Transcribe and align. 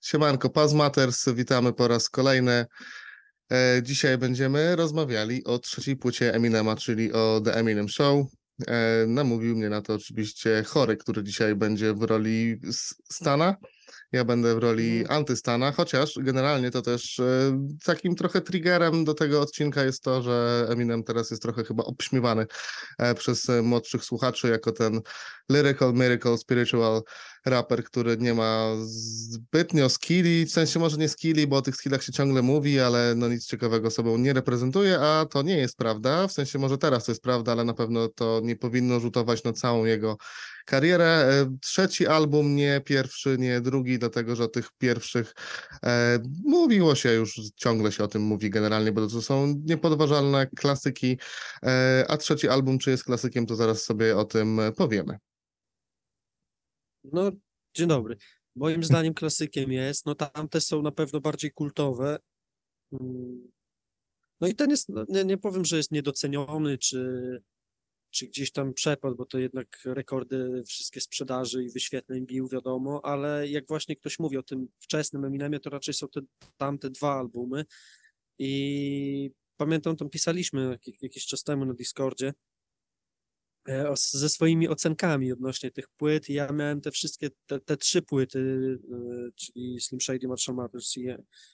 Siemanko, 0.00 0.50
Paz 0.50 0.72
Matters, 0.72 1.28
witamy 1.28 1.72
po 1.72 1.88
raz 1.88 2.08
kolejny. 2.08 2.66
E, 3.52 3.82
dzisiaj 3.82 4.18
będziemy 4.18 4.76
rozmawiali 4.76 5.44
o 5.44 5.58
trzeciej 5.58 5.96
płycie 5.96 6.34
Eminema, 6.34 6.76
czyli 6.76 7.12
o 7.12 7.40
The 7.44 7.54
Eminem 7.54 7.88
Show. 7.88 8.26
E, 8.66 9.04
namówił 9.06 9.56
mnie 9.56 9.68
na 9.68 9.82
to 9.82 9.94
oczywiście 9.94 10.62
Chory, 10.66 10.96
który 10.96 11.22
dzisiaj 11.24 11.54
będzie 11.54 11.94
w 11.94 12.02
roli 12.02 12.60
Stana. 13.10 13.56
Ja 14.12 14.24
będę 14.24 14.54
w 14.54 14.58
roli 14.58 15.06
antystana, 15.08 15.72
chociaż 15.72 16.14
generalnie 16.20 16.70
to 16.70 16.82
też 16.82 17.20
e, 17.20 17.24
takim 17.84 18.14
trochę 18.14 18.40
triggerem 18.40 19.04
do 19.04 19.14
tego 19.14 19.40
odcinka 19.40 19.84
jest 19.84 20.02
to, 20.02 20.22
że 20.22 20.66
Eminem 20.70 21.04
teraz 21.04 21.30
jest 21.30 21.42
trochę 21.42 21.64
chyba 21.64 21.84
obśmiewany 21.84 22.46
e, 22.98 23.14
przez 23.14 23.50
e, 23.50 23.62
młodszych 23.62 24.04
słuchaczy 24.04 24.48
jako 24.48 24.72
ten 24.72 25.00
lyrical, 25.48 25.92
miracle, 25.92 26.38
spiritual 26.38 27.02
raper, 27.44 27.84
który 27.84 28.16
nie 28.16 28.34
ma 28.34 28.70
zbytnio 28.84 29.88
skilli, 29.88 30.46
w 30.46 30.50
sensie 30.50 30.78
może 30.80 30.96
nie 30.96 31.08
skilli, 31.08 31.46
bo 31.46 31.56
o 31.56 31.62
tych 31.62 31.76
skillach 31.76 32.02
się 32.02 32.12
ciągle 32.12 32.42
mówi, 32.42 32.80
ale 32.80 33.14
no 33.16 33.28
nic 33.28 33.46
ciekawego 33.46 33.90
sobą 33.90 34.18
nie 34.18 34.32
reprezentuje, 34.32 35.00
a 35.00 35.26
to 35.26 35.42
nie 35.42 35.56
jest 35.56 35.76
prawda, 35.76 36.28
w 36.28 36.32
sensie 36.32 36.58
może 36.58 36.78
teraz 36.78 37.04
to 37.04 37.12
jest 37.12 37.22
prawda, 37.22 37.52
ale 37.52 37.64
na 37.64 37.74
pewno 37.74 38.08
to 38.08 38.40
nie 38.44 38.56
powinno 38.56 39.00
rzutować 39.00 39.44
na 39.44 39.52
całą 39.52 39.84
jego 39.84 40.16
karierę. 40.64 41.06
E, 41.06 41.56
Trzeci 41.60 42.06
album, 42.06 42.56
nie 42.56 42.80
pierwszy, 42.84 43.36
nie 43.38 43.60
drugi, 43.60 43.98
dlatego 43.98 44.36
że 44.36 44.44
o 44.44 44.48
tych 44.48 44.68
pierwszych 44.78 45.34
e, 45.84 46.18
mówiło 46.44 46.94
się 46.94 47.12
już, 47.12 47.40
ciągle 47.56 47.92
się 47.92 48.04
o 48.04 48.08
tym 48.08 48.22
mówi 48.22 48.50
generalnie, 48.50 48.92
bo 48.92 49.06
to 49.06 49.22
są 49.22 49.54
niepodważalne 49.64 50.46
klasyki, 50.46 51.18
e, 51.62 52.04
a 52.08 52.16
trzeci 52.16 52.48
album, 52.48 52.78
czy 52.78 52.90
jest 52.90 53.04
klasykiem, 53.04 53.46
to 53.46 53.56
zaraz 53.56 53.82
sobie 53.82 54.16
o 54.16 54.24
tym 54.24 54.60
powiemy. 54.76 55.18
No, 57.04 57.30
dzień 57.76 57.88
dobry. 57.88 58.16
Moim 58.56 58.84
zdaniem 58.84 59.14
klasykiem 59.14 59.72
jest, 59.72 60.06
no 60.06 60.14
tamte 60.14 60.60
są 60.60 60.82
na 60.82 60.90
pewno 60.90 61.20
bardziej 61.20 61.52
kultowe. 61.52 62.18
Mm. 62.92 63.48
No 64.40 64.48
i 64.48 64.54
ten 64.54 64.70
jest, 64.70 64.88
nie, 65.08 65.24
nie 65.24 65.38
powiem, 65.38 65.64
że 65.64 65.76
jest 65.76 65.90
niedoceniony, 65.90 66.78
czy, 66.78 67.42
czy 68.10 68.26
gdzieś 68.26 68.52
tam 68.52 68.74
przepadł, 68.74 69.16
bo 69.16 69.26
to 69.26 69.38
jednak 69.38 69.80
rekordy 69.84 70.62
wszystkie 70.66 71.00
sprzedaży 71.00 71.64
i 71.64 71.70
wyświetleń 71.70 72.26
bił, 72.26 72.48
wiadomo, 72.48 73.00
ale 73.04 73.48
jak 73.48 73.68
właśnie 73.68 73.96
ktoś 73.96 74.18
mówi 74.18 74.36
o 74.36 74.42
tym 74.42 74.68
wczesnym 74.80 75.24
Eminemie, 75.24 75.60
to 75.60 75.70
raczej 75.70 75.94
są 75.94 76.08
te 76.08 76.20
tamte 76.56 76.90
dwa 76.90 77.18
albumy 77.18 77.64
i 78.38 79.30
pamiętam, 79.56 79.96
tam 79.96 80.10
pisaliśmy 80.10 80.70
jak- 80.70 81.02
jakiś 81.02 81.26
czas 81.26 81.42
temu 81.42 81.64
na 81.64 81.74
Discordzie, 81.74 82.32
ze 83.96 84.28
swoimi 84.28 84.68
ocenkami 84.68 85.32
odnośnie 85.32 85.70
tych 85.70 85.88
płyt. 85.88 86.28
Ja 86.28 86.52
miałem 86.52 86.80
te 86.80 86.90
wszystkie, 86.90 87.30
te, 87.46 87.60
te 87.60 87.76
trzy 87.76 88.02
płyty, 88.02 88.78
e, 88.92 89.30
czyli 89.36 89.80
Slim 89.80 90.00
Shady, 90.00 90.28
Marshall 90.28 90.56
Mathers 90.56 90.96
i 90.96 91.08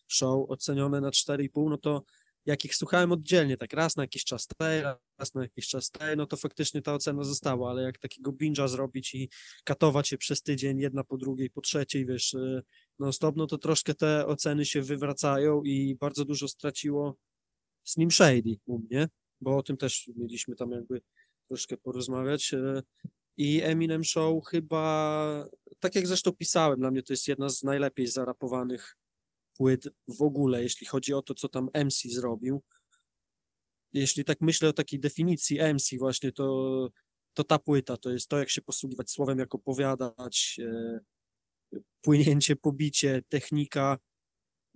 Show, 0.09 0.51
ocenione 0.51 1.01
na 1.01 1.11
4,5, 1.11 1.71
no 1.71 1.79
to 1.79 2.05
jak 2.47 2.65
ich 2.65 2.77
słuchałem 2.77 3.13
oddzielnie, 3.13 3.57
tak 3.57 3.73
raz 3.73 3.97
na 3.97 4.03
jakiś 4.03 4.25
czas 4.25 4.47
tej, 4.47 4.83
raz 5.19 5.35
na 5.35 5.43
jakiś 5.43 5.69
czas 5.69 5.91
tej, 5.91 6.17
no 6.17 6.27
to 6.27 6.37
faktycznie 6.37 6.83
ta 6.83 6.95
ocena 6.95 7.25
została, 7.25 7.71
ale 7.71 7.83
jak 7.83 7.99
takiego 7.99 8.33
binge'a 8.33 8.69
zrobić 8.69 9.15
i 9.15 9.31
katować 9.65 10.09
się 10.09 10.19
przez 10.19 10.43
tydzień, 10.43 10.79
jedna 10.79 11.05
po 11.05 11.17
drugiej, 11.17 11.51
po 11.51 11.61
trzeciej, 11.61 12.07
wiesz, 12.07 12.35
e, 12.35 12.63
non 12.99 13.13
stop, 13.13 13.37
no 13.37 13.47
to 13.47 13.59
troszkę 13.59 13.95
te 13.95 14.27
oceny 14.27 14.65
się 14.65 14.83
wywracają 14.83 15.63
i 15.63 15.97
bardzo 16.01 16.25
dużo 16.25 16.49
straciło 16.49 17.17
Slim 17.85 18.11
Shady 18.11 18.57
u 18.67 18.79
mnie, 18.79 19.09
bo 19.41 19.57
o 19.57 19.63
tym 19.63 19.77
też 19.77 20.11
mieliśmy 20.17 20.57
tam 20.57 20.71
jakby 20.71 21.01
troszkę 21.51 21.77
porozmawiać. 21.77 22.55
e, 22.55 22.83
I 23.37 23.61
Eminem 23.63 24.05
Show 24.05 24.47
chyba, 24.47 25.49
tak 25.81 25.95
jak 25.95 26.07
zresztą 26.07 26.33
pisałem, 26.33 26.81
dla 26.81 26.91
mnie 26.91 27.03
to 27.03 27.13
jest 27.13 27.29
jedna 27.29 27.49
z 27.49 27.63
najlepiej 27.63 28.07
zarapowanych 28.07 28.97
płyt 29.57 29.89
w 30.09 30.23
ogóle, 30.23 30.63
jeśli 30.63 30.87
chodzi 30.87 31.15
o 31.15 31.23
to, 31.23 31.35
co 31.35 31.49
tam 31.49 31.71
MC 31.75 32.09
zrobił. 32.09 32.63
Jeśli 33.93 34.25
tak 34.25 34.41
myślę 34.41 34.69
o 34.69 34.73
takiej 34.73 35.01
definicji 35.01 35.59
MC 35.75 35.99
właśnie, 35.99 36.33
to, 36.33 36.89
to 37.35 37.45
ta 37.45 37.59
płyta 37.59 37.97
to 37.97 38.11
jest 38.11 38.29
to, 38.29 38.39
jak 38.39 38.51
się 38.51 38.63
posługiwać 38.63 39.11
słowem, 39.11 39.39
jak 39.39 39.55
opowiadać, 39.55 40.61
e, 40.63 41.01
płynięcie, 42.01 42.57
pobicie, 42.57 43.23
technika, 43.29 43.99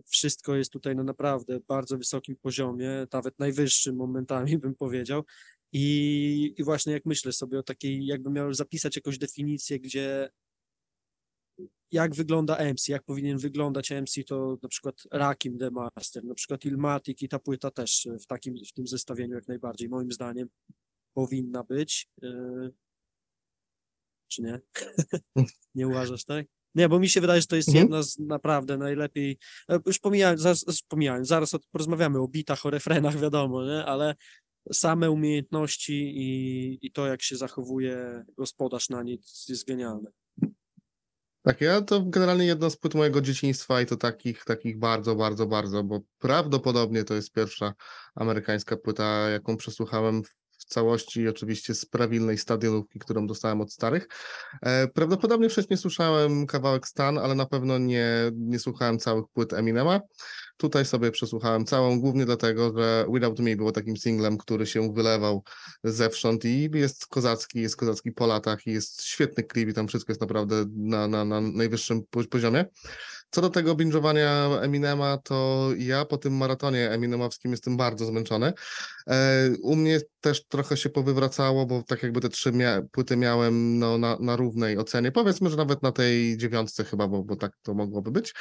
wszystko 0.06 0.56
jest 0.56 0.72
tutaj 0.72 0.96
na 0.96 1.02
naprawdę 1.02 1.60
bardzo 1.68 1.98
wysokim 1.98 2.36
poziomie, 2.36 3.06
nawet 3.12 3.38
najwyższym 3.38 3.96
momentami 3.96 4.58
bym 4.64 4.74
powiedział. 4.74 5.24
I, 5.72 6.54
I 6.58 6.64
właśnie 6.64 6.92
jak 6.92 7.06
myślę 7.06 7.32
sobie 7.32 7.58
o 7.58 7.62
takiej, 7.62 8.06
jakbym 8.06 8.32
miał 8.32 8.54
zapisać 8.54 8.96
jakąś 8.96 9.18
definicję, 9.18 9.80
gdzie 9.80 10.30
jak 11.90 12.14
wygląda 12.14 12.72
MC, 12.72 12.88
jak 12.88 13.02
powinien 13.02 13.38
wyglądać 13.38 13.90
MC, 13.90 14.24
to 14.26 14.58
na 14.62 14.68
przykład 14.68 15.02
Rakim 15.12 15.58
The 15.58 15.70
Master, 15.70 16.24
na 16.24 16.34
przykład 16.34 16.64
Ilmatic 16.64 17.22
i 17.22 17.28
ta 17.28 17.38
płyta 17.38 17.70
też 17.70 18.08
w 18.22 18.26
takim, 18.26 18.54
w 18.68 18.72
tym 18.72 18.86
zestawieniu 18.86 19.34
jak 19.34 19.48
najbardziej, 19.48 19.88
moim 19.88 20.12
zdaniem, 20.12 20.48
powinna 21.14 21.64
być. 21.64 22.08
Yy, 22.22 22.72
Czy 24.28 24.42
nie? 24.42 24.60
nie 25.74 25.88
uważasz, 25.88 26.24
tak? 26.24 26.46
Nie, 26.74 26.88
bo 26.88 26.98
mi 26.98 27.08
się 27.08 27.20
wydaje, 27.20 27.40
że 27.40 27.46
to 27.46 27.56
jest 27.56 27.68
Mhm. 27.68 27.84
jedna 27.84 28.02
z 28.02 28.18
naprawdę 28.18 28.78
najlepiej. 28.78 29.38
e, 29.68 29.78
Już 29.86 29.98
pomijałem, 29.98 30.38
zaraz, 30.38 30.64
pomijałem, 30.88 31.24
zaraz 31.24 31.54
o, 31.54 31.58
porozmawiamy 31.72 32.18
o 32.20 32.28
bitach, 32.28 32.66
o 32.66 32.70
refrenach, 32.70 33.16
wiadomo, 33.20 33.64
nie? 33.64 33.84
ale 33.84 34.14
same 34.72 35.10
umiejętności 35.10 35.92
i, 36.16 36.78
i 36.86 36.92
to, 36.92 37.06
jak 37.06 37.22
się 37.22 37.36
zachowuje 37.36 38.24
gospodarz 38.38 38.88
na 38.88 39.02
nic, 39.02 39.46
jest 39.48 39.66
genialne. 39.66 40.10
Tak, 41.42 41.60
ja 41.60 41.82
to 41.82 42.02
generalnie 42.02 42.44
jedna 42.46 42.70
z 42.70 42.76
płyt 42.76 42.94
mojego 42.94 43.20
dzieciństwa 43.20 43.80
i 43.82 43.86
to 43.86 43.96
takich, 43.96 44.44
takich 44.44 44.78
bardzo, 44.78 45.14
bardzo, 45.14 45.46
bardzo, 45.46 45.84
bo 45.84 46.00
prawdopodobnie 46.18 47.04
to 47.04 47.14
jest 47.14 47.32
pierwsza 47.32 47.74
amerykańska 48.14 48.76
płyta, 48.76 49.28
jaką 49.30 49.56
przesłuchałem 49.56 50.22
w- 50.24 50.34
w 50.66 50.68
całości, 50.68 51.28
oczywiście 51.28 51.74
z 51.74 51.86
prawilnej 51.86 52.38
stadionówki, 52.38 52.98
którą 52.98 53.26
dostałem 53.26 53.60
od 53.60 53.72
starych. 53.72 54.08
E, 54.62 54.88
prawdopodobnie 54.88 55.48
wcześniej 55.48 55.76
słyszałem 55.76 56.46
kawałek 56.46 56.88
Stan, 56.88 57.18
ale 57.18 57.34
na 57.34 57.46
pewno 57.46 57.78
nie, 57.78 58.06
nie 58.34 58.58
słuchałem 58.58 58.98
całych 58.98 59.24
płyt 59.34 59.52
Eminema. 59.52 60.00
Tutaj 60.56 60.84
sobie 60.84 61.10
przesłuchałem 61.10 61.64
całą, 61.64 62.00
głównie 62.00 62.26
dlatego, 62.26 62.72
że 62.78 63.06
Without 63.14 63.40
Me 63.40 63.56
było 63.56 63.72
takim 63.72 63.96
singlem, 63.96 64.38
który 64.38 64.66
się 64.66 64.92
wylewał 64.92 65.44
zewsząd 65.84 66.44
i 66.44 66.70
jest 66.74 67.06
kozacki, 67.06 67.60
jest 67.60 67.76
kozacki 67.76 68.12
po 68.12 68.26
latach 68.26 68.66
i 68.66 68.72
jest 68.72 69.02
świetny 69.02 69.44
klip 69.44 69.68
i 69.68 69.74
tam 69.74 69.88
wszystko 69.88 70.12
jest 70.12 70.20
naprawdę 70.20 70.64
na, 70.76 71.08
na, 71.08 71.24
na 71.24 71.40
najwyższym 71.40 72.02
po- 72.10 72.24
poziomie. 72.24 72.64
Co 73.34 73.40
do 73.40 73.50
tego 73.50 73.74
binge'owania 73.74 74.58
Eminema, 74.62 75.18
to 75.18 75.68
ja 75.78 76.04
po 76.04 76.18
tym 76.18 76.36
maratonie 76.36 76.90
eminemowskim 76.90 77.50
jestem 77.50 77.76
bardzo 77.76 78.06
zmęczony. 78.06 78.52
E, 79.10 79.50
u 79.62 79.76
mnie 79.76 80.00
też 80.20 80.46
trochę 80.46 80.76
się 80.76 80.88
powywracało, 80.88 81.66
bo 81.66 81.82
tak 81.82 82.02
jakby 82.02 82.20
te 82.20 82.28
trzy 82.28 82.52
mia- 82.52 82.82
płyty 82.92 83.16
miałem 83.16 83.78
no, 83.78 83.98
na, 83.98 84.16
na 84.20 84.36
równej 84.36 84.78
ocenie. 84.78 85.12
Powiedzmy, 85.12 85.50
że 85.50 85.56
nawet 85.56 85.82
na 85.82 85.92
tej 85.92 86.36
dziewiątce 86.36 86.84
chyba, 86.84 87.08
bo, 87.08 87.22
bo 87.22 87.36
tak 87.36 87.52
to 87.62 87.74
mogłoby 87.74 88.10
być. 88.10 88.34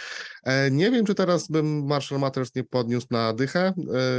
E, 0.43 0.71
nie 0.71 0.91
wiem, 0.91 1.05
czy 1.05 1.15
teraz 1.15 1.47
bym 1.47 1.85
Marshall 1.85 2.19
Matters 2.19 2.55
nie 2.55 2.63
podniósł 2.63 3.07
na 3.11 3.33
dychę, 3.33 3.73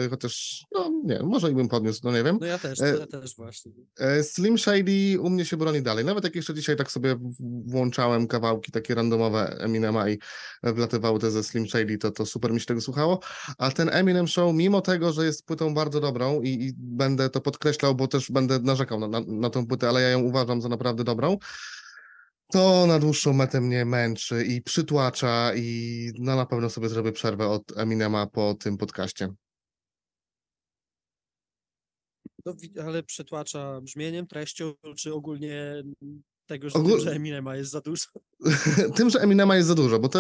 e, 0.04 0.08
chociaż 0.08 0.64
no 0.72 0.90
nie, 1.04 1.22
może 1.22 1.50
i 1.50 1.54
bym 1.54 1.68
podniósł, 1.68 2.00
no 2.04 2.12
nie 2.12 2.22
wiem. 2.22 2.38
No 2.40 2.46
ja 2.46 2.58
też, 2.58 2.78
ja 2.78 3.06
też 3.06 3.36
właśnie. 3.36 3.72
Slim 4.22 4.58
Shady 4.58 5.20
u 5.20 5.30
mnie 5.30 5.44
się 5.44 5.56
broni 5.56 5.82
dalej. 5.82 6.04
Nawet 6.04 6.24
jak 6.24 6.34
jeszcze 6.34 6.54
dzisiaj 6.54 6.76
tak 6.76 6.90
sobie 6.90 7.16
włączałem 7.66 8.26
kawałki 8.26 8.72
takie 8.72 8.94
randomowe 8.94 9.56
Eminema 9.60 10.08
i 10.08 10.18
wlatywały 10.72 11.18
te 11.18 11.30
ze 11.30 11.44
Slim 11.44 11.66
Shady, 11.66 11.98
to, 11.98 12.10
to 12.10 12.26
super 12.26 12.52
mi 12.52 12.60
się 12.60 12.66
tego 12.66 12.80
słuchało. 12.80 13.20
A 13.58 13.70
ten 13.70 13.88
Eminem 13.88 14.28
Show, 14.28 14.54
mimo 14.54 14.80
tego, 14.80 15.12
że 15.12 15.24
jest 15.24 15.46
płytą 15.46 15.74
bardzo 15.74 16.00
dobrą 16.00 16.42
i, 16.42 16.48
i 16.48 16.72
będę 16.76 17.30
to 17.30 17.40
podkreślał, 17.40 17.94
bo 17.94 18.08
też 18.08 18.30
będę 18.30 18.58
narzekał 18.58 19.00
na, 19.00 19.08
na, 19.08 19.20
na 19.26 19.50
tą 19.50 19.66
płytę, 19.66 19.88
ale 19.88 20.02
ja 20.02 20.08
ją 20.08 20.20
uważam 20.20 20.62
za 20.62 20.68
naprawdę 20.68 21.04
dobrą, 21.04 21.38
to 22.52 22.86
na 22.86 22.98
dłuższą 22.98 23.32
metę 23.32 23.60
mnie 23.60 23.84
męczy 23.84 24.44
i 24.44 24.62
przytłacza 24.62 25.54
i 25.54 26.10
no, 26.18 26.36
na 26.36 26.46
pewno 26.46 26.70
sobie 26.70 26.88
zrobię 26.88 27.12
przerwę 27.12 27.48
od 27.48 27.78
Eminema 27.78 28.26
po 28.26 28.54
tym 28.54 28.78
podcaście. 28.78 29.28
No, 32.46 32.54
ale 32.86 33.02
przytłacza 33.02 33.80
brzmieniem, 33.80 34.26
treścią, 34.26 34.74
czy 34.96 35.14
ogólnie 35.14 35.82
tego, 36.46 36.70
że, 36.70 36.78
Ogól- 36.78 36.90
tym, 36.90 37.00
że 37.00 37.12
Eminema 37.12 37.56
jest 37.56 37.70
za 37.70 37.80
dużo. 37.80 38.06
tym, 38.96 39.10
że 39.10 39.20
Eminema 39.20 39.56
jest 39.56 39.68
za 39.68 39.74
dużo, 39.74 39.98
bo 39.98 40.08
to 40.08 40.18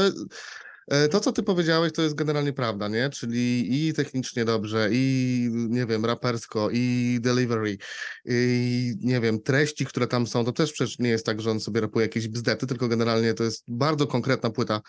To, 1.10 1.20
co 1.20 1.32
ty 1.32 1.42
powiedziałeś, 1.42 1.92
to 1.92 2.02
jest 2.02 2.14
generalnie 2.14 2.52
prawda, 2.52 2.88
nie? 2.88 3.10
Czyli 3.10 3.88
i 3.88 3.92
technicznie 3.92 4.44
dobrze, 4.44 4.88
i 4.92 5.48
nie 5.52 5.86
wiem, 5.86 6.04
rapersko, 6.04 6.68
i 6.72 7.18
delivery, 7.20 7.78
i 8.24 8.94
nie 9.00 9.20
wiem, 9.20 9.40
treści, 9.40 9.86
które 9.86 10.06
tam 10.06 10.26
są, 10.26 10.44
to 10.44 10.52
też 10.52 10.72
przecież 10.72 10.98
nie 10.98 11.08
jest 11.08 11.26
tak, 11.26 11.40
że 11.40 11.50
on 11.50 11.60
sobie 11.60 11.80
rapuje 11.80 12.04
jakieś 12.04 12.28
bzdety, 12.28 12.66
tylko 12.66 12.88
generalnie 12.88 13.34
to 13.34 13.44
jest 13.44 13.64
bardzo 13.68 14.06
konkretna 14.06 14.50
płyta, 14.50 14.80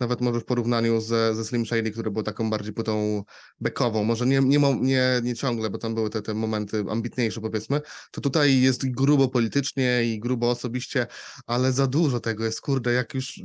nawet 0.00 0.20
może 0.20 0.40
w 0.40 0.44
porównaniu 0.44 1.00
ze, 1.00 1.34
ze 1.34 1.44
Slim 1.44 1.66
Shady, 1.66 1.90
które 1.90 2.10
było 2.10 2.22
taką 2.22 2.50
bardziej 2.50 2.72
płytą 2.72 3.24
bekową, 3.60 4.04
może 4.04 4.26
nie, 4.26 4.40
nie, 4.40 4.58
nie, 4.80 5.20
nie 5.22 5.34
ciągle, 5.34 5.70
bo 5.70 5.78
tam 5.78 5.94
były 5.94 6.10
te, 6.10 6.22
te 6.22 6.34
momenty 6.34 6.84
ambitniejsze 6.90 7.40
powiedzmy, 7.40 7.80
to 8.10 8.20
tutaj 8.20 8.60
jest 8.60 8.90
grubo 8.90 9.28
politycznie 9.28 10.04
i 10.04 10.20
grubo 10.20 10.50
osobiście, 10.50 11.06
ale 11.46 11.72
za 11.72 11.86
dużo 11.86 12.20
tego 12.20 12.44
jest, 12.44 12.60
kurde, 12.60 12.92
jak 12.92 13.14
już 13.14 13.38
y, 13.38 13.42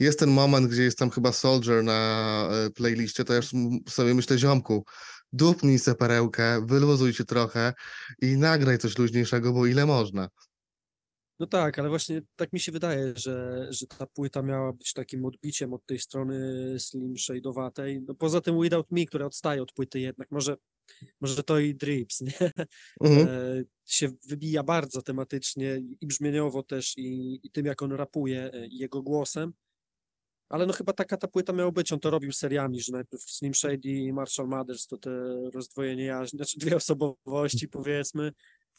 jest 0.00 0.18
ten 0.18 0.30
moment, 0.30 0.66
gdzie 0.66 0.82
jest 0.82 0.91
tam 0.98 1.10
chyba 1.10 1.32
Soldier 1.32 1.84
na 1.84 2.48
e, 2.52 2.70
playliście, 2.70 3.24
to 3.24 3.34
ja 3.34 3.40
sobie 3.88 4.14
myślę, 4.14 4.38
ziomku, 4.38 4.84
dupnij 5.32 5.78
se 5.78 5.94
perełkę, 5.94 6.66
wyluzuj 6.66 7.12
się 7.12 7.24
trochę 7.24 7.72
i 8.22 8.36
nagraj 8.36 8.78
coś 8.78 8.98
luźniejszego, 8.98 9.52
bo 9.52 9.66
ile 9.66 9.86
można. 9.86 10.28
No 11.42 11.46
tak, 11.46 11.78
ale 11.78 11.88
właśnie 11.88 12.22
tak 12.36 12.52
mi 12.52 12.60
się 12.60 12.72
wydaje, 12.72 13.12
że, 13.16 13.66
że 13.70 13.86
ta 13.86 14.06
płyta 14.06 14.42
miała 14.42 14.72
być 14.72 14.92
takim 14.92 15.24
odbiciem 15.24 15.74
od 15.74 15.86
tej 15.86 15.98
strony 15.98 16.36
slim 16.78 17.14
shade'owatej. 17.14 18.02
No 18.08 18.14
poza 18.14 18.40
tym 18.40 18.60
Without 18.62 18.90
Me, 18.90 19.06
która 19.06 19.26
odstaje 19.26 19.62
od 19.62 19.72
płyty 19.72 20.00
jednak, 20.00 20.30
może, 20.30 20.56
może 21.20 21.42
to 21.42 21.58
i 21.58 21.74
Drips, 21.74 22.20
nie? 22.20 22.50
Mhm. 23.00 23.28
E, 23.28 23.64
się 23.86 24.08
wybija 24.28 24.62
bardzo 24.62 25.02
tematycznie 25.02 25.82
i 26.00 26.06
brzmieniowo 26.06 26.62
też 26.62 26.98
i, 26.98 27.40
i 27.42 27.50
tym, 27.50 27.66
jak 27.66 27.82
on 27.82 27.92
rapuje 27.92 28.52
e, 28.52 28.66
i 28.66 28.78
jego 28.78 29.02
głosem. 29.02 29.52
Ale 30.52 30.66
no 30.66 30.72
chyba 30.72 30.92
taka 30.92 31.16
ta 31.16 31.28
płyta 31.28 31.52
miała 31.52 31.72
być, 31.72 31.92
on 31.92 32.00
to 32.00 32.10
robił 32.10 32.32
seriami, 32.32 32.80
że 32.80 32.92
najpierw 32.92 33.22
Slim 33.22 33.54
Shady 33.54 33.88
i 33.88 34.12
Marshall 34.12 34.48
Mathers 34.48 34.86
to 34.86 34.96
te 34.96 35.10
rozdwojenie 35.54 36.04
jaźni, 36.04 36.36
znaczy 36.36 36.58
dwie 36.58 36.76
osobowości 36.76 37.68
powiedzmy, 37.68 38.32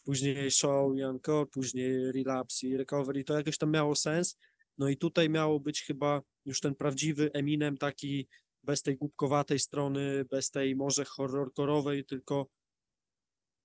później 0.03 0.51
Show 0.51 0.95
i 0.97 1.01
Encore, 1.01 1.45
później 1.45 2.11
Relapse 2.11 2.67
i 2.67 2.77
Recovery, 2.77 3.23
to 3.23 3.37
jakoś 3.37 3.57
tam 3.57 3.71
miało 3.71 3.95
sens. 3.95 4.37
No 4.77 4.89
i 4.89 4.97
tutaj 4.97 5.29
miało 5.29 5.59
być 5.59 5.81
chyba 5.81 6.21
już 6.45 6.59
ten 6.59 6.75
prawdziwy 6.75 7.31
Eminem 7.31 7.77
taki 7.77 8.27
bez 8.63 8.81
tej 8.81 8.95
głupkowatej 8.97 9.59
strony, 9.59 10.25
bez 10.25 10.51
tej 10.51 10.75
może 10.75 11.05
horrorkorowej, 11.05 12.05
tylko 12.05 12.47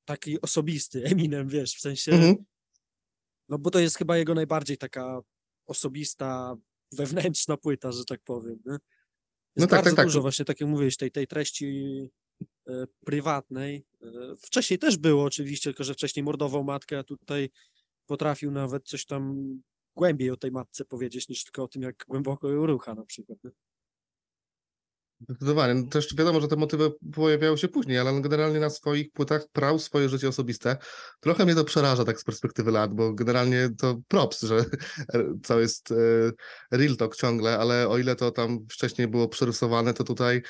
taki 0.05 0.41
osobisty 0.41 1.05
Eminem, 1.05 1.49
wiesz, 1.49 1.75
w 1.77 1.81
sensie, 1.81 2.13
Mhm. 2.13 2.37
no 3.49 3.59
bo 3.59 3.71
to 3.71 3.79
jest 3.79 3.97
chyba 3.97 4.17
jego 4.17 4.35
najbardziej 4.35 4.79
taka 4.79 5.21
osobista, 5.67 6.57
wewnętrzna 6.93 7.57
płyta, 7.57 7.93
że 7.93 8.05
tak 8.05 8.21
powiem. 8.25 8.59
Nie? 8.67 8.73
Jest 8.73 8.81
No 9.57 9.67
tak, 9.67 9.71
tak, 9.71 9.85
bardzo 9.85 9.97
tak. 9.97 10.07
dużo 10.07 10.21
właśnie, 10.21 10.45
tak 10.45 10.61
jak 10.61 10.71
mówiłeś, 10.71 10.97
tej, 10.97 11.11
tej 11.11 11.27
treści 11.27 12.11
e, 12.69 12.87
prywatnej. 13.05 13.87
E, 14.03 14.09
wcześniej 14.43 14.79
też 14.79 14.97
było 14.97 15.25
oczywiście, 15.25 15.71
tylko 15.71 15.85
że 15.85 15.95
wcześniej 15.95 16.25
mordował 16.25 16.65
matkę, 16.65 16.99
a 16.99 17.03
tutaj 17.05 17.51
potrafił 18.07 18.51
nawet 18.51 18.89
coś 18.89 19.07
tam 19.07 19.53
głębiej 19.97 20.31
o 20.31 20.37
tej 20.37 20.51
matce 20.51 20.85
powiedzieć, 20.85 21.29
niż 21.29 21.45
tylko 21.45 21.63
o 21.63 21.69
tym, 21.69 21.83
jak 21.83 22.05
głęboko 22.09 22.51
ją 22.51 22.67
rucha 22.67 22.95
na 22.95 23.05
przykład. 23.05 23.39
Nie? 23.45 23.51
Zdecydowanie. 25.21 25.75
No 25.75 25.87
Też 25.87 26.15
wiadomo, 26.17 26.41
że 26.41 26.49
te 26.49 26.57
motywy 26.57 26.91
pojawiały 27.15 27.59
się 27.59 27.69
później, 27.69 27.99
ale 27.99 28.11
on 28.11 28.23
generalnie 28.23 28.61
na 28.61 28.71
swoich 28.71 29.13
płytach 29.13 29.49
prał 29.53 29.79
swoje 29.79 30.09
życie 30.09 30.29
osobiste. 30.29 30.77
Trochę 31.21 31.45
mnie 31.45 31.55
to 31.55 31.65
przeraża 31.65 32.05
tak 32.05 32.21
z 32.21 32.25
perspektywy 32.25 32.71
lat, 32.71 32.95
bo 32.95 33.15
generalnie 33.15 33.69
to 33.79 33.97
props, 34.09 34.43
że 34.43 34.65
to 35.49 35.61
jest 35.61 35.93
e, 35.93 35.97
real 36.71 36.97
talk 36.97 37.17
ciągle, 37.17 37.59
ale 37.59 37.89
o 37.89 37.99
ile 37.99 38.17
to 38.17 38.31
tam 38.31 38.59
wcześniej 38.71 39.09
było 39.09 39.29
przerysowane, 39.29 39.95
to 39.95 40.05
tutaj 40.05 40.43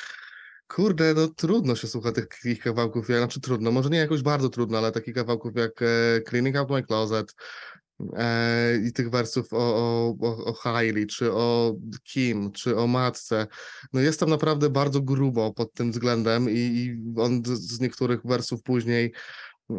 kurde, 0.69 1.15
no 1.15 1.29
trudno 1.29 1.77
się 1.77 1.87
słucha 1.87 2.13
tych 2.13 2.29
kawałków, 2.63 3.09
jak, 3.09 3.19
znaczy 3.19 3.41
trudno, 3.41 3.71
może 3.71 3.91
nie 3.91 3.99
jakoś 3.99 4.23
bardzo 4.23 4.49
trudno, 4.49 4.79
ale 4.79 4.93
takich 4.93 5.15
kawałków 5.15 5.57
jak 5.57 5.83
e, 5.83 6.21
Cleaning 6.29 6.57
Out 6.57 6.71
My 6.71 6.83
Closet, 6.83 7.35
i 8.89 8.93
tych 8.93 9.11
wersów 9.11 9.53
o, 9.53 9.57
o, 10.21 10.45
o, 10.45 10.53
Hailey, 10.53 11.07
czy 11.07 11.33
o 11.33 11.77
Kim, 12.05 12.53
czy 12.53 12.77
o 12.77 12.87
matce. 12.87 13.47
No 13.93 14.01
jest 14.01 14.21
tam 14.21 14.31
naprawdę 14.31 14.71
bardzo 14.71 15.01
grubo 15.01 15.53
pod 15.53 15.73
tym 15.73 15.93
względem 15.93 16.51
i, 16.51 16.57
i 16.57 16.97
on 17.21 17.43
z, 17.45 17.81
niektórych 17.81 18.21
wersów 18.25 18.63
później 18.63 19.13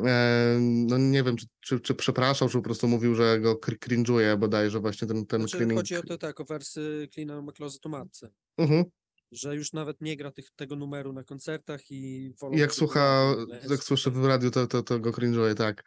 e, 0.06 0.58
no 0.62 0.98
nie 0.98 1.24
wiem, 1.24 1.36
czy, 1.36 1.46
czy, 1.60 1.80
czy 1.80 1.96
przepraszał, 1.96 2.50
czy 2.50 2.58
po 2.58 2.64
prostu 2.64 2.88
mówił, 2.88 3.16
że 3.16 3.40
go 3.40 3.54
cr- 3.56 3.78
cringe'uje 3.78 4.38
bodajże 4.38 4.80
właśnie 4.80 5.08
ten, 5.08 5.26
ten 5.26 5.42
Znaczy, 5.42 5.58
cleaning. 5.58 5.80
chodzi 5.80 5.96
o 5.96 6.04
to 6.04 6.18
tak, 6.18 6.40
o 6.40 6.46
wersy 6.46 7.08
Clean 7.14 7.46
My 7.46 7.52
Closet 7.54 7.86
o 7.86 7.90
matce. 7.90 8.30
Mhm. 8.58 8.84
że 9.32 9.56
już 9.56 9.74
nawet 9.74 10.02
nie 10.02 10.18
gra 10.18 10.32
tych, 10.32 10.52
tego 10.56 10.76
numeru 10.76 11.14
na 11.14 11.24
koncertach 11.24 11.92
i 11.92 12.34
I 12.52 12.58
jak 12.58 12.74
słucha, 12.74 13.36
jak 13.70 13.84
słyszę 13.84 14.12
w 14.12 14.26
radiu, 14.26 14.52
to, 14.52 14.68
to, 14.68 14.84
to 14.84 15.00
go 15.00 15.12
cringe'uje, 15.12 15.54
tak. 15.54 15.84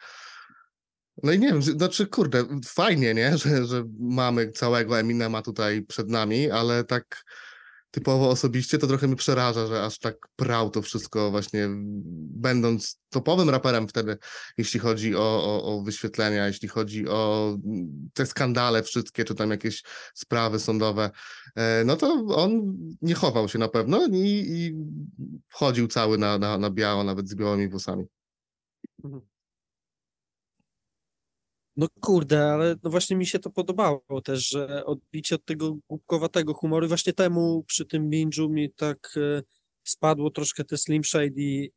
No 1.22 1.32
i 1.32 1.38
nie 1.38 1.48
wiem, 1.48 1.62
znaczy 1.62 2.06
kurde, 2.06 2.44
fajnie, 2.66 3.14
nie, 3.14 3.36
że, 3.38 3.64
że 3.64 3.84
mamy 4.00 4.50
całego 4.50 4.98
Eminema 4.98 5.42
tutaj 5.42 5.82
przed 5.82 6.08
nami, 6.08 6.50
ale 6.50 6.84
tak 6.84 7.24
typowo 7.92 8.30
osobiście 8.30 8.78
to 8.78 8.86
trochę 8.86 9.06
mnie 9.06 9.16
przeraża, 9.16 9.66
że 9.66 9.84
aż 9.84 9.98
tak 9.98 10.16
prał 10.36 10.70
to 10.70 10.82
wszystko 10.82 11.30
właśnie, 11.30 11.68
będąc 12.34 13.00
topowym 13.08 13.50
raperem 13.50 13.88
wtedy, 13.88 14.18
jeśli 14.58 14.80
chodzi 14.80 15.16
o, 15.16 15.20
o, 15.20 15.64
o 15.64 15.82
wyświetlenia, 15.82 16.46
jeśli 16.46 16.68
chodzi 16.68 17.08
o 17.08 17.52
mm, 17.64 18.10
te 18.14 18.26
skandale 18.26 18.82
wszystkie, 18.82 19.24
czy 19.24 19.34
tam 19.34 19.50
jakieś 19.50 19.82
sprawy 20.14 20.58
sądowe, 20.58 21.10
e, 21.56 21.84
no 21.84 21.96
to 21.96 22.12
on 22.26 22.76
nie 23.02 23.14
chował 23.14 23.48
się 23.48 23.58
na 23.58 23.68
pewno 23.68 24.06
i, 24.06 24.44
i 24.48 24.74
wchodził 25.48 25.88
cały 25.88 26.18
na, 26.18 26.38
na, 26.38 26.58
na 26.58 26.70
biało, 26.70 27.04
nawet 27.04 27.28
z 27.28 27.34
białymi 27.34 27.68
włosami. 27.68 28.04
No 31.76 31.86
kurde, 32.00 32.52
ale 32.52 32.76
no 32.82 32.90
właśnie 32.90 33.16
mi 33.16 33.26
się 33.26 33.38
to 33.38 33.50
podobało 33.50 34.20
też, 34.24 34.48
że 34.48 34.84
odbicie 34.84 35.34
od 35.34 35.44
tego 35.44 35.76
głupkowatego 35.88 36.54
humoru 36.54 36.86
i 36.86 36.88
właśnie 36.88 37.12
temu 37.12 37.64
przy 37.66 37.86
tym 37.86 38.10
binge'u 38.10 38.50
mi 38.50 38.72
tak 38.72 39.14
e, 39.16 39.42
spadło 39.84 40.30
troszkę 40.30 40.64
te 40.64 40.78
Slim 40.78 41.04
Shady 41.04 41.68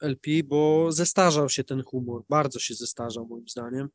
LP, 0.00 0.30
bo 0.44 0.92
zestarzał 0.92 1.48
się 1.48 1.64
ten 1.64 1.82
humor, 1.82 2.22
bardzo 2.28 2.58
się 2.58 2.74
zestarzał 2.74 3.26
moim 3.26 3.48
zdaniem. 3.48 3.88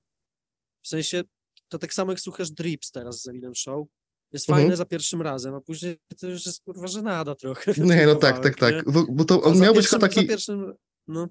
W 0.83 0.87
sensie, 0.87 1.23
to 1.67 1.77
tak 1.77 1.93
samo 1.93 2.11
jak 2.11 2.19
słuchasz 2.19 2.51
Drips 2.51 2.91
teraz 2.91 3.21
z 3.21 3.27
Eminem 3.27 3.55
Show, 3.55 3.87
jest 4.31 4.49
Mhm. 4.49 4.63
fajne 4.63 4.77
za 4.77 4.85
pierwszym 4.85 5.21
razem, 5.21 5.55
a 5.55 5.61
później 5.61 5.97
to 6.19 6.27
już 6.27 6.45
jest 6.45 6.63
kurwa 6.63 6.87
żenada 6.87 7.35
trochę. 7.35 7.73
Nie, 7.77 8.05
no 8.05 8.15
tak, 8.15 8.43
tak, 8.43 8.55
tak. 8.55 8.91
Bo, 8.91 9.05
bo 9.09 9.25
to 9.25 9.41
on 9.41 9.59
miał 9.59 9.73
być 9.73 9.89
taki, 9.89 10.21
Za 10.21 10.27
pierwszym, 10.27 10.73
no, 11.07 11.27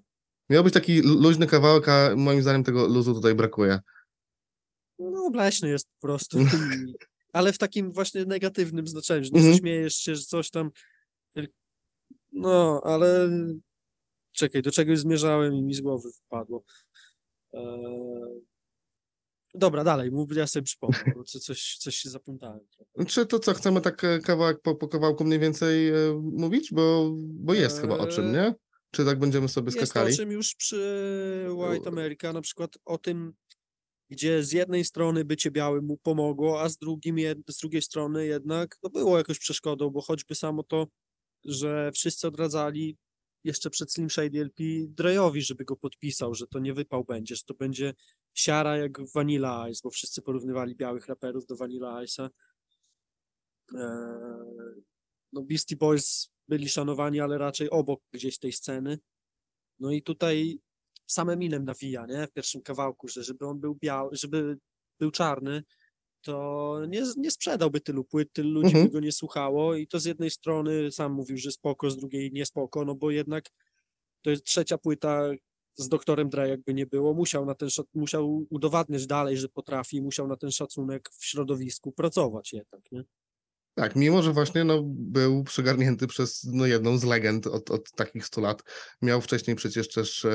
miał 0.50 0.64
być 0.64 0.74
taki 0.74 1.02
lu- 1.02 1.20
luźny 1.20 1.46
kawałek, 1.46 1.88
a 1.88 2.16
moim 2.16 2.42
zdaniem 2.42 2.64
tego 2.64 2.86
luzu 2.86 3.14
tutaj 3.14 3.34
brakuje. 3.34 3.78
No, 4.98 5.24
obleśny 5.24 5.68
jest 5.68 5.88
po 6.00 6.06
prostu. 6.06 6.38
Ale 7.32 7.52
w 7.52 7.58
takim 7.58 7.92
właśnie 7.92 8.24
negatywnym 8.24 8.86
znaczeniu, 8.86 9.24
że 9.24 9.30
nie 9.30 9.38
Mhm. 9.38 9.54
zaśmiejesz 9.54 9.94
się, 9.96 10.16
że 10.16 10.22
coś 10.22 10.50
tam. 10.50 10.70
No, 12.32 12.80
ale 12.84 13.28
czekaj, 14.32 14.62
do 14.62 14.70
czegoś 14.70 14.98
zmierzałem 14.98 15.54
i 15.54 15.62
mi 15.62 15.74
z 15.74 15.80
głowy 15.80 16.08
wpadło. 16.12 16.64
Eee... 17.52 18.40
Dobra, 19.54 19.84
dalej, 19.84 20.10
mów, 20.10 20.36
ja 20.36 20.46
sobie 20.46 20.64
przypomnę, 20.64 20.98
bo 21.16 21.24
co- 21.24 21.40
coś, 21.40 21.76
coś 21.78 21.96
się 21.96 22.10
trochę. 22.10 23.06
Czy 23.06 23.26
to 23.26 23.38
co, 23.38 23.54
chcemy 23.54 23.80
tak 23.80 24.04
e, 24.04 24.18
kawałek 24.20 24.60
po, 24.60 24.74
po 24.74 24.88
kawałku 24.88 25.24
mniej 25.24 25.38
więcej 25.38 25.88
e, 25.88 25.94
mówić? 26.22 26.72
Bo, 26.72 27.10
bo 27.16 27.54
jest 27.54 27.80
chyba 27.80 27.98
o 27.98 28.06
czym, 28.06 28.24
Eee, 28.26 28.32
nie? 28.32 28.54
Czy 28.96 29.04
tak 29.04 29.18
będziemy 29.18 29.48
sobie 29.48 29.66
Jest 29.66 29.82
o 29.82 29.86
skakali? 29.86 30.16
czym 30.16 30.32
już 30.32 30.54
przy 30.54 31.46
White 31.50 31.88
America, 31.88 32.32
na 32.32 32.40
przykład 32.40 32.78
o 32.84 32.98
tym, 32.98 33.32
gdzie 34.10 34.42
z 34.42 34.52
jednej 34.52 34.84
strony 34.84 35.24
bycie 35.24 35.50
białym 35.50 35.84
mu 35.84 35.96
pomogło, 35.96 36.62
a 36.62 36.68
z, 36.68 36.76
drugim, 36.78 37.16
z 37.48 37.56
drugiej 37.58 37.82
strony 37.82 38.26
jednak 38.26 38.78
no 38.82 38.90
było 38.90 39.18
jakoś 39.18 39.38
przeszkodą, 39.38 39.90
bo 39.90 40.00
choćby 40.00 40.34
samo 40.34 40.62
to, 40.62 40.86
że 41.44 41.92
wszyscy 41.92 42.28
odradzali 42.28 42.96
jeszcze 43.44 43.70
przed 43.70 43.92
Slim 43.92 44.10
Shady 44.10 44.40
LP 44.40 44.64
Drejowi, 44.88 45.42
żeby 45.42 45.64
go 45.64 45.76
podpisał, 45.76 46.34
że 46.34 46.46
to 46.46 46.58
nie 46.58 46.74
wypał 46.74 47.04
będzie, 47.04 47.36
że 47.36 47.42
to 47.46 47.54
będzie 47.54 47.94
siara 48.34 48.76
jak 48.76 49.00
w 49.00 49.12
Vanilla 49.12 49.68
Ice, 49.68 49.80
bo 49.84 49.90
wszyscy 49.90 50.22
porównywali 50.22 50.76
białych 50.76 51.06
raperów 51.06 51.46
do 51.46 51.56
Vanilla 51.56 52.04
Ice'a. 52.04 52.28
Eee, 53.74 54.82
no 55.32 55.42
Beastie 55.42 55.76
Boys 55.76 56.35
byli 56.48 56.68
szanowani, 56.68 57.20
ale 57.20 57.38
raczej 57.38 57.70
obok 57.70 58.00
gdzieś 58.12 58.38
tej 58.38 58.52
sceny. 58.52 58.98
No 59.80 59.90
i 59.92 60.02
tutaj 60.02 60.58
sam 61.06 61.30
Eminem 61.30 61.64
nawija, 61.64 62.06
nie? 62.06 62.26
W 62.26 62.32
pierwszym 62.32 62.62
kawałku, 62.62 63.08
że 63.08 63.22
żeby 63.24 63.46
on 63.46 63.60
był 63.60 63.74
biały, 63.74 64.16
żeby 64.16 64.58
był 65.00 65.10
czarny, 65.10 65.62
to 66.22 66.76
nie, 66.88 67.02
nie 67.16 67.30
sprzedałby 67.30 67.80
tylu 67.80 68.04
płyt, 68.04 68.32
tylu 68.32 68.50
ludzi 68.50 68.66
Mhm. 68.66 68.86
by 68.86 68.92
go 68.92 69.00
nie 69.00 69.12
słuchało 69.12 69.74
i 69.74 69.86
to 69.86 70.00
z 70.00 70.04
jednej 70.04 70.30
strony 70.30 70.92
sam 70.92 71.12
mówił, 71.12 71.36
że 71.38 71.52
spoko, 71.52 71.90
z 71.90 71.96
drugiej 71.96 72.32
nie 72.32 72.46
spoko, 72.46 72.84
no 72.84 72.94
bo 72.94 73.10
jednak 73.10 73.44
to 74.22 74.30
jest 74.30 74.44
trzecia 74.44 74.78
płyta 74.78 75.30
z 75.74 75.88
doktorem 75.88 76.28
Dre 76.28 76.48
jakby 76.48 76.74
nie 76.74 76.86
było, 76.86 77.14
musiał 77.14 77.46
na 77.46 77.54
ten 77.54 77.68
musiał 77.94 78.46
udowadniać 78.50 79.06
dalej, 79.06 79.36
że 79.36 79.48
potrafi, 79.48 80.02
musiał 80.02 80.28
na 80.28 80.36
ten 80.36 80.50
szacunek 80.50 81.10
w 81.18 81.24
środowisku 81.24 81.92
pracować 81.92 82.52
jednak, 82.52 82.92
nie? 82.92 83.04
Tak, 83.76 83.96
mimo 83.96 84.22
że 84.22 84.32
właśnie 84.32 84.64
no, 84.64 84.82
był 84.86 85.44
przygarnięty 85.44 86.06
przez 86.06 86.44
no, 86.44 86.66
jedną 86.66 86.98
z 86.98 87.04
legend 87.04 87.46
od, 87.46 87.70
od 87.70 87.90
takich 87.90 88.26
100 88.26 88.40
lat. 88.40 88.62
Miał 89.02 89.20
wcześniej 89.20 89.56
przecież 89.56 89.88
też 89.88 90.24
e, 90.24 90.30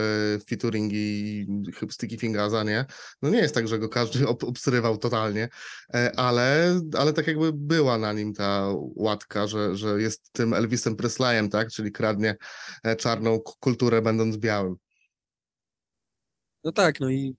featuringi 0.50 1.48
Sticky 1.91 2.17
Fingersa, 2.17 2.63
nie? 2.63 2.86
No 3.21 3.29
nie 3.29 3.38
jest 3.38 3.55
tak, 3.55 3.67
że 3.67 3.79
go 3.79 3.89
każdy 3.89 4.27
ob 4.27 4.43
obsrywał 4.43 4.98
totalnie, 4.98 5.50
e, 5.93 6.12
ale, 6.15 6.79
ale 6.98 7.13
tak 7.13 7.27
jakby 7.27 7.53
była 7.53 7.98
na 7.98 8.13
nim 8.13 8.33
ta 8.33 8.67
łatka, 8.95 9.48
że, 9.48 9.75
że 9.75 10.01
jest 10.01 10.31
tym 10.31 10.53
Elvisem 10.53 10.95
Presleyem, 10.95 11.50
tak? 11.50 11.69
Czyli 11.69 11.91
kradnie 11.91 12.36
e, 12.83 12.95
czarną 12.95 13.39
kulturę 13.39 14.01
będąc 14.01 14.38
białym. 14.38 14.75
No 16.63 16.71
tak, 16.71 17.00
no 17.00 17.10
i 17.10 17.36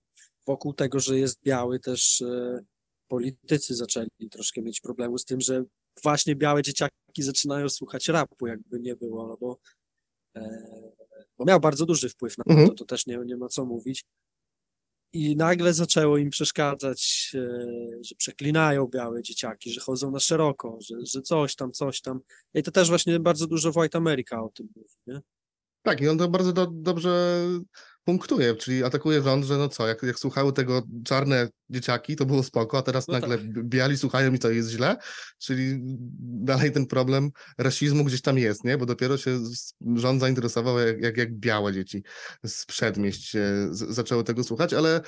wokół 0.47 0.73
tego, 0.73 1.00
że 1.00 1.18
jest 1.18 1.38
biały, 1.44 1.80
też 1.80 2.23
e, 2.23 2.61
politycy 3.09 3.75
zaczęli 3.75 4.09
troszkę 4.30 4.62
mieć 4.62 4.80
problemu 4.80 5.18
z 5.18 5.25
tym, 5.25 5.40
że 5.40 5.64
właśnie 6.02 6.37
białe 6.37 6.62
dzieciaki 6.62 6.92
zaczynają 7.18 7.68
słuchać 7.68 8.08
rapu, 8.08 8.46
jakby 8.46 8.80
nie 8.80 8.96
było, 8.96 9.28
no 9.28 9.37
bo, 9.40 9.58
e, 10.37 10.92
bo 11.38 11.44
miał 11.44 11.61
bardzo 11.61 11.87
duży 11.87 12.08
wpływ 12.08 12.38
na 12.38 12.44
Mhm. 12.46 12.68
to, 12.68 12.75
to 12.75 12.84
też 12.84 13.06
nie, 13.06 13.18
nie 13.26 13.37
ma 13.37 13.49
co 13.49 13.64
mówić. 13.64 14.04
I 15.14 15.37
nagle 15.37 15.75
zaczęło 15.75 16.18
im 16.18 16.30
przeszkadzać, 16.30 17.32
e, 17.34 17.58
że 18.04 18.14
przeklinają 18.14 18.87
białe 18.87 19.22
dzieciaki, 19.22 19.70
że 19.72 19.80
chodzą 19.80 20.11
na 20.11 20.20
szeroko, 20.20 20.78
że, 20.80 20.96
że 21.06 21.22
coś 21.22 21.56
tam, 21.56 21.72
coś 21.72 22.00
tam. 22.00 22.20
I 22.54 22.62
to 22.62 22.70
też 22.70 22.88
właśnie 22.88 23.20
bardzo 23.20 23.46
dużo 23.46 23.72
White 23.76 23.99
America 23.99 24.42
o 24.42 24.49
tym 24.49 24.68
mówi, 24.76 24.94
nie? 25.06 25.20
Tak, 25.82 26.00
i 26.00 26.08
on 26.08 26.18
to 26.18 26.28
bardzo 26.28 26.52
do, 26.52 26.66
dobrze 26.66 27.42
punktuje, 28.04 28.54
czyli 28.54 28.85
atakuje 28.85 29.23
rząd, 29.23 29.44
że 29.44 29.59
no 29.59 29.68
co, 29.68 29.87
jak, 29.87 30.02
jak 30.02 30.18
słuchały 30.18 30.52
tego 30.52 30.82
czarne 31.04 31.49
dzieciaki, 31.71 32.16
to 32.16 32.26
było 32.26 32.42
spoko, 32.42 32.78
a 32.78 32.82
teraz 32.82 33.09
No 33.09 33.14
nagle 33.14 33.38
tak. 33.38 33.64
biali 33.64 33.99
słuchają 33.99 34.32
i 34.32 34.38
to 34.38 34.50
jest 34.50 34.71
źle, 34.71 34.97
czyli 35.38 35.78
dalej 36.21 36.73
ten 36.73 36.87
problem 36.87 37.30
rasizmu 37.59 38.04
gdzieś 38.04 38.23
tam 38.23 38.38
jest, 38.38 38.64
nie? 38.64 38.78
Bo 38.78 38.87
dopiero 38.87 39.16
się 39.16 39.40
rząd 39.97 40.21
zainteresował, 40.21 40.78
jak, 40.78 41.00
jak, 41.00 41.16
jak 41.16 41.35
białe 41.35 41.73
dzieci 41.73 42.02
z 42.47 42.66
przedmieść 42.66 43.32
z, 43.71 43.78
zaczęły 43.94 44.25
tego 44.25 44.44
słuchać, 44.44 44.75
ale 44.75 45.00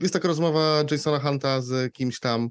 jest 0.00 0.14
taka 0.14 0.28
rozmowa 0.28 0.84
Jasona 0.90 1.18
Hunta 1.18 1.60
z 1.60 1.92
kimś 1.92 2.20
tam, 2.20 2.50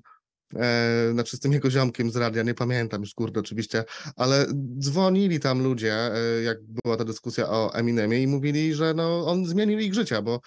e, 0.55 1.09
znaczy 1.11 1.37
z 1.37 1.39
tym 1.39 1.53
jego 1.53 1.71
ziomkiem 1.71 2.11
z 2.11 2.15
radia, 2.15 2.43
nie 2.43 2.53
pamiętam 2.53 3.01
już, 3.01 3.13
kurde, 3.13 3.39
oczywiście, 3.39 3.83
ale 4.15 4.45
dzwonili 4.79 5.39
tam 5.39 5.63
ludzie, 5.63 5.93
e, 5.93 6.41
jak 6.43 6.57
była 6.63 6.97
ta 6.97 7.05
dyskusja 7.05 7.49
o 7.49 7.73
Eminemie 7.73 8.23
i 8.23 8.27
mówili, 8.27 8.73
że 8.73 8.93
no, 8.93 9.27
on 9.27 9.45
zmienił 9.45 9.79
ich 9.79 9.93
życia, 9.93 10.21
bo 10.21 10.41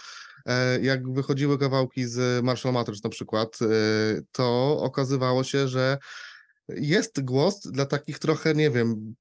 e, 0.46 0.80
jak 0.80 1.12
wychodziły 1.12 1.58
kawałki 1.58 2.06
z 2.06 2.44
Marshall 2.44 2.72
Mathers 2.72 3.04
na 3.04 3.10
przykład, 3.10 3.58
e, 3.62 3.66
to 4.32 4.78
okazywało 4.80 5.44
się, 5.44 5.68
że 5.68 5.98
jest 6.68 7.24
głos 7.24 7.60
dla 7.60 7.86
takich 7.86 8.18
trochę, 8.18 8.54
nie 8.54 8.70
wiem, 8.70 9.14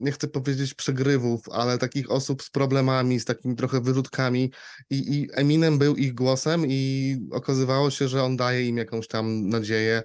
nie 0.00 0.12
chcę 0.12 0.28
powiedzieć 0.28 0.74
przegrywów, 0.74 1.48
ale 1.48 1.78
takich 1.78 2.10
osób 2.10 2.42
z 2.42 2.50
problemami, 2.50 3.20
z 3.20 3.24
takimi 3.24 3.56
trochę 3.56 3.80
wyrzutkami 3.80 4.52
i, 4.90 5.16
i 5.16 5.28
Eminem 5.32 5.78
był 5.78 5.96
ich 5.96 6.14
głosem 6.14 6.64
i 6.68 7.16
okazywało 7.32 7.90
się, 7.90 8.08
że 8.08 8.24
on 8.24 8.36
daje 8.36 8.68
im 8.68 8.76
jakąś 8.76 9.08
tam 9.08 9.48
nadzieję, 9.48 10.02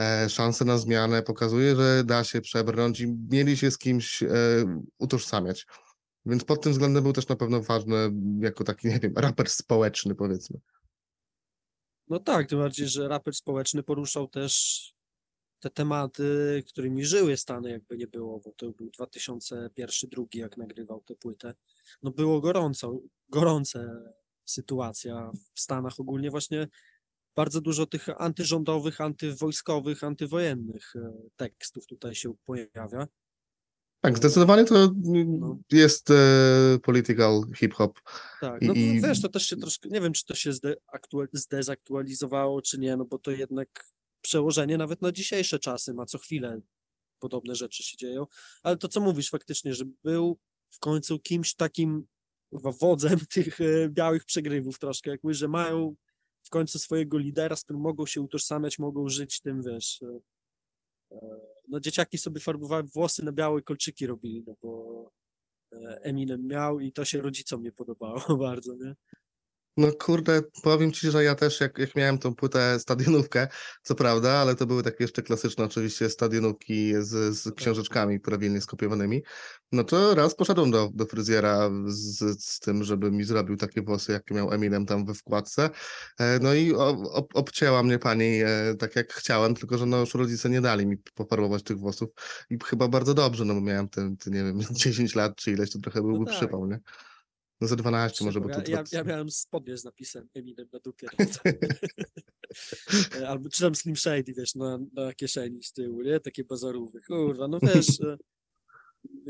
e, 0.00 0.28
szansę 0.28 0.64
na 0.64 0.78
zmianę, 0.78 1.22
pokazuje, 1.22 1.76
że 1.76 2.04
da 2.04 2.24
się 2.24 2.40
przebrnąć 2.40 3.00
i 3.00 3.16
mieli 3.30 3.56
się 3.56 3.70
z 3.70 3.78
kimś 3.78 4.22
e, 4.22 4.28
utożsamiać. 4.98 5.66
Więc 6.26 6.44
pod 6.44 6.62
tym 6.62 6.72
względem 6.72 7.02
był 7.02 7.12
też 7.12 7.28
na 7.28 7.36
pewno 7.36 7.62
ważny 7.62 7.96
jako 8.40 8.64
taki, 8.64 8.88
nie 8.88 8.98
wiem, 8.98 9.12
raper 9.16 9.50
społeczny 9.50 10.14
powiedzmy. 10.14 10.60
No 12.08 12.18
tak, 12.18 12.48
tym 12.48 12.58
bardziej, 12.58 12.88
że 12.88 13.08
raper 13.08 13.34
społeczny 13.34 13.82
poruszał 13.82 14.28
też 14.28 14.91
te 15.62 15.70
tematy, 15.70 16.62
którymi 16.68 17.04
żyły 17.04 17.36
Stany, 17.36 17.70
jakby 17.70 17.96
nie 17.96 18.06
było, 18.06 18.40
bo 18.40 18.52
to 18.56 18.70
był 18.70 18.90
2001-2002, 18.90 20.24
jak 20.34 20.56
nagrywał 20.56 21.00
tę 21.06 21.14
płytę. 21.14 21.54
No 22.02 22.10
było 22.10 22.40
gorąco, 22.40 22.98
gorące 23.28 24.02
sytuacja 24.44 25.30
w 25.54 25.60
Stanach 25.60 26.00
ogólnie 26.00 26.30
właśnie 26.30 26.68
bardzo 27.36 27.60
dużo 27.60 27.86
tych 27.86 28.08
antyrządowych, 28.20 29.00
antywojskowych, 29.00 30.04
antywojennych 30.04 30.92
e, 30.96 31.12
tekstów 31.36 31.86
tutaj 31.86 32.14
się 32.14 32.34
pojawia. 32.44 33.08
Tak, 34.00 34.16
zdecydowanie 34.18 34.64
to 34.64 34.90
No. 35.26 35.58
jest 35.72 36.10
e, 36.10 36.14
political 36.82 37.42
hip-hop. 37.56 38.00
Tak, 38.40 38.62
no 38.62 38.72
i- 38.74 39.00
wiesz, 39.00 39.22
to 39.22 39.28
też 39.28 39.46
się 39.46 39.56
troszkę, 39.56 39.88
nie 39.88 40.00
wiem, 40.00 40.12
czy 40.12 40.24
to 40.24 40.34
się 40.34 40.52
zde, 40.52 40.74
aktua- 40.94 41.26
zdezaktualizowało, 41.32 42.62
czy 42.62 42.78
nie, 42.80 42.96
no 42.96 43.04
bo 43.04 43.18
to 43.18 43.30
jednak 43.30 43.68
przełożenie 44.22 44.78
nawet 44.78 45.02
na 45.02 45.12
dzisiejsze 45.12 45.58
czasy 45.58 45.94
ma 45.94 46.06
co 46.06 46.18
chwilę 46.18 46.60
podobne 47.18 47.54
rzeczy 47.54 47.82
się 47.82 47.96
dzieją, 47.96 48.26
ale 48.62 48.76
to 48.76 48.88
co 48.88 49.00
mówisz 49.00 49.30
faktycznie, 49.30 49.74
że 49.74 49.84
był 50.04 50.38
w 50.70 50.78
końcu 50.78 51.18
kimś 51.18 51.54
takim 51.54 52.06
wodzem 52.52 53.18
tych 53.34 53.60
e, 53.60 53.88
białych 53.88 54.24
przegrywów 54.24 54.78
troszkę, 54.78 55.10
jakby, 55.10 55.34
że 55.34 55.48
mają 55.48 55.94
w 56.42 56.50
końcu 56.50 56.78
swojego 56.78 57.18
lidera, 57.18 57.56
z 57.56 57.64
którym 57.64 57.82
mogą 57.82 58.06
się 58.06 58.20
utożsamiać, 58.20 58.78
mogą 58.78 59.08
żyć 59.08 59.40
tym, 59.40 59.62
wiesz, 59.62 60.02
e, 60.02 60.20
e, 61.16 61.40
no 61.68 61.80
dzieciaki 61.80 62.18
sobie 62.18 62.40
farbowały 62.40 62.82
włosy 62.82 63.24
na 63.24 63.32
białe 63.32 63.62
kolczyki 63.62 64.06
robili, 64.06 64.44
no 64.46 64.54
bo 64.62 65.10
Eminem 66.02 66.46
miał 66.46 66.80
i 66.80 66.92
to 66.92 67.04
się 67.04 67.20
rodzicom 67.20 67.62
nie 67.62 67.72
podobało 67.72 68.36
bardzo, 68.48 68.74
nie? 68.74 68.94
No 69.76 69.92
kurde, 69.92 70.42
powiem 70.62 70.92
ci, 70.92 71.10
że 71.10 71.24
ja 71.24 71.34
też 71.34 71.60
jak, 71.60 71.78
jak 71.78 71.96
miałem 71.96 72.18
tą 72.18 72.34
płytę 72.34 72.80
stadionówkę, 72.80 73.48
co 73.82 73.94
prawda, 73.94 74.32
ale 74.32 74.54
to 74.54 74.66
były 74.66 74.82
takie 74.82 75.04
jeszcze 75.04 75.22
klasyczne 75.22 75.64
oczywiście 75.64 76.10
stadionówki 76.10 76.92
z, 76.98 77.38
z 77.38 77.54
książeczkami 77.54 78.20
prawidłnie 78.20 78.60
skopiowanymi, 78.60 79.22
no 79.72 79.84
to 79.84 80.14
raz 80.14 80.34
poszedłem 80.34 80.70
do, 80.70 80.90
do 80.94 81.06
fryzjera 81.06 81.70
z, 81.86 82.44
z 82.44 82.60
tym, 82.60 82.84
żeby 82.84 83.10
mi 83.10 83.24
zrobił 83.24 83.56
takie 83.56 83.82
włosy, 83.82 84.12
jakie 84.12 84.34
miał 84.34 84.52
Eminem 84.52 84.86
tam 84.86 85.06
we 85.06 85.14
wkładce, 85.14 85.70
e, 86.18 86.38
no 86.38 86.54
i 86.54 86.72
ob, 86.74 87.28
obcięła 87.34 87.82
mnie 87.82 87.98
pani 87.98 88.42
e, 88.42 88.74
tak 88.78 88.96
jak 88.96 89.12
chciałem, 89.12 89.54
tylko 89.54 89.78
że 89.78 89.86
no 89.86 90.00
już 90.00 90.14
rodzice 90.14 90.50
nie 90.50 90.60
dali 90.60 90.86
mi 90.86 90.96
pofarbować 91.14 91.62
tych 91.62 91.78
włosów 91.78 92.10
i 92.50 92.58
chyba 92.64 92.88
bardzo 92.88 93.14
dobrze, 93.14 93.44
no 93.44 93.54
bo 93.54 93.60
miałem 93.60 93.88
te, 93.88 94.16
te 94.16 94.30
nie 94.30 94.44
wiem, 94.44 94.60
10 94.70 95.14
lat 95.14 95.36
czy 95.36 95.50
ileś, 95.50 95.70
to 95.70 95.78
trochę 95.78 96.02
byłby 96.02 96.26
tak. 96.26 96.34
przypał, 96.34 96.66
nie? 96.66 96.80
No 97.62 97.68
ze 97.68 97.76
12 97.76 98.24
może, 98.24 98.40
bo 98.40 98.48
ja, 98.48 98.60
to... 98.60 98.70
ja, 98.70 98.84
to- 98.84 98.96
ja 98.96 99.04
miałem 99.04 99.30
spodnie 99.30 99.76
z 99.76 99.84
napisem 99.84 100.28
Eminem 100.34 100.68
na 100.72 100.78
dupie. 100.78 101.06
E, 103.20 103.28
Albo 103.28 103.48
czy 103.48 103.60
tam 103.60 103.74
Slim 103.74 103.96
Shady, 103.96 104.32
wiesz, 104.36 104.54
na, 104.54 104.78
na 104.92 105.14
kieszeni 105.14 105.62
z 105.62 105.72
tyłu, 105.72 106.02
nie? 106.02 106.20
Takie 106.20 106.44
bazarówy. 106.44 107.00
Kurwa, 107.06 107.48
no 107.48 107.58
wiesz, 107.62 108.00
e, 108.00 108.16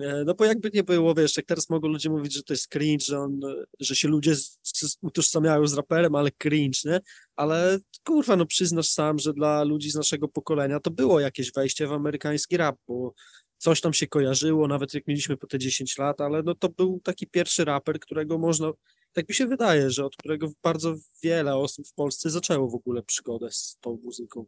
e, 0.04 0.24
no 0.26 0.34
bo 0.34 0.44
jakby 0.44 0.70
nie 0.74 0.82
było, 0.82 1.14
wiesz, 1.14 1.36
jak 1.36 1.46
teraz 1.46 1.70
mogą 1.70 1.88
ludzie 1.88 2.10
mówić, 2.10 2.34
że 2.34 2.42
to 2.42 2.52
jest 2.52 2.68
cringe, 2.68 3.04
że, 3.04 3.18
on, 3.18 3.40
że 3.80 3.96
się 3.96 4.08
ludzie 4.08 4.36
z, 4.36 4.58
z, 4.62 4.96
utożsamiają 5.02 5.66
z 5.66 5.74
raperem, 5.74 6.14
ale 6.14 6.30
cringe, 6.30 6.78
nie? 6.84 7.00
Ale 7.36 7.78
kurwa, 8.06 8.36
no 8.36 8.46
przyznasz 8.46 8.88
sam, 8.88 9.18
że 9.18 9.32
dla 9.32 9.64
ludzi 9.64 9.90
z 9.90 9.94
naszego 9.94 10.28
pokolenia 10.28 10.80
to 10.80 10.90
było 10.90 11.20
jakieś 11.20 11.52
wejście 11.52 11.86
w 11.86 11.92
amerykański 11.92 12.56
rap, 12.56 12.76
bo 12.88 13.14
coś 13.62 13.80
tam 13.80 13.92
się 13.92 14.06
kojarzyło, 14.06 14.68
nawet 14.68 14.94
jak 14.94 15.06
mieliśmy 15.06 15.36
po 15.36 15.46
te 15.46 15.58
10 15.58 15.98
lat, 15.98 16.20
ale 16.20 16.42
no 16.42 16.54
to 16.54 16.68
był 16.68 17.00
taki 17.04 17.26
pierwszy 17.26 17.64
raper, 17.64 18.00
którego 18.00 18.38
można, 18.38 18.72
tak 19.12 19.28
mi 19.28 19.34
się 19.34 19.46
wydaje, 19.46 19.90
że 19.90 20.04
od 20.04 20.16
którego 20.16 20.48
bardzo 20.62 20.94
wiele 21.22 21.56
osób 21.56 21.88
w 21.88 21.94
Polsce 21.94 22.30
zaczęło 22.30 22.70
w 22.70 22.74
ogóle 22.74 23.02
przygodę 23.02 23.50
z 23.50 23.78
tą 23.80 23.98
muzyką. 24.04 24.46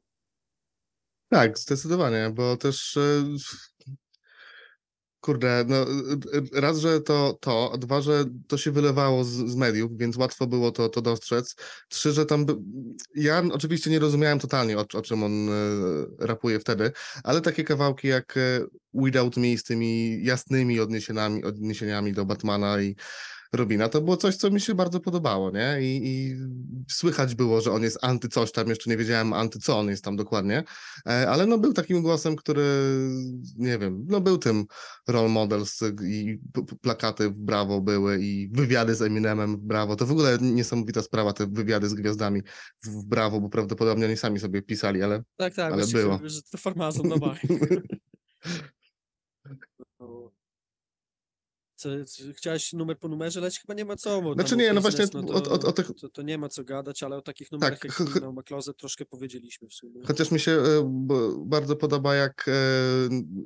Tak, 1.29 1.59
zdecydowanie, 1.59 2.31
bo 2.35 2.57
też 2.57 2.97
e, 2.97 3.25
kurde, 5.25 5.65
no 5.69 5.77
e, 5.77 6.61
raz, 6.61 6.79
że 6.79 7.01
to 7.01 7.39
to, 7.41 7.71
a 7.75 7.79
dwa, 7.79 8.01
że 8.01 8.25
to 8.47 8.59
się 8.59 8.71
wylewało 8.71 9.25
z, 9.25 9.29
z 9.29 9.57
mediów, 9.57 9.97
więc 9.97 10.17
łatwo 10.17 10.47
było 10.47 10.73
to, 10.73 10.89
to 10.89 11.03
dostrzec. 11.03 11.57
Trzy, 11.89 12.13
że 12.13 12.27
tam 12.27 12.47
by... 12.47 12.57
ja 13.15 13.43
oczywiście 13.53 13.91
nie 13.91 13.99
rozumiałem 13.99 14.39
totalnie 14.39 14.79
o, 14.79 14.85
o 14.95 15.03
czym 15.03 15.23
on 15.23 15.49
e, 15.49 15.53
rapuje 16.19 16.61
wtedy, 16.61 16.93
ale 17.25 17.41
takie 17.41 17.65
kawałki 17.65 18.09
jak 18.09 18.37
e, 18.37 18.61
Without 18.95 19.37
Me 19.37 19.59
z 19.59 19.63
tymi 19.63 20.25
jasnymi 20.25 20.81
odniesieniami, 20.81 21.45
odniesieniami 21.45 22.13
do 22.13 22.25
Batmana 22.25 22.83
i 22.83 22.97
Robina, 23.55 23.89
to 23.89 24.01
było 24.01 24.17
coś, 24.17 24.37
co 24.37 24.51
mi 24.51 24.61
się 24.61 24.75
bardzo 24.75 25.01
podobało, 25.01 25.51
nie? 25.51 25.79
I, 25.81 26.01
I 26.05 26.37
słychać 26.91 27.35
było, 27.35 27.61
że 27.61 27.73
on 27.73 27.83
jest 27.83 27.99
anty 28.03 28.29
coś 28.29 28.53
tam, 28.53 28.69
jeszcze 28.69 28.91
nie 28.91 28.97
wiedziałem 28.97 29.33
anty 29.33 29.59
co 29.59 29.79
on 29.79 29.89
jest 29.89 30.05
tam 30.05 30.17
dokładnie, 30.17 30.65
E, 31.09 31.31
ale 31.31 31.47
no 31.47 31.59
był 31.59 31.73
takim 31.73 32.03
głosem, 32.03 32.37
który, 32.37 32.65
nie 33.57 33.79
wiem, 33.79 34.07
no 34.09 34.21
był 34.21 34.39
tym 34.39 34.65
role 35.09 35.29
models 35.29 35.81
i 36.03 36.39
plakaty 36.81 37.31
w 37.31 37.41
Brawo 37.41 37.81
były 37.81 38.19
i 38.21 38.49
wywiady 38.53 38.95
z 38.95 39.03
Eminemem 39.03 39.57
w 39.57 39.61
Brawo, 39.61 39.97
to 39.97 40.07
w 40.07 40.11
ogóle 40.13 40.39
niesamowita 40.41 41.03
sprawa, 41.03 41.33
te 41.33 41.47
wywiady 41.47 41.89
z 41.89 41.95
gwiazdami 41.95 42.43
w 42.85 43.05
Brawo, 43.07 43.41
bo 43.41 43.49
prawdopodobnie 43.49 44.07
oni 44.07 44.17
sami 44.17 44.41
sobie 44.41 44.63
pisali, 44.63 45.03
ale 45.03 45.23
Tak, 45.37 45.55
tak, 45.55 45.73
Ale 45.73 45.87
było. 45.87 46.15
chciałem, 46.15 46.29
że 46.29 46.43
to 46.43 46.59
farmazon 46.59 47.09
na 47.09 47.17
bank. 47.17 47.39
No. 50.01 50.31
Co, 51.85 52.23
chciałeś 52.37 52.73
numer 52.73 52.99
po 52.99 53.09
numerze, 53.09 53.41
lecz 53.41 53.61
chyba 53.61 53.75
nie 53.75 53.85
ma 53.85 53.97
co. 53.97 54.23
Bo 54.23 54.35
Znaczy 54.35 54.57
nie, 54.57 54.73
no 54.73 54.81
właśnie 54.81 55.09
to, 55.09 55.19
o- 55.19 55.51
o- 55.51 55.69
o 55.69 55.73
tych- 55.73 55.91
to, 56.01 56.09
to 56.09 56.23
nie 56.23 56.39
ma 56.39 56.49
co 56.49 56.65
gadać, 56.65 57.03
ale 57.03 57.17
o 57.17 57.23
takich 57.23 57.53
numerach 57.53 57.79
Tak, 57.79 57.85
jak 57.85 58.77
troszkę 58.79 59.05
powiedzieliśmy 59.05 59.69
w 59.69 59.75
sumie. 59.75 60.01
Chociaż 60.07 60.31
mi 60.31 60.41
się 60.41 60.53
e, 60.53 60.91
bardzo 61.47 61.77
podoba, 61.77 62.15
jak 62.15 62.49
e, 62.49 62.53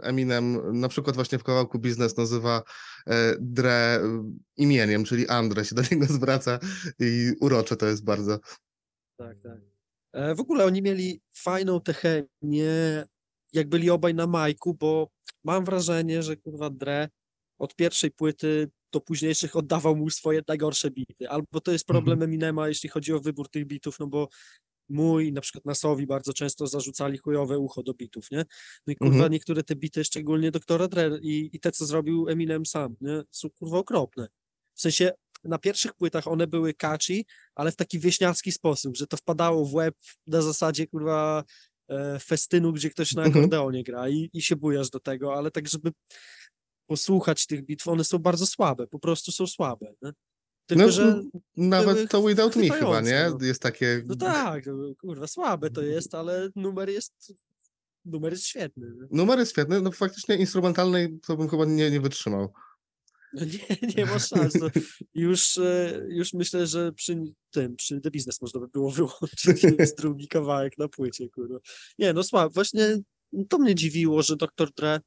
Eminem 0.02 0.80
na 0.80 0.88
przykład 0.88 1.16
właśnie 1.16 1.38
w 1.38 1.44
kawałku 1.44 1.78
Biznes 1.78 2.16
nazywa 2.16 2.62
e, 3.06 3.36
Dre 3.40 4.00
imieniem, 4.56 5.04
czyli 5.04 5.28
Andre 5.28 5.64
się 5.64 5.74
do 5.74 5.82
niego 5.90 6.06
zwraca 6.18 6.58
i 7.00 7.32
urocze 7.40 7.76
to 7.76 7.86
jest 7.86 8.04
bardzo. 8.04 8.38
Tak, 9.18 9.36
tak. 9.40 9.58
W 10.36 10.40
ogóle 10.40 10.64
oni 10.64 10.82
mieli 10.82 11.20
fajną 11.36 11.80
tę 11.80 11.92
chemię, 11.94 13.04
jak 13.52 13.68
byli 13.68 13.90
obaj 13.90 14.14
na 14.14 14.26
majku, 14.26 14.74
bo 14.74 15.08
mam 15.44 15.64
wrażenie, 15.64 16.22
że 16.22 16.36
kurwa 16.36 16.70
Dre 16.70 17.08
od 17.58 17.74
pierwszej 17.74 18.10
płyty 18.10 18.70
do 18.92 19.00
późniejszych 19.00 19.56
oddawał 19.56 19.96
mu 19.96 20.10
swoje 20.10 20.42
najgorsze 20.48 20.90
bity. 20.90 21.28
Albo 21.28 21.60
to 21.60 21.72
jest 21.72 21.86
problem 21.86 22.22
Eminema, 22.22 22.68
jeśli 22.68 22.88
chodzi 22.88 23.12
o 23.12 23.20
wybór 23.20 23.48
tych 23.48 23.66
bitów, 23.66 23.98
no 24.00 24.06
bo 24.06 24.28
mój, 24.88 25.32
na 25.32 25.40
przykład 25.40 25.64
Nasowi 25.64 26.06
bardzo 26.06 26.32
często 26.32 26.66
zarzucali 26.66 27.18
chujowe 27.18 27.58
ucho 27.58 27.82
do 27.82 27.94
bitów, 27.94 28.30
nie? 28.30 28.44
No 28.86 28.92
i 28.92 28.96
kurwa 28.96 29.14
Mhm. 29.14 29.32
niektóre 29.32 29.62
te 29.62 29.76
bity, 29.76 30.04
szczególnie 30.04 30.50
doktora 30.50 30.88
Dre 30.88 31.10
i, 31.22 31.50
i 31.52 31.60
te, 31.60 31.72
co 31.72 31.86
zrobił 31.86 32.28
Eminem 32.28 32.66
sam, 32.66 32.96
nie? 33.00 33.22
Są 33.30 33.50
kurwa 33.50 33.78
okropne. 33.78 34.28
W 34.74 34.80
sensie 34.80 35.12
na 35.44 35.58
pierwszych 35.58 35.94
płytach 35.94 36.28
one 36.28 36.46
były 36.46 36.74
catchy, 36.74 37.22
ale 37.54 37.72
w 37.72 37.76
taki 37.76 37.98
wieśniacki 37.98 38.52
sposób, 38.52 38.96
że 38.96 39.06
to 39.06 39.16
wpadało 39.16 39.64
w 39.64 39.74
łeb 39.74 39.94
na 40.26 40.42
zasadzie 40.42 40.86
kurwa 40.86 41.44
e, 41.88 42.18
festynu, 42.18 42.72
gdzie 42.72 42.90
ktoś 42.90 43.12
na 43.12 43.22
Mhm. 43.22 43.44
akordeonie 43.44 43.82
gra 43.84 44.08
i, 44.08 44.30
i 44.32 44.42
się 44.42 44.56
bujasz 44.56 44.90
do 44.90 45.00
tego, 45.00 45.34
ale 45.34 45.50
tak, 45.50 45.68
żeby 45.68 45.92
posłuchać 46.88 47.46
tych 47.46 47.64
bitw, 47.64 47.88
one 47.88 48.04
są 48.04 48.18
bardzo 48.18 48.46
słabe, 48.46 48.86
po 48.86 48.98
prostu 48.98 49.32
są 49.32 49.46
słabe. 49.46 49.94
Nie? 50.02 50.12
Tylko, 50.66 50.84
No, 50.84 50.90
że 50.90 51.22
Nawet 51.56 52.10
to 52.10 52.22
Without 52.22 52.56
Me 52.56 52.68
chyba, 52.68 53.00
nie? 53.00 53.30
no. 53.30 53.46
Jest 53.46 53.62
takie... 53.62 54.02
no 54.06 54.16
tak, 54.16 54.66
no, 54.66 54.94
kurwa, 55.00 55.26
słabe 55.26 55.70
to 55.70 55.82
jest, 55.82 56.14
ale 56.14 56.48
numer 56.56 56.88
jest 56.88 57.32
numer 58.04 58.32
jest 58.32 58.46
świetny. 58.46 58.86
Nie? 58.86 59.06
Numer 59.10 59.38
jest 59.38 59.52
świetny, 59.52 59.80
no 59.80 59.92
faktycznie 59.92 60.36
instrumentalnej 60.36 61.18
to 61.26 61.36
bym 61.36 61.48
chyba 61.48 61.64
nie, 61.64 61.90
nie 61.90 62.00
wytrzymał. 62.00 62.52
No 63.32 63.44
nie, 63.44 63.76
nie 63.96 64.06
ma 64.06 64.18
szans. 64.18 64.54
No, 64.54 64.68
już, 65.14 65.58
e, 65.58 66.00
już 66.08 66.32
myślę, 66.32 66.66
że 66.66 66.92
przy 66.92 67.22
tym, 67.50 67.76
przy 67.76 68.00
The 68.00 68.10
Business 68.10 68.42
można 68.42 68.60
by 68.60 68.68
było 68.68 68.90
wyłączyć 69.00 69.62
jest 69.78 69.98
drugi 69.98 70.28
kawałek 70.28 70.78
na 70.78 70.88
płycie, 70.88 71.28
kurwa. 71.28 71.58
Nie, 71.98 72.12
no 72.12 72.22
słabo. 72.22 72.50
Właśnie 72.50 72.98
to 73.48 73.58
mnie 73.58 73.74
dziwiło, 73.74 74.22
że 74.22 74.36
Dr. 74.36 74.70
Dre 74.76 75.00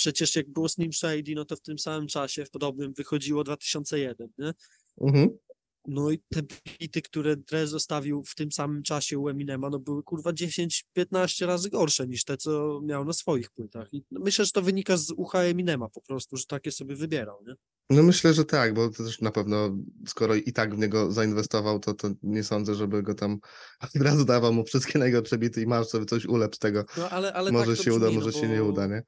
przecież 0.00 0.36
jak 0.36 0.50
było 0.50 0.68
Slim 0.68 0.92
Shady, 0.92 1.34
no 1.34 1.44
to 1.44 1.56
w 1.56 1.60
tym 1.60 1.78
samym 1.78 2.08
czasie, 2.08 2.44
w 2.44 2.50
podobnym 2.50 2.92
wychodziło 2.92 3.44
2001, 3.44 4.28
nie? 4.38 4.52
Mhm. 5.00 5.38
No 5.86 6.10
i 6.10 6.18
te 6.18 6.42
bity, 6.80 7.02
które 7.02 7.36
Dre 7.36 7.66
zostawił 7.66 8.24
w 8.24 8.34
tym 8.34 8.52
samym 8.52 8.82
czasie 8.82 9.18
u 9.18 9.28
Eminema, 9.28 9.70
no 9.70 9.78
były 9.78 10.02
kurwa 10.02 10.30
10-15 10.30 11.46
razy 11.46 11.70
gorsze 11.70 12.06
niż 12.06 12.24
te, 12.24 12.36
co 12.36 12.80
miał 12.84 13.04
na 13.04 13.12
swoich 13.12 13.50
płytach. 13.50 13.92
I 13.92 14.04
myślę, 14.10 14.44
że 14.44 14.52
to 14.52 14.62
wynika 14.62 14.96
z 14.96 15.10
ucha 15.10 15.38
Eminema 15.38 15.88
po 15.88 16.00
prostu, 16.00 16.36
że 16.36 16.44
takie 16.44 16.72
sobie 16.72 16.96
wybierał, 16.96 17.44
nie? 17.46 17.54
No 17.90 18.02
myślę, 18.02 18.34
że 18.34 18.44
tak, 18.44 18.74
bo 18.74 18.88
to 18.88 19.04
też 19.04 19.20
na 19.20 19.30
pewno, 19.30 19.76
skoro 20.06 20.34
i 20.34 20.52
tak 20.52 20.74
w 20.74 20.78
niego 20.78 21.12
zainwestował, 21.12 21.78
to, 21.78 21.94
to 21.94 22.10
nie 22.22 22.44
sądzę, 22.44 22.74
żeby 22.74 23.02
go 23.02 23.14
tam 23.14 23.38
od 23.96 24.02
razu 24.02 24.24
dawał 24.24 24.52
mu 24.52 24.64
wszystkie 24.64 24.98
najgorsze 24.98 25.38
bity 25.38 25.62
i 25.62 25.66
masz 25.66 25.86
sobie 25.86 26.06
coś 26.06 26.26
ulepsz 26.26 26.58
tego. 26.58 26.84
No 26.96 27.10
ale, 27.10 27.32
ale 27.32 27.52
może 27.52 27.76
tak 27.76 27.84
się 27.84 27.94
uda, 27.94 28.06
brzmi, 28.06 28.18
może 28.18 28.30
no 28.30 28.40
się 28.40 28.48
nie 28.48 28.58
bo- 28.58 28.68
uda, 28.68 28.86
nie? 28.86 29.02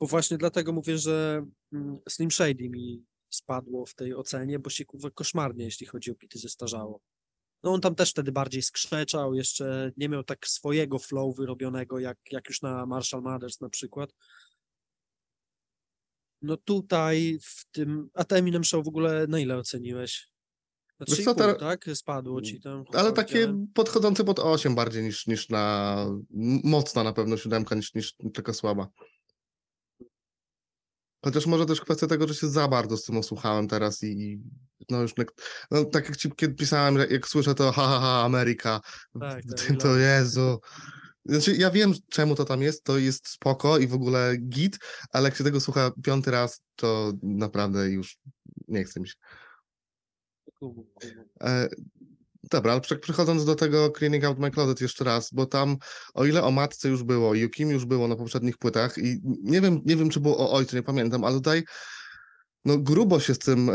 Bo 0.00 0.06
właśnie 0.06 0.38
dlatego 0.38 0.72
mówię, 0.72 0.98
że 0.98 1.46
mm, 1.72 1.98
Slim 2.08 2.30
Shady 2.30 2.68
mi 2.68 3.04
spadło 3.30 3.86
w 3.86 3.94
tej 3.94 4.14
ocenie, 4.14 4.58
bo 4.58 4.70
się 4.70 4.84
kurwa 4.84 5.10
koszmarnie, 5.10 5.64
jeśli 5.64 5.86
chodzi 5.86 6.10
o 6.10 6.14
bity, 6.14 6.38
zestarzało. 6.38 7.00
No 7.62 7.72
on 7.72 7.80
tam 7.80 7.94
też 7.94 8.10
wtedy 8.10 8.32
bardziej 8.32 8.62
skrzeczał, 8.62 9.34
jeszcze 9.34 9.92
nie 9.96 10.08
miał 10.08 10.24
tak 10.24 10.46
swojego 10.46 10.98
flow 10.98 11.36
wyrobionego, 11.36 11.98
jak, 11.98 12.18
jak 12.30 12.48
już 12.48 12.62
na 12.62 12.86
Marshall 12.86 13.22
Mathers 13.22 13.60
na 13.60 13.68
przykład. 13.68 14.14
No 16.42 16.56
tutaj 16.56 17.38
w 17.42 17.64
tym, 17.70 18.10
a 18.14 18.24
te 18.24 18.36
Eminem 18.36 18.64
Show 18.64 18.84
w 18.84 18.88
ogóle 18.88 19.26
na 19.26 19.38
ile 19.38 19.56
oceniłeś? 19.56 20.30
Na 21.00 21.06
Wiesz 21.08 21.18
3,5, 21.18 21.24
co, 21.24 21.34
teraz- 21.34 21.58
tak? 21.58 21.84
Spadło 21.94 22.42
ci 22.42 22.60
tam. 22.60 22.84
Ale 22.92 23.02
chyba 23.02 23.12
takie 23.12 23.66
podchodzące 23.74 24.24
pod 24.24 24.38
8 24.38 24.74
bardziej 24.74 25.02
niż, 25.04 25.26
niż 25.26 25.48
na 25.48 25.96
mocna 26.64 27.04
na 27.04 27.12
pewno 27.12 27.36
siódemka 27.36 27.74
niż, 27.74 27.94
niż 27.94 28.14
tylko 28.34 28.54
słaba. 28.54 28.88
Chociaż 31.24 31.46
może 31.46 31.66
też 31.66 31.80
kwestia 31.80 32.06
tego, 32.06 32.28
że 32.28 32.34
się 32.34 32.48
za 32.48 32.68
bardzo 32.68 32.96
z 32.96 33.04
tym 33.04 33.16
osłuchałem 33.16 33.68
teraz 33.68 34.02
i 34.02 34.40
i 34.80 34.84
no 34.90 35.02
już 35.02 35.14
no, 35.70 35.84
tak 35.84 36.04
jak 36.08 36.16
ci 36.16 36.30
kiedy 36.36 36.54
pisałem, 36.54 36.96
jak, 37.10 37.28
słyszę 37.28 37.54
to 37.54 37.72
ha 37.72 37.86
ha 37.88 38.00
ha 38.00 38.22
Ameryka, 38.24 38.80
Tak, 39.20 39.42
tak, 39.44 39.66
to, 39.66 39.74
Irlandia. 39.74 40.16
Jezu. 40.16 40.60
Znaczy 41.24 41.56
ja 41.56 41.70
wiem 41.70 41.92
czemu 42.08 42.34
to 42.34 42.44
tam 42.44 42.62
jest, 42.62 42.84
to 42.84 42.98
jest 42.98 43.28
spoko 43.28 43.78
i 43.78 43.86
w 43.86 43.94
ogóle 43.94 44.36
git, 44.36 44.78
ale 45.12 45.28
jak 45.28 45.36
się 45.36 45.44
tego 45.44 45.60
słucha 45.60 45.90
piąty 46.02 46.30
raz, 46.30 46.62
to 46.76 47.12
naprawdę 47.22 47.90
już 47.90 48.18
nie 48.68 48.84
chce 48.84 49.00
mi 49.00 49.08
się. 49.08 49.14
E, 51.40 51.68
dobra, 52.50 52.72
ale 52.72 52.80
prze- 52.80 52.98
przechodząc 52.98 53.44
do 53.44 53.54
tego 53.54 53.90
Cleaning 53.90 54.24
Out 54.24 54.38
My 54.38 54.50
Closet 54.50 54.80
jeszcze 54.80 55.04
raz, 55.04 55.30
bo 55.32 55.46
tam 55.46 55.76
o 56.14 56.24
ile 56.24 56.42
o 56.42 56.50
matce 56.50 56.88
już 56.88 57.02
było, 57.02 57.34
Yukim 57.34 57.70
już 57.70 57.84
było 57.84 58.08
na 58.08 58.16
poprzednich 58.16 58.58
płytach 58.58 58.98
i 58.98 59.20
nie 59.42 59.60
wiem, 59.60 59.80
nie 59.84 59.96
wiem 59.96 60.10
czy 60.10 60.20
było 60.20 60.38
o 60.38 60.52
ojcu, 60.52 60.76
nie 60.76 60.82
pamiętam, 60.82 61.24
ale 61.24 61.34
tutaj 61.34 61.62
no 62.64 62.78
grubo 62.78 63.20
się 63.20 63.34
z 63.34 63.38
tym 63.38 63.70
e, 63.70 63.74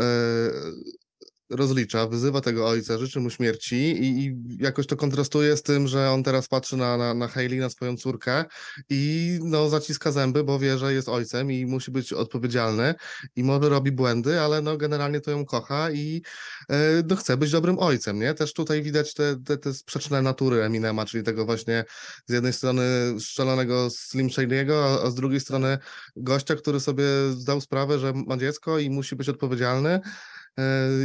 rozlicza, 1.50 2.06
wyzywa 2.06 2.40
tego 2.40 2.68
ojca, 2.68 2.98
życzy 2.98 3.20
mu 3.20 3.30
śmierci 3.30 3.76
i, 3.76 4.26
i 4.26 4.36
jakoś 4.58 4.86
to 4.86 4.96
kontrastuje 4.96 5.56
z 5.56 5.62
tym, 5.62 5.88
że 5.88 6.10
on 6.10 6.22
teraz 6.22 6.48
patrzy 6.48 6.76
na, 6.76 6.96
na, 6.96 7.14
na 7.14 7.28
Hailey, 7.28 7.58
na 7.58 7.70
swoją 7.70 7.96
córkę 7.96 8.44
i 8.90 9.38
no 9.42 9.68
zaciska 9.68 10.12
zęby, 10.12 10.44
bo 10.44 10.58
wie, 10.58 10.78
że 10.78 10.92
jest 10.92 11.08
ojcem 11.08 11.52
i 11.52 11.66
musi 11.66 11.90
być 11.90 12.12
odpowiedzialny 12.12 12.94
i 13.36 13.44
może 13.44 13.68
robi 13.68 13.92
błędy, 13.92 14.40
ale 14.40 14.62
no 14.62 14.76
generalnie 14.76 15.20
to 15.20 15.30
ją 15.30 15.44
kocha 15.44 15.90
i 15.90 16.22
e, 16.70 17.02
no 17.08 17.16
chce 17.16 17.36
być 17.36 17.50
dobrym 17.50 17.78
ojcem, 17.78 18.18
nie? 18.18 18.34
Też 18.34 18.52
tutaj 18.52 18.82
widać 18.82 19.14
te, 19.14 19.36
te, 19.44 19.58
te 19.58 19.74
sprzeczne 19.74 20.22
natury 20.22 20.62
Eminema, 20.62 21.06
czyli 21.06 21.24
tego 21.24 21.44
właśnie 21.44 21.84
z 22.26 22.32
jednej 22.32 22.52
strony 22.52 22.82
szczelonego 23.20 23.90
Slim 23.90 24.28
Shady'ego, 24.28 24.72
a, 24.72 25.02
a 25.02 25.10
z 25.10 25.14
drugiej 25.14 25.40
strony 25.40 25.78
gościa, 26.16 26.56
który 26.56 26.80
sobie 26.80 27.04
zdał 27.30 27.60
sprawę, 27.60 27.98
że 27.98 28.12
ma 28.12 28.36
dziecko 28.36 28.78
i 28.78 28.90
musi 28.90 29.16
być 29.16 29.28
odpowiedzialny 29.28 30.00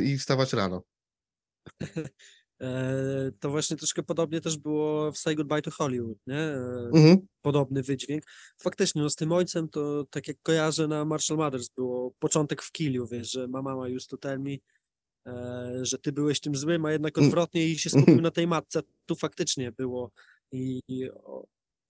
i 0.04 0.18
wstawać 0.18 0.54
rano. 0.54 0.84
E, 2.62 3.32
to 3.40 3.50
właśnie 3.50 3.78
troszkę 3.78 4.04
podobnie 4.04 4.42
też 4.42 4.58
było 4.58 5.12
w 5.12 5.18
Say 5.18 5.36
Goodbye 5.36 5.62
to 5.62 5.72
Hollywood, 5.72 6.18
nie? 6.28 6.38
E, 6.40 6.90
Mhm. 6.94 7.28
podobny 7.42 7.84
wydźwięk. 7.84 8.24
Faktycznie, 8.62 9.02
no 9.02 9.10
z 9.10 9.16
tym 9.16 9.32
ojcem 9.32 9.70
to 9.70 10.06
tak 10.10 10.28
jak 10.28 10.38
kojarzę 10.44 10.88
na 10.88 11.06
Marshall 11.06 11.38
Mathers 11.38 11.70
było 11.70 12.12
początek 12.20 12.62
w 12.62 12.72
Kiliu, 12.72 13.08
wiesz, 13.08 13.32
że 13.32 13.48
ma 13.48 13.62
mama 13.62 13.86
to 14.10 14.18
tell 14.18 14.40
me, 14.40 14.52
e, 15.28 15.80
że 15.86 15.98
ty 15.98 16.12
byłeś 16.12 16.40
tym 16.40 16.56
złym, 16.56 16.86
a 16.86 16.92
jednak 16.92 17.18
Mm. 17.18 17.28
odwrotnie 17.30 17.68
i 17.68 17.78
się 17.80 17.90
skupił 18.18 18.22
na 18.22 18.32
tej 18.32 18.48
matce. 18.48 18.82
Tu 19.06 19.16
faktycznie 19.16 19.72
było 19.72 20.12
i, 20.52 20.82
i 20.88 21.10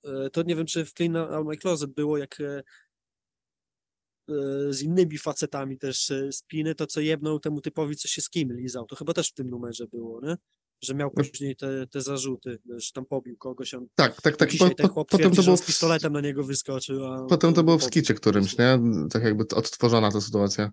e, 0.05 0.29
to 0.29 0.43
nie 0.43 0.55
wiem, 0.55 0.65
czy 0.65 0.85
w 0.85 0.93
Clean 0.93 1.15
Out 1.15 1.47
My 1.47 1.57
Closet 1.57 1.91
było, 1.91 2.17
jak 2.17 2.41
e, 2.41 2.57
e, 2.57 2.63
z 4.69 4.81
innymi 4.81 5.17
facetami 5.17 5.77
też 5.77 6.11
e, 6.11 6.31
spiny, 6.31 6.75
to 6.75 6.87
co 6.87 7.01
jedną 7.01 7.39
temu 7.39 7.61
typowi, 7.61 7.95
co 7.95 8.07
się 8.07 8.21
z 8.21 8.29
kim 8.29 8.53
lizał, 8.53 8.85
to 8.85 8.95
chyba 8.95 9.13
też 9.13 9.29
w 9.29 9.33
tym 9.33 9.49
numerze 9.49 9.87
było, 9.87 10.21
nie? 10.25 10.37
Że 10.83 10.95
miał 10.95 11.11
później 11.11 11.55
te, 11.55 11.87
te 11.87 12.01
zarzuty, 12.01 12.59
że 12.77 12.91
tam 12.93 13.05
pobił 13.05 13.37
kogoś, 13.37 13.73
on 13.73 13.87
Tak, 13.95 14.21
tak, 14.21 14.37
tak. 14.37 14.49
Po, 14.59 14.69
po, 14.69 14.87
chłop 14.87 15.09
potem 15.09 15.31
to 15.35 15.43
było 15.43 15.57
z 15.57 15.65
pistoletem 15.65 16.13
na 16.13 16.21
niego 16.21 16.43
wyskoczył. 16.43 17.05
A 17.05 17.25
potem 17.25 17.53
to 17.53 17.63
było 17.63 17.77
w 17.77 17.83
skicie 17.83 18.13
po 18.13 18.19
którymś, 18.19 18.57
nie? 18.57 18.79
Tak 19.11 19.23
jakby 19.23 19.43
odtworzona 19.55 20.11
ta 20.11 20.21
sytuacja. 20.21 20.71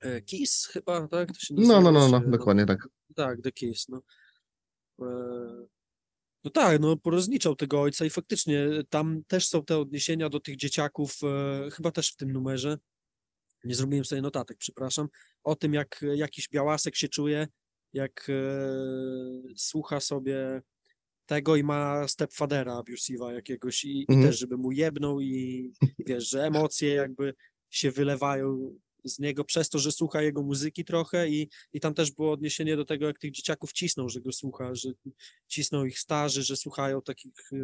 E, 0.00 0.22
Kiss 0.22 0.66
chyba, 0.66 1.08
tak? 1.08 1.28
No, 1.50 1.80
no, 1.80 1.92
no, 1.92 2.08
no, 2.08 2.20
czy- 2.20 2.30
dokładnie 2.30 2.66
tak. 2.66 2.88
Tak, 3.14 3.42
The 3.42 3.52
Kiss, 3.52 3.88
no. 3.88 4.02
E, 6.44 6.48
No 6.48 6.50
tak, 6.50 6.80
no 6.80 6.96
porozliczał 6.96 7.56
tego 7.56 7.80
ojca 7.82 8.04
i 8.04 8.10
faktycznie 8.10 8.66
tam 8.90 9.22
też 9.26 9.48
są 9.48 9.64
te 9.64 9.78
odniesienia 9.78 10.28
do 10.28 10.40
tych 10.40 10.56
dzieciaków, 10.56 11.12
e, 11.24 11.70
chyba 11.70 11.90
też 11.92 12.10
w 12.12 12.16
tym 12.16 12.32
numerze, 12.32 12.78
nie 13.64 13.74
zrobiłem 13.74 14.04
sobie 14.04 14.22
notatek, 14.22 14.58
przepraszam, 14.58 15.08
o 15.44 15.56
tym 15.56 15.74
jak 15.74 16.04
jakiś 16.14 16.48
białasek 16.48 16.96
się 16.96 17.08
czuje, 17.08 17.48
jak 17.92 18.26
e, 18.30 18.34
słucha 19.56 20.00
sobie 20.00 20.62
tego 21.26 21.56
i 21.56 21.62
ma 21.64 22.08
stepfadera 22.08 22.82
abusive'a 22.82 23.30
jakiegoś 23.34 23.84
i, 23.84 23.98
i 23.98 24.06
Mhm. 24.08 24.22
też, 24.22 24.38
żeby 24.38 24.56
mu 24.56 24.72
jebnął 24.72 25.20
i 25.20 25.72
wiesz, 26.06 26.30
że 26.30 26.44
emocje 26.44 26.94
jakby 26.94 27.34
się 27.70 27.90
wylewają 27.90 28.78
z 29.08 29.18
niego 29.18 29.44
przez 29.44 29.68
to, 29.68 29.78
że 29.78 29.92
słucha 29.92 30.22
jego 30.22 30.42
muzyki 30.42 30.84
trochę 30.84 31.28
i, 31.28 31.48
i 31.72 31.80
tam 31.80 31.94
też 31.94 32.10
było 32.12 32.32
odniesienie 32.32 32.76
do 32.76 32.84
tego, 32.84 33.06
jak 33.06 33.18
tych 33.18 33.30
dzieciaków 33.30 33.72
cisną, 33.72 34.08
że 34.08 34.20
go 34.20 34.32
słucha, 34.32 34.74
że 34.74 34.88
cisną 35.48 35.84
ich 35.84 35.98
starzy, 35.98 36.42
że 36.42 36.56
słuchają 36.56 37.02
takich, 37.02 37.32
e, 37.52 37.56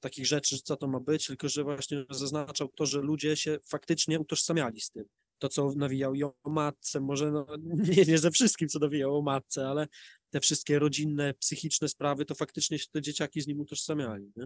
takich 0.00 0.26
rzeczy, 0.26 0.58
co 0.64 0.76
to 0.76 0.88
ma 0.88 1.00
być, 1.00 1.26
tylko 1.26 1.48
że 1.48 1.64
właśnie 1.64 2.04
zaznaczał 2.10 2.68
to, 2.68 2.86
że 2.86 3.00
ludzie 3.00 3.36
się 3.36 3.58
faktycznie 3.64 4.20
utożsamiali 4.20 4.80
z 4.80 4.90
tym. 4.90 5.04
to, 5.38 5.48
co 5.48 5.72
nawijał 5.76 6.14
i 6.14 6.22
o 6.24 6.34
matce, 6.44 7.00
może 7.00 7.30
no, 7.30 7.46
nie, 7.96 8.04
nie 8.04 8.18
ze 8.18 8.30
wszystkim, 8.30 8.68
co 8.68 8.78
nawijał 8.78 9.16
o 9.18 9.22
matce, 9.22 9.68
ale 9.68 9.86
te 10.30 10.40
wszystkie 10.40 10.78
rodzinne, 10.78 11.34
psychiczne 11.34 11.88
sprawy, 11.88 12.24
to 12.24 12.34
faktycznie 12.34 12.78
się 12.78 12.86
te 12.92 13.02
dzieciaki 13.02 13.40
z 13.40 13.46
nim 13.46 13.60
utożsamiali, 13.60 14.32
nie? 14.36 14.44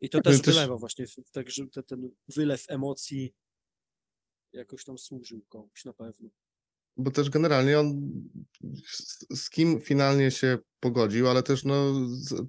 I 0.00 0.08
to 0.10 0.18
Tak, 0.18 0.24
też 0.24 0.42
też- 0.42 0.54
wylewa 0.54 0.76
właśnie, 0.76 1.06
w- 1.06 1.30
tak, 1.32 1.46
ten 1.86 2.10
wylew 2.28 2.64
emocji 2.68 3.34
jakoś 4.52 4.84
tam 4.84 4.98
służył 4.98 5.40
komuś 5.48 5.84
na 5.84 5.92
pewno. 5.92 6.28
bo 6.96 7.10
też 7.10 7.30
generalnie 7.30 7.80
on 7.80 8.10
z, 9.30 9.50
kim 9.50 9.80
finalnie 9.80 10.30
się 10.30 10.58
pogodził, 10.80 11.28
ale 11.28 11.42
też 11.42 11.64
no 11.64 11.92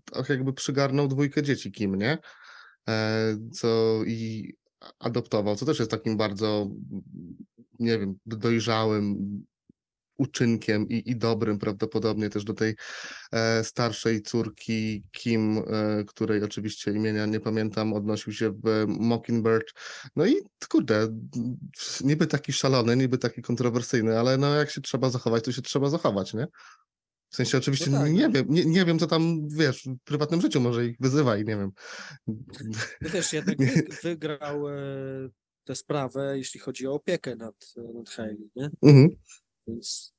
tak 0.05 0.29
jakby 0.29 0.53
przygarnął 0.53 1.07
dwójkę 1.07 1.43
dzieci 1.43 1.71
Kim, 1.71 1.95
nie? 1.95 2.17
E, 2.89 3.37
co 3.53 3.99
i 4.05 4.53
adoptował, 4.99 5.55
co 5.55 5.65
też 5.65 5.79
jest 5.79 5.91
takim 5.91 6.17
bardzo, 6.17 6.69
nie 7.79 7.99
wiem, 7.99 8.15
dojrzałym 8.25 9.17
uczynkiem 10.21 10.89
i, 10.89 11.09
i 11.09 11.15
dobrym 11.15 11.59
prawdopodobnie 11.59 12.29
też 12.29 12.43
do 12.43 12.53
tej 12.53 12.75
e, 13.31 13.63
starszej 13.63 14.21
córki 14.21 15.03
Kim, 15.11 15.57
e, 15.57 16.03
której 16.07 16.43
oczywiście 16.43 16.91
imienia 16.91 17.25
nie 17.25 17.39
pamiętam, 17.39 17.93
odnosił 17.93 18.33
się 18.33 18.51
w 18.63 18.85
Mockingbird. 18.87 19.73
No 20.15 20.25
i 20.25 20.35
kurde, 20.69 21.07
niby 22.03 22.27
taki 22.27 22.53
szalony, 22.53 22.97
niby 22.97 23.17
taki 23.17 23.41
kontrowersyjny, 23.41 24.19
ale 24.19 24.37
no 24.37 24.55
jak 24.55 24.71
się 24.71 24.81
trzeba 24.81 25.09
zachować, 25.09 25.43
to 25.43 25.51
się 25.51 25.61
trzeba 25.61 25.89
zachować, 25.89 26.33
nie? 26.33 26.47
W 27.29 27.35
sensie 27.35 27.57
oczywiście 27.57 27.91
tak, 27.91 28.11
nie 28.11 28.27
no. 28.27 28.33
wiem, 28.33 28.45
nie, 28.49 28.65
nie 28.65 28.85
wiem 28.85 28.99
co 28.99 29.07
tam, 29.07 29.47
wiesz, 29.49 29.83
w 29.83 30.03
prywatnym 30.03 30.41
życiu 30.41 30.61
może 30.61 30.85
ich 30.85 30.97
wyzywa 30.99 31.37
i 31.37 31.45
nie 31.45 31.57
wiem. 31.57 31.71
No 33.01 33.09
wiesz, 33.13 33.33
jednak 33.33 33.57
wygrał 34.03 34.69
e, 34.69 34.73
tę 35.63 35.75
sprawę, 35.75 36.37
jeśli 36.37 36.59
chodzi 36.59 36.87
o 36.87 36.93
opiekę 36.93 37.35
nad, 37.35 37.73
nad 37.93 38.09
Hailey, 38.09 38.49
nie? 38.55 38.69
Mhm. 38.81 39.09
Więc 39.67 40.13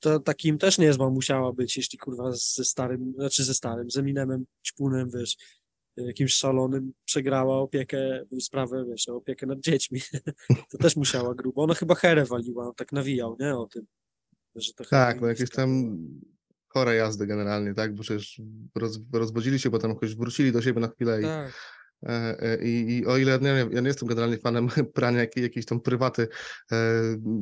to 0.00 0.20
takim 0.20 0.58
też 0.58 0.78
niezła 0.78 1.10
musiała 1.10 1.52
być, 1.52 1.76
jeśli 1.76 1.98
kurwa 1.98 2.32
ze 2.32 2.64
starym, 2.64 3.12
znaczy 3.14 3.44
ze 3.44 3.54
starym, 3.54 3.90
z 3.90 3.96
Eminemem, 3.96 4.44
ćpunem, 4.66 5.10
wiesz, 5.14 5.36
jakimś 5.96 6.34
szalonym 6.34 6.92
przegrała 7.04 7.58
opiekę, 7.58 8.24
sprawę, 8.40 8.84
wiesz, 8.88 9.08
opiekę 9.08 9.46
nad 9.46 9.60
dziećmi. 9.60 10.00
To 10.70 10.78
też 10.78 10.96
musiała 10.96 11.34
grubo. 11.34 11.62
Ona 11.62 11.74
chyba 11.74 11.94
herę 11.94 12.24
waliła, 12.24 12.66
on 12.68 12.74
tak 12.74 12.92
nawijał, 12.92 13.36
nie, 13.40 13.56
o 13.56 13.66
tym. 13.66 13.86
Że 14.54 14.72
to 14.72 14.84
Tak, 14.84 15.20
no 15.20 15.26
jakieś 15.26 15.50
tam 15.50 15.98
chore 16.68 16.94
jazdy 16.94 17.26
generalnie, 17.26 17.74
tak? 17.74 17.94
Bo 17.94 18.02
przecież 18.02 18.40
roz, 18.74 18.98
rozwodzili 19.12 19.58
się, 19.58 19.70
potem 19.70 19.90
jakoś 19.90 20.14
wrócili 20.14 20.52
do 20.52 20.62
siebie 20.62 20.80
na 20.80 20.88
chwilę 20.88 21.20
i, 21.20 21.24
Tak, 21.24 21.48
e, 21.48 21.52
i, 22.62 22.98
i 22.98 23.06
o 23.06 23.16
ile 23.16 23.38
nie, 23.38 23.48
ja 23.48 23.80
nie 23.80 23.88
jestem 23.88 24.08
generalnie 24.08 24.38
fanem 24.38 24.68
prania 24.94 25.18
jakiej, 25.20 25.42
jakiejś 25.42 25.66
tam 25.66 25.80
prywaty 25.80 26.28
e, 26.72 26.76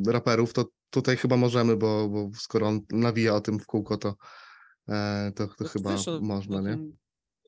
raperów, 0.06 0.52
to 0.52 0.64
tutaj 0.90 1.16
chyba 1.16 1.36
możemy, 1.36 1.76
bo, 1.76 2.08
bo 2.08 2.30
skoro 2.34 2.66
on 2.66 2.80
nawija 2.90 3.34
o 3.34 3.40
tym 3.40 3.58
w 3.58 3.66
kółko, 3.66 3.96
to, 3.96 4.14
e, 4.88 5.32
to, 5.36 5.46
to 5.46 5.54
No 5.60 5.68
chyba 5.68 5.90
wiesz, 5.90 6.06
no, 6.06 6.20
można, 6.20 6.60
nie? 6.60 6.78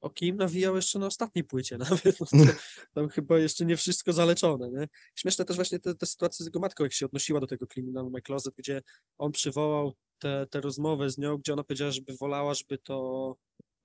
O 0.01 0.11
kim 0.11 0.37
nawijał 0.37 0.77
jeszcze 0.77 0.99
na 0.99 1.07
ostatniej 1.07 1.45
płycie 1.45 1.79
nawet. 1.91 2.19
No 2.33 2.45
to, 2.47 2.53
tam 2.95 3.09
chyba 3.09 3.39
jeszcze 3.39 3.65
nie 3.65 3.77
wszystko 3.77 4.13
zaleczone, 4.13 4.71
nie? 4.71 4.89
Śmieszne 5.15 5.45
też 5.45 5.57
właśnie 5.57 5.79
te, 5.79 5.95
te 5.95 6.07
sytuacje 6.07 6.45
z 6.45 6.47
jego 6.47 6.61
matką, 6.61 6.85
jak 6.85 6.93
się 6.93 7.07
odnosiła 7.07 7.41
do 7.41 7.47
tego 7.47 7.67
Criminal 7.67 8.11
My 8.11 8.23
Closet, 8.23 8.55
gdzie 8.57 8.83
on 9.19 9.33
przywołał 9.33 9.95
tę 10.19 10.47
te, 10.51 10.61
rozmowę 10.61 11.11
z 11.11 11.19
nią, 11.19 11.39
gdzie 11.39 11.53
ona 11.53 11.65
powiedziała, 11.65 11.91
żeby 11.91 12.17
wolała, 12.21 12.55
żeby 12.55 12.79
to 12.79 13.37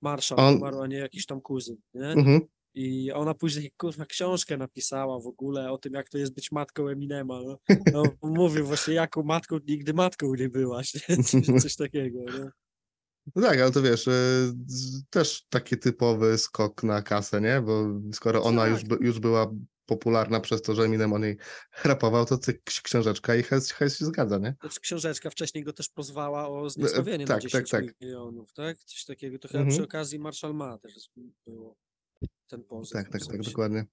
Marshall 0.02 0.40
On- 0.40 0.56
umarł, 0.56 0.82
a 0.82 0.86
nie 0.86 0.96
jakiś 0.96 1.26
tam 1.26 1.40
kuzyn, 1.40 1.76
nie? 1.94 2.06
Mhm. 2.06 2.40
I 2.74 3.12
ona 3.12 3.34
później, 3.34 3.72
kurwa, 3.76 4.06
książkę 4.06 4.56
napisała 4.56 5.20
w 5.20 5.26
ogóle 5.26 5.72
o 5.72 5.78
tym, 5.78 5.92
jak 5.92 6.08
to 6.08 6.18
jest 6.18 6.34
być 6.34 6.52
matką 6.52 6.88
Eminema. 6.88 7.40
No, 7.40 7.58
no 7.92 8.02
mówił 8.22 8.66
właśnie, 8.66 8.94
jaką 8.94 9.22
matką, 9.22 9.58
nigdy 9.68 9.94
matką 9.94 10.34
nie 10.34 10.48
byłaś, 10.48 10.94
nie? 11.08 11.16
Coś, 11.62 11.76
takiego, 11.76 12.18
nie? 12.20 12.50
No 13.36 13.42
tak, 13.42 13.58
ale 13.60 13.70
to 13.70 13.82
wiesz, 13.82 14.08
e, 14.08 14.12
też 15.10 15.46
taki 15.48 15.78
typowy 15.78 16.38
skok 16.38 16.82
na 16.82 17.02
kasę, 17.02 17.40
nie? 17.40 17.60
Bo 17.60 17.84
skoro 18.12 18.42
ona 18.42 18.66
już, 18.66 18.80
Tak. 18.80 18.88
by, 18.88 19.06
już 19.06 19.18
była 19.20 19.50
popularna 19.86 20.40
przez 20.40 20.62
to, 20.62 20.74
że 20.74 20.82
Eminem 20.82 21.12
o 21.12 21.18
niej 21.18 21.36
rapował, 21.84 22.24
to 22.26 22.38
ty 22.38 22.52
ks- 22.52 22.82
książeczka 22.82 23.36
i 23.36 23.42
hejs, 23.42 23.70
hejs 23.72 23.98
się 23.98 24.04
zgadza, 24.04 24.38
nie? 24.38 24.54
Znaczy 24.60 24.80
książeczka 24.80 25.30
wcześniej 25.30 25.64
go 25.64 25.72
też 25.72 25.88
pozwała 25.88 26.48
o 26.48 26.70
zniesławienie 26.70 27.26
tak, 27.26 27.36
na 27.44 27.50
tak, 27.50 27.64
10 27.64 27.70
tak. 27.70 28.00
milionów, 28.00 28.52
tak? 28.52 28.78
Coś 28.78 29.04
takiego. 29.04 29.38
To 29.38 29.48
chyba 29.48 29.60
Mhm. 29.60 29.76
przy 29.76 29.84
okazji 29.84 30.18
Marshall 30.18 30.54
Ma 30.54 30.78
też 30.78 31.10
było 31.46 31.76
ten 32.54 32.64
pozew. 32.64 32.92
Tak, 32.92 33.12
tak, 33.12 33.26
tak, 33.26 33.42
dokładnie. 33.42 33.86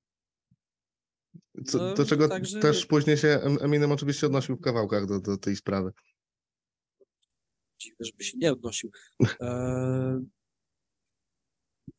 Co, 1.65 1.77
No, 1.77 1.93
do 1.93 2.05
czego 2.05 2.27
także- 2.27 2.59
też 2.59 2.85
później 2.85 3.17
się 3.17 3.27
Em- 3.27 3.57
Eminem 3.61 3.91
oczywiście 3.91 4.27
odnosił 4.27 4.55
w 4.55 4.61
kawałkach 4.61 5.05
do, 5.05 5.19
do 5.19 5.37
tej 5.37 5.55
sprawy. 5.55 5.91
Dziwne, 7.79 8.05
żeby 8.05 8.23
się 8.23 8.37
nie 8.37 8.51
odnosił. 8.51 8.91
Eee... 9.39 10.19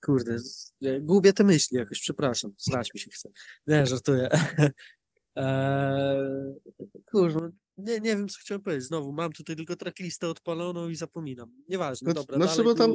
Kurde, 0.04 0.36
nie, 0.80 1.00
gubię 1.00 1.32
te 1.32 1.44
myśli 1.44 1.76
jakoś, 1.76 2.00
przepraszam, 2.00 2.52
znać 2.58 2.94
mi 2.94 3.00
się 3.00 3.10
chce. 3.10 3.30
Nie, 3.66 3.86
żartuję. 3.86 4.28
Eee... 5.36 6.54
Kurwa, 7.10 7.48
nie, 7.76 8.00
nie 8.00 8.16
wiem, 8.16 8.28
co 8.28 8.38
chciałem 8.40 8.62
powiedzieć. 8.62 8.84
Znowu, 8.86 9.12
mam 9.12 9.32
tutaj 9.32 9.56
tylko 9.56 9.76
tracklistę 9.76 10.28
odpaloną 10.28 10.88
i 10.88 10.96
zapominam. 10.96 11.52
Nieważne, 11.68 12.08
No, 12.08 12.14
dobra, 12.14 12.36
znaczy, 12.36 12.56
dalej 12.56 12.64
bo 12.64 12.74
tam 12.74 12.90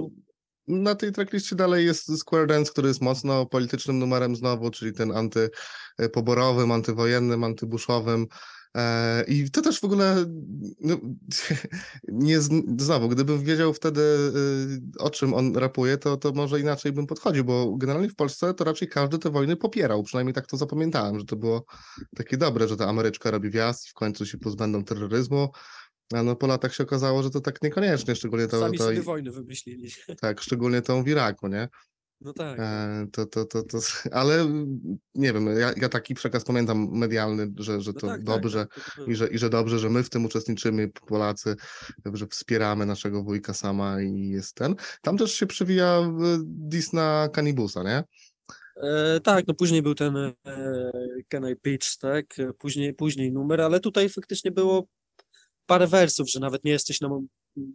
na 0.67 0.95
tej 0.95 1.11
trackliście 1.11 1.55
dalej 1.55 1.85
jest 1.85 2.19
Square 2.19 2.47
Dance, 2.47 2.71
który 2.71 2.87
jest 2.87 3.01
mocno 3.01 3.45
politycznym 3.45 3.99
numerem 3.99 4.35
znowu, 4.35 4.71
czyli 4.71 4.93
ten 4.93 5.11
antypoborowym, 5.11 6.71
antywojennym, 6.71 7.43
antybuszowym. 7.43 8.27
E, 8.77 9.23
I 9.27 9.51
to 9.51 9.61
też 9.61 9.79
w 9.79 9.83
ogóle 9.83 10.25
no, 10.79 10.97
nie 12.07 12.41
znowu, 12.77 13.09
gdybym 13.09 13.43
wiedział 13.43 13.73
wtedy 13.73 14.01
y, 14.01 15.03
o 15.03 15.09
czym 15.09 15.33
on 15.33 15.55
rapuje, 15.55 15.97
to, 15.97 16.17
to 16.17 16.31
może 16.31 16.59
inaczej 16.59 16.91
bym 16.91 17.07
podchodził, 17.07 17.43
bo 17.43 17.77
generalnie 17.77 18.09
w 18.09 18.15
Polsce 18.15 18.53
to 18.53 18.63
raczej 18.63 18.87
każdy 18.87 19.19
te 19.19 19.29
wojny 19.29 19.55
popierał, 19.55 20.03
przynajmniej 20.03 20.33
tak 20.33 20.47
to 20.47 20.57
zapamiętałem, 20.57 21.19
że 21.19 21.25
to 21.25 21.35
było 21.35 21.65
takie 22.15 22.37
dobre, 22.37 22.67
że 22.67 22.77
ta 22.77 22.87
Ameryczka 22.87 23.31
robi 23.31 23.49
wjazd 23.49 23.87
i 23.87 23.89
w 23.89 23.93
końcu 23.93 24.25
się 24.25 24.37
pozbędą 24.37 24.83
terroryzmu. 24.83 25.49
A 26.13 26.23
no 26.23 26.35
po 26.35 26.47
latach 26.47 26.73
się 26.73 26.83
okazało, 26.83 27.23
że 27.23 27.29
to 27.29 27.41
tak 27.41 27.61
niekoniecznie, 27.61 28.15
szczególnie 28.15 28.47
to, 28.47 28.59
Sami 28.59 28.77
to, 28.77 28.83
sobie 28.83 29.01
wojny 29.01 29.31
wymyślili. 29.31 29.91
tak, 30.21 30.41
szczególnie 30.41 30.81
tą 30.81 31.03
w 31.03 31.07
Iraku, 31.07 31.47
nie? 31.47 31.67
No 32.21 32.33
tak. 32.33 32.59
E, 32.59 33.07
to, 33.11 33.25
to, 33.25 33.45
to, 33.45 33.63
to, 33.63 33.77
ale 34.11 34.45
nie 35.15 35.33
wiem, 35.33 35.47
ja, 35.59 35.73
ja 35.77 35.89
taki 35.89 36.15
przekaz 36.15 36.43
pamiętam 36.43 36.87
medialny, 36.91 37.53
że, 37.57 37.81
że 37.81 37.91
no 37.93 37.99
to 37.99 38.07
tak, 38.07 38.23
dobrze 38.23 38.65
tak, 38.65 38.85
tak, 38.85 38.95
to 38.95 39.05
i, 39.05 39.15
że, 39.15 39.27
i 39.27 39.37
że 39.37 39.49
dobrze, 39.49 39.79
że 39.79 39.89
my 39.89 40.03
w 40.03 40.09
tym 40.09 40.25
uczestniczymy, 40.25 40.89
Polacy, 41.07 41.55
że 42.13 42.27
wspieramy 42.27 42.85
naszego 42.85 43.23
wujka 43.23 43.53
sama 43.53 44.01
i 44.01 44.29
jest 44.29 44.55
ten. 44.55 44.75
Tam 45.01 45.17
też 45.17 45.33
się 45.33 45.47
przewija 45.47 45.85
e, 45.85 46.11
dis 46.43 46.93
na 46.93 47.29
Kanibusa, 47.33 47.83
nie? 47.83 48.03
E, 48.83 49.19
tak, 49.19 49.47
no 49.47 49.53
później 49.53 49.81
był 49.81 49.95
ten 49.95 50.17
e, 50.17 50.33
Can 51.27 51.49
I 51.49 51.55
Pitch, 51.55 51.97
tak? 51.97 52.39
E, 52.39 52.53
Później, 52.53 52.93
później 52.93 53.31
numer, 53.31 53.61
ale 53.61 53.79
tutaj 53.79 54.09
faktycznie 54.09 54.51
było 54.51 54.87
parę 55.67 55.87
wersów, 55.87 56.29
że 56.29 56.39
nawet 56.39 56.63
nie 56.63 56.71
jesteś 56.71 57.01
na, 57.01 57.09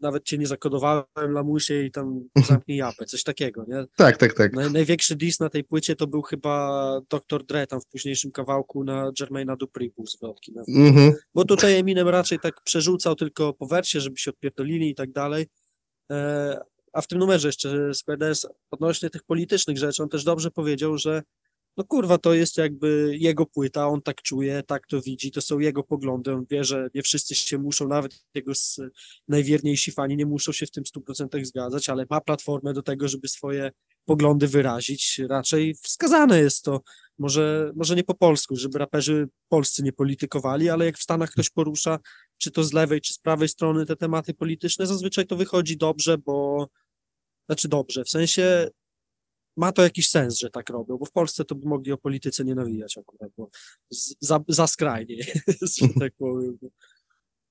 nawet 0.00 0.24
cię 0.24 0.38
nie 0.38 0.46
zakodowałem 0.46 1.05
lamusie 1.16 1.83
i 1.83 1.90
tam 1.90 2.28
zamknij 2.48 2.78
japę, 2.78 3.05
coś 3.05 3.22
takiego, 3.22 3.64
nie? 3.68 3.85
Tak, 3.96 4.16
tak, 4.16 4.35
tak. 4.35 4.52
Naj, 4.52 4.72
największy 4.72 5.16
diss 5.16 5.40
na 5.40 5.48
tej 5.48 5.64
płycie 5.64 5.96
to 5.96 6.07
był 6.07 6.22
chyba 6.22 7.00
Dr. 7.11 7.44
Dre 7.44 7.66
tam 7.66 7.81
w 7.81 7.87
późniejszym 7.87 8.31
kawałku 8.31 8.85
na 8.85 9.11
Jermaina 9.20 9.57
Dupri 9.57 9.92
był 9.96 10.07
zwrotki. 10.07 10.52
No. 10.55 10.62
Mhm. 10.68 11.12
Bo 11.35 11.44
tutaj 11.44 11.74
Eminem 11.74 12.09
raczej 12.09 12.38
tak 12.38 12.62
przerzucał 12.64 13.14
tylko 13.14 13.52
po 13.52 13.66
wersie, 13.66 14.00
żeby 14.00 14.18
się 14.18 14.31
odpierdolili 14.31 14.90
i 14.90 14.94
tak 14.94 15.12
dalej. 15.12 15.46
E, 16.11 16.61
a 16.92 17.00
w 17.00 17.07
tym 17.07 17.18
numerze 17.18 17.48
jeszcze 17.48 17.90
Dance 18.18 18.48
odnośnie 18.70 19.11
tych 19.11 19.22
politycznych 19.22 19.78
rzeczy, 19.78 20.02
on 20.02 20.09
też 20.09 20.24
dobrze 20.24 20.50
powiedział, 20.50 20.98
że 20.98 21.22
no 21.76 21.85
kurwa, 21.85 22.18
to 22.18 22.35
jest 22.35 22.56
jakby 22.56 23.16
jego 23.18 23.46
płyta, 23.46 23.88
on 23.88 24.02
tak 24.02 24.22
czuje, 24.22 24.62
tak 24.66 24.87
to 24.87 25.00
widzi, 25.00 25.30
to 25.30 25.40
są 25.40 25.58
jego 25.58 25.82
poglądy, 25.82 26.32
on 26.32 26.46
wie, 26.50 26.64
że 26.64 26.88
nie 26.94 27.02
wszyscy 27.02 27.35
się 27.35 27.58
muszą, 27.58 27.88
nawet 27.88 28.24
jego 28.35 28.52
najwierniejsi 29.28 29.92
fani 29.92 30.16
nie 30.16 30.26
muszą 30.26 30.52
się 30.52 30.66
w 30.66 30.70
tym 30.70 30.85
100% 30.85 31.44
zgadzać, 31.44 31.88
ale 31.88 32.06
ma 32.11 32.20
platformę 32.20 32.72
do 32.72 32.82
tego, 32.82 33.08
żeby 33.08 33.28
swoje 33.28 33.70
poglądy 34.04 34.48
wyrazić. 34.48 35.20
Raczej 35.28 35.74
wskazane 35.74 36.38
jest 36.40 36.64
to, 36.64 36.80
może, 37.18 37.72
może 37.76 37.96
nie 37.96 38.04
po 38.04 38.14
polsku, 38.14 38.56
żeby 38.56 38.78
raperzy 38.78 39.28
polscy 39.48 39.82
nie 39.82 39.92
politykowali, 39.92 40.70
ale 40.70 40.85
jak 40.85 40.98
w 40.98 41.02
Stanach 41.02 41.30
ktoś 41.30 41.50
porusza, 41.50 41.98
czy 42.38 42.50
to 42.50 42.64
z 42.64 42.72
lewej, 42.72 43.00
czy 43.00 43.14
z 43.14 43.18
prawej 43.18 43.48
strony 43.48 43.87
te 43.87 43.96
tematy 43.96 44.35
polityczne, 44.35 44.87
zazwyczaj 44.87 45.26
to 45.26 45.37
wychodzi 45.37 45.76
dobrze, 45.76 46.18
bo 46.18 46.68
znaczy 47.48 47.68
dobrze, 47.68 48.04
w 48.04 48.08
sensie 48.08 48.68
ma 49.56 49.72
to 49.72 49.82
jakiś 49.82 50.08
sens, 50.08 50.38
że 50.38 50.50
tak 50.50 50.70
robią, 50.70 50.96
bo 50.96 51.06
w 51.06 51.12
Polsce 51.12 51.44
to 51.44 51.54
by 51.54 51.68
mogli 51.68 51.92
o 51.92 51.98
polityce 51.98 52.44
nie 52.44 52.54
nawijać 52.54 52.98
akurat, 52.98 53.30
bo 53.36 53.48
z, 53.90 54.14
za, 54.20 54.40
za 54.48 54.66
skrajnie 54.66 55.24
że 55.78 55.88
tak 56.00 56.12
powiem. 56.18 56.58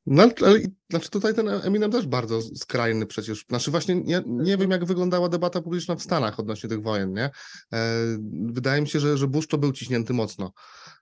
No, 0.05 0.23
ale- 0.41 0.59
znaczy 0.89 1.09
tutaj 1.09 1.35
ten 1.35 1.47
Eminem 1.49 1.91
też 1.91 2.07
bardzo 2.07 2.41
skrajny 2.41 3.05
przecież. 3.05 3.45
Znaczy 3.49 3.71
właśnie 3.71 3.95
nie, 3.95 4.23
nie 4.25 4.57
wiem, 4.57 4.71
jak 4.71 4.85
wyglądała 4.85 5.29
debata 5.29 5.61
publiczna 5.61 5.95
w 5.95 6.01
Stanach 6.03 6.39
odnośnie 6.39 6.69
tych 6.69 6.81
wojen, 6.81 7.13
nie? 7.13 7.29
E, 7.73 8.07
wydaje 8.45 8.81
mi 8.81 8.87
się, 8.87 8.99
że, 8.99 9.17
że 9.17 9.27
Bush 9.27 9.47
to 9.47 9.57
był 9.57 9.71
ciśnięty 9.71 10.13
mocno 10.13 10.51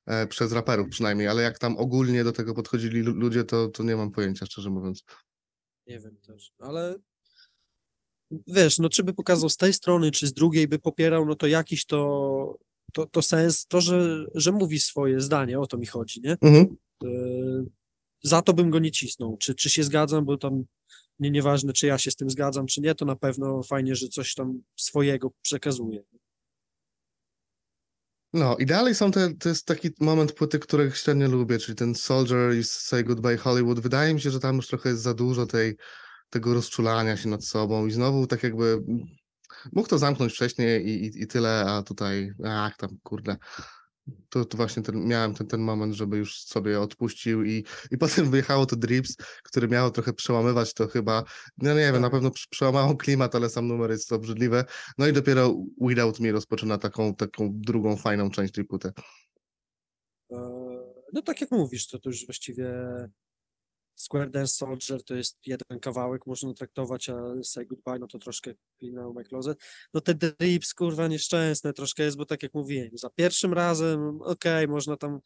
e, 0.05 0.27
przez 0.27 0.51
raperów 0.51 0.89
przynajmniej, 0.89 1.27
ale 1.27 1.41
jak 1.41 1.59
tam 1.59 1.77
ogólnie 1.77 2.23
do 2.23 2.31
tego 2.31 2.53
podchodzili 2.53 3.01
lu- 3.01 3.13
ludzie, 3.15 3.43
to, 3.43 3.67
to 3.67 3.83
nie 3.83 3.95
mam 3.95 4.11
pojęcia, 4.11 4.45
szczerze 4.45 4.69
mówiąc. 4.69 5.03
Nie 5.87 5.99
wiem 5.99 6.17
też, 6.17 6.53
ale 6.59 6.95
wiesz, 8.47 8.79
no 8.79 8.89
czy 8.89 9.03
by 9.03 9.13
pokazał 9.13 9.49
z 9.49 9.57
tej 9.57 9.73
strony, 9.73 10.11
czy 10.11 10.27
z 10.27 10.33
drugiej 10.33 10.67
by 10.67 10.79
popierał, 10.79 11.25
no 11.25 11.35
to 11.35 11.47
jakiś 11.47 11.85
to, 11.85 12.57
to, 12.93 13.05
to 13.05 13.21
sens, 13.21 13.65
to, 13.65 13.81
że, 13.81 14.25
że 14.35 14.51
mówi 14.51 14.79
swoje 14.79 15.21
zdanie, 15.21 15.59
o 15.59 15.67
to 15.67 15.77
mi 15.77 15.85
chodzi, 15.85 16.21
nie? 16.21 16.37
Mhm. 16.41 16.77
E, 17.03 17.07
Za 18.23 18.41
to 18.41 18.53
bym 18.53 18.69
go 18.69 18.79
nie 18.79 18.91
cisnął. 18.91 19.37
Czy, 19.37 19.55
czy 19.55 19.69
się 19.69 19.83
zgadzam, 19.83 20.25
bo 20.25 20.37
tam 20.37 20.63
nie, 21.19 21.31
nieważne, 21.31 21.73
czy 21.73 21.87
ja 21.87 21.97
się 21.97 22.11
z 22.11 22.15
tym 22.15 22.29
zgadzam, 22.29 22.65
czy 22.65 22.81
nie, 22.81 22.95
to 22.95 23.05
na 23.05 23.15
pewno 23.15 23.63
fajnie, 23.63 23.95
że 23.95 24.07
coś 24.07 24.33
tam 24.33 24.61
swojego 24.75 25.31
przekazuje. 25.41 26.03
No 28.33 28.57
i 28.57 28.65
dalej 28.65 28.95
są 28.95 29.11
te, 29.11 29.33
to 29.33 29.49
jest 29.49 29.65
taki 29.65 29.89
moment 29.99 30.31
płyty, 30.31 30.59
których 30.59 30.97
średnio 30.97 31.27
lubię, 31.27 31.59
czyli 31.59 31.75
ten 31.75 31.95
Soldier 31.95 32.55
i 32.55 32.63
Say 32.63 33.03
Goodbye 33.03 33.37
Hollywood. 33.37 33.79
Wydaje 33.79 34.13
mi 34.13 34.21
się, 34.21 34.31
że 34.31 34.39
tam 34.39 34.55
już 34.55 34.67
trochę 34.67 34.89
jest 34.89 35.01
za 35.01 35.13
dużo 35.13 35.45
tej, 35.45 35.75
tego 36.29 36.53
rozczulania 36.53 37.17
się 37.17 37.29
nad 37.29 37.45
sobą 37.45 37.85
i 37.87 37.91
znowu 37.91 38.27
tak 38.27 38.43
jakby 38.43 38.83
mógł 39.73 39.87
to 39.89 39.97
zamknąć 39.97 40.33
wcześniej 40.33 40.87
i, 40.87 41.05
i, 41.05 41.21
i 41.23 41.27
tyle, 41.27 41.65
a 41.67 41.83
tutaj, 41.83 42.33
ach 42.45 42.77
tam, 42.77 42.89
kurde. 43.03 43.37
To, 44.29 44.45
to 44.45 44.57
właśnie 44.57 44.83
ten, 44.83 45.07
miałem 45.07 45.33
ten, 45.33 45.47
ten 45.47 45.61
moment, 45.61 45.93
żeby 45.93 46.17
już 46.17 46.43
sobie 46.43 46.81
odpuścił 46.81 47.43
i, 47.43 47.65
i 47.91 47.97
potem 48.03 48.31
wyjechało 48.31 48.65
to 48.65 48.75
Drips, 48.75 49.15
które 49.43 49.67
miało 49.67 49.89
trochę 49.91 50.13
przełamywać 50.13 50.73
to 50.73 50.87
chyba, 50.87 51.23
no 51.57 51.69
nie 51.73 51.79
wiem, 51.79 51.95
na 51.95 52.01
Tak. 52.01 52.11
pewno 52.11 52.31
prze- 52.31 52.47
przełamało 52.49 52.95
klimat, 52.95 53.35
ale 53.35 53.49
sam 53.49 53.67
numer 53.67 53.91
jest 53.91 54.11
obrzydliwy. 54.13 54.63
No 54.97 55.07
i 55.07 55.13
dopiero 55.13 55.55
Without 55.81 56.19
Me 56.19 56.31
rozpoczyna 56.31 56.77
taką, 56.77 57.15
taką 57.15 57.49
drugą 57.53 57.97
fajną 57.97 58.29
część 58.29 58.53
tej 58.53 58.65
płyty. 58.65 58.91
E, 60.31 60.35
No 61.13 61.21
tak 61.21 61.41
jak 61.41 61.51
mówisz, 61.51 61.87
to, 61.87 61.99
to 61.99 62.09
już 62.09 62.25
właściwie 62.25 62.73
Square 63.99 64.29
Dance 64.29 64.53
Soldier 64.53 65.03
to 65.03 65.15
jest 65.15 65.37
jeden 65.45 65.79
kawałek, 65.79 66.27
można 66.27 66.53
traktować, 66.53 67.09
a 67.09 67.43
Say 67.43 67.65
Goodbye, 67.65 67.99
no 67.99 68.07
to 68.07 68.19
troszkę 68.19 68.53
Clean 68.79 69.13
My 69.15 69.23
Closet. 69.23 69.59
No 69.93 70.01
te 70.01 70.13
drips, 70.13 70.73
kurwa, 70.73 71.07
nieszczęsne 71.07 71.73
troszkę 71.73 72.03
jest, 72.03 72.17
bo 72.17 72.25
tak 72.25 72.43
jak 72.43 72.53
mówiłem, 72.53 72.89
za 72.93 73.09
pierwszym 73.09 73.53
razem, 73.53 74.21
okej, 74.21 74.67
można 74.67 74.97
tam 74.97 75.19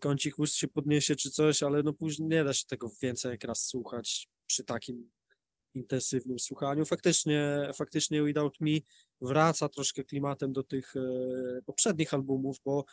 kącik 0.00 0.38
ust 0.38 0.54
się 0.54 0.68
podniesie 0.68 1.16
czy 1.16 1.30
coś, 1.30 1.62
ale 1.62 1.82
no 1.82 1.92
później 1.92 2.28
nie 2.28 2.44
da 2.44 2.52
się 2.52 2.64
tego 2.66 2.90
więcej 3.02 3.30
jak 3.30 3.44
raz 3.44 3.66
słuchać 3.66 4.28
przy 4.46 4.64
takim 4.64 5.10
intensywnym 5.74 6.38
słuchaniu. 6.38 6.84
Faktycznie, 6.84 7.70
faktycznie 7.74 8.22
Without 8.22 8.60
Me 8.60 8.78
wraca 9.20 9.68
troszkę 9.68 10.04
klimatem 10.04 10.52
do 10.52 10.62
tych 10.62 10.96
e, 10.96 11.00
poprzednich 11.66 12.14
albumów, 12.14 12.56
bo 12.64 12.84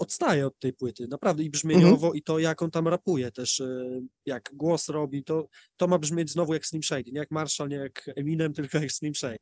odstaje 0.00 0.46
od 0.46 0.58
tej 0.58 0.72
płyty, 0.72 1.08
naprawdę 1.08 1.42
i 1.42 1.50
brzmieniowo, 1.50 2.12
i 2.12 2.22
to 2.22 2.38
jak 2.38 2.62
on 2.62 2.70
tam 2.70 2.88
rapuje 2.88 3.32
też, 3.32 3.60
e, 3.60 4.00
jak 4.26 4.50
głos 4.54 4.88
robi, 4.88 5.24
to, 5.24 5.48
to 5.76 5.88
ma 5.88 5.98
brzmieć 5.98 6.30
znowu 6.30 6.54
jak 6.54 6.66
Slim 6.66 6.82
Shady, 6.82 7.12
nie 7.12 7.18
jak 7.18 7.30
Marshall, 7.30 7.68
nie 7.68 7.76
jak 7.76 8.10
Eminem, 8.16 8.52
tylko 8.52 8.78
jak 8.78 8.92
Slim 8.92 9.14
Shady. 9.14 9.38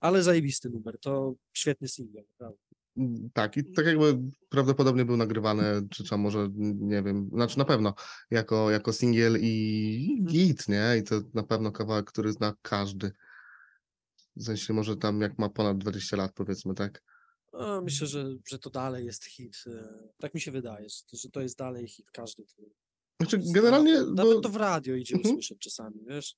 Ale 0.00 0.22
zajebisty 0.22 0.70
numer, 0.70 0.98
to 1.00 1.34
świetny 1.52 1.88
single, 1.88 2.22
naprawdę. 2.22 2.58
Mm, 2.96 3.30
Tak, 3.32 3.56
i 3.56 3.72
tak 3.72 3.86
jakby 3.86 4.18
prawdopodobnie 4.48 5.04
był 5.04 5.16
nagrywany, 5.16 5.64
czy 5.90 6.08
tam 6.08 6.20
może, 6.20 6.48
nie 6.74 7.02
wiem, 7.02 7.30
znaczy 7.32 7.58
na 7.58 7.64
pewno 7.64 7.94
jako, 8.30 8.70
jako 8.70 8.92
singiel 8.92 9.38
i 9.40 10.24
git, 10.24 10.68
nie? 10.68 10.96
I 11.00 11.02
to 11.02 11.20
na 11.34 11.42
pewno 11.42 11.72
kawałek, 11.72 12.06
który 12.06 12.32
zna 12.32 12.54
każdy. 12.62 13.12
W 14.36 14.44
sensie 14.44 14.72
może 14.72 14.96
tam 14.96 15.20
jak 15.20 15.38
ma 15.38 15.48
ponad 15.48 15.78
20 15.78 16.16
lat, 16.16 16.32
powiedzmy, 16.34 16.74
tak? 16.74 17.02
No, 17.52 17.82
myślę, 17.82 18.06
że, 18.06 18.24
że 18.48 18.58
to 18.58 18.70
dalej 18.70 19.06
jest 19.06 19.24
hit, 19.24 19.64
e, 19.66 20.08
tak 20.18 20.34
mi 20.34 20.40
się 20.40 20.50
wydaje, 20.50 20.88
że 20.88 20.96
to, 21.10 21.16
że 21.16 21.30
to 21.30 21.40
jest 21.40 21.58
dalej 21.58 21.88
hit 21.88 22.10
każdy. 22.12 22.44
Znaczy 23.20 23.40
generalnie, 23.54 23.94
Nawet 24.00 24.16
bo 24.16 24.40
to 24.40 24.48
w 24.48 24.56
radio 24.56 24.94
idzie 24.94 25.14
Mhm. 25.14 25.34
usłyszeć 25.34 25.58
czasami, 25.58 25.96
wiesz? 26.08 26.36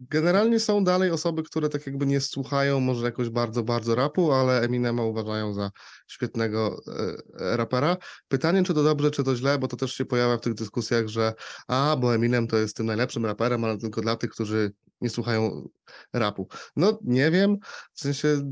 generalnie 0.00 0.60
są 0.60 0.84
dalej 0.84 1.10
osoby, 1.10 1.42
które 1.42 1.68
tak 1.68 1.86
jakby 1.86 2.06
nie 2.06 2.20
słuchają 2.20 2.80
może 2.80 3.04
jakoś 3.04 3.28
bardzo, 3.28 3.62
bardzo 3.62 3.94
rapu, 3.94 4.32
ale 4.32 4.60
Eminema 4.60 5.04
uważają 5.04 5.54
za 5.54 5.70
świetnego 6.06 6.80
e, 6.86 7.56
rapera. 7.56 7.96
Pytanie, 8.28 8.62
czy 8.62 8.74
to 8.74 8.82
dobrze, 8.82 9.10
czy 9.10 9.24
to 9.24 9.36
źle, 9.36 9.58
bo 9.58 9.68
to 9.68 9.76
też 9.76 9.94
się 9.94 10.04
pojawia 10.04 10.36
w 10.36 10.40
tych 10.40 10.54
dyskusjach, 10.54 11.08
że 11.08 11.34
a, 11.68 11.96
bo 12.00 12.14
Eminem 12.14 12.46
to 12.46 12.56
jest 12.56 12.76
tym 12.76 12.86
najlepszym 12.86 13.26
raperem, 13.26 13.64
ale 13.64 13.78
tylko 13.78 14.00
dla 14.00 14.16
tych, 14.16 14.30
którzy 14.30 14.72
nie 15.00 15.10
słuchają 15.10 15.68
rapu. 16.12 16.48
No, 16.76 16.98
nie 17.02 17.30
wiem, 17.30 17.56
w 17.92 18.00
sensie 18.00 18.42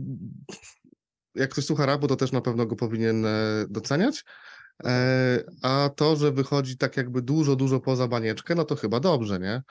jak 1.35 1.51
ktoś 1.51 1.65
słucha 1.65 1.87
rapu, 1.87 2.07
to 2.07 2.17
też 2.17 2.33
na 2.33 2.41
pewno 2.41 2.67
go 2.67 2.77
powinien 2.77 3.27
e, 3.27 3.67
doceniać. 3.69 4.25
E, 4.85 5.45
a 5.63 5.91
to, 5.97 6.17
że 6.17 6.33
wychodzi 6.33 6.77
tak 6.77 6.97
jakby 6.97 7.23
dużo, 7.23 7.57
dużo 7.57 7.81
poza 7.81 8.09
banieczkę, 8.09 8.55
no 8.55 8.65
to 8.65 8.77
chyba 8.77 9.01
dobrze, 9.01 9.39
nie? 9.39 9.63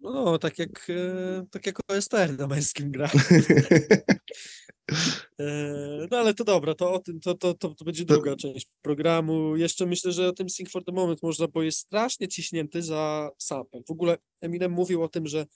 No, 0.00 0.38
tak 0.38 0.58
jak, 0.58 0.86
e, 0.90 1.46
tak 1.50 1.66
jak 1.66 1.76
OSTR 1.88 2.38
na 2.38 2.46
męskim 2.46 2.90
gra. 2.90 3.10
No 6.10 6.18
ale 6.18 6.34
to 6.34 6.44
dobra, 6.44 6.74
to 6.74 6.92
o 6.92 6.98
tym, 6.98 7.20
to, 7.20 7.34
to, 7.34 7.54
to, 7.54 7.74
to 7.74 7.84
będzie 7.84 8.04
To- 8.04 8.14
druga 8.14 8.36
część 8.36 8.66
programu. 8.82 9.56
Jeszcze 9.56 9.86
myślę, 9.86 10.12
że 10.12 10.28
o 10.28 10.32
tym 10.32 10.50
Sing 10.50 10.70
for 10.70 10.84
the 10.84 10.92
Moment 10.92 11.22
można, 11.22 11.48
bo 11.48 11.62
jest 11.62 11.78
strasznie 11.78 12.28
ciśnięty 12.28 12.82
za 12.82 13.30
sample. 13.38 13.80
W 13.88 13.90
ogóle 13.90 14.18
Eminem 14.40 14.72
mówił 14.72 15.02
o 15.02 15.08
tym, 15.08 15.26
że 15.26 15.46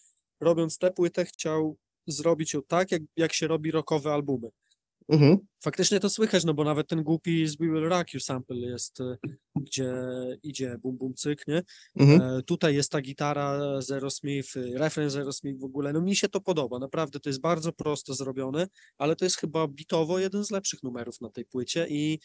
robiąc 0.40 0.78
tę 0.78 0.90
płytę 0.90 1.24
chciał 1.24 1.76
zrobić 2.06 2.54
ją 2.54 2.62
tak, 2.62 2.92
jak, 2.92 3.02
jak 3.16 3.32
się 3.32 3.46
robi 3.46 3.70
rockowe 3.70 4.12
albumy. 4.12 4.48
Mhm. 5.08 5.38
Faktycznie 5.64 6.00
to 6.00 6.10
słychać, 6.10 6.44
no 6.44 6.54
bo 6.54 6.64
nawet 6.64 6.88
ten 6.88 7.02
głupi 7.02 7.46
z 7.46 7.56
We 7.56 7.66
Will 7.66 7.88
Rock 7.88 8.14
You 8.14 8.20
sample 8.20 8.56
jest, 8.56 9.00
e, 9.00 9.16
gdzie 9.56 9.94
idzie 10.42 10.78
bum 10.82 10.96
bum 10.96 11.14
cyk, 11.14 11.48
nie? 11.48 11.62
Mhm. 11.96 12.20
E, 12.20 12.42
Tutaj 12.42 12.74
jest 12.74 12.92
ta 12.92 13.00
gitara 13.00 13.80
Zero 13.82 14.10
Smith, 14.10 14.56
y, 14.56 14.78
refren 14.78 15.10
Zero 15.10 15.32
Smith 15.32 15.60
w 15.60 15.64
ogóle. 15.64 15.92
No 15.92 16.00
mi 16.00 16.16
się 16.16 16.28
to 16.28 16.40
podoba, 16.40 16.78
naprawdę 16.78 17.20
to 17.20 17.28
jest 17.28 17.40
bardzo 17.40 17.72
prosto 17.72 18.14
zrobione, 18.14 18.66
ale 18.98 19.16
to 19.16 19.24
jest 19.24 19.36
chyba 19.36 19.68
bitowo 19.68 20.18
jeden 20.18 20.44
z 20.44 20.50
lepszych 20.50 20.82
numerów 20.82 21.20
na 21.20 21.30
tej 21.30 21.44
płycie 21.44 21.86
i 21.88 22.18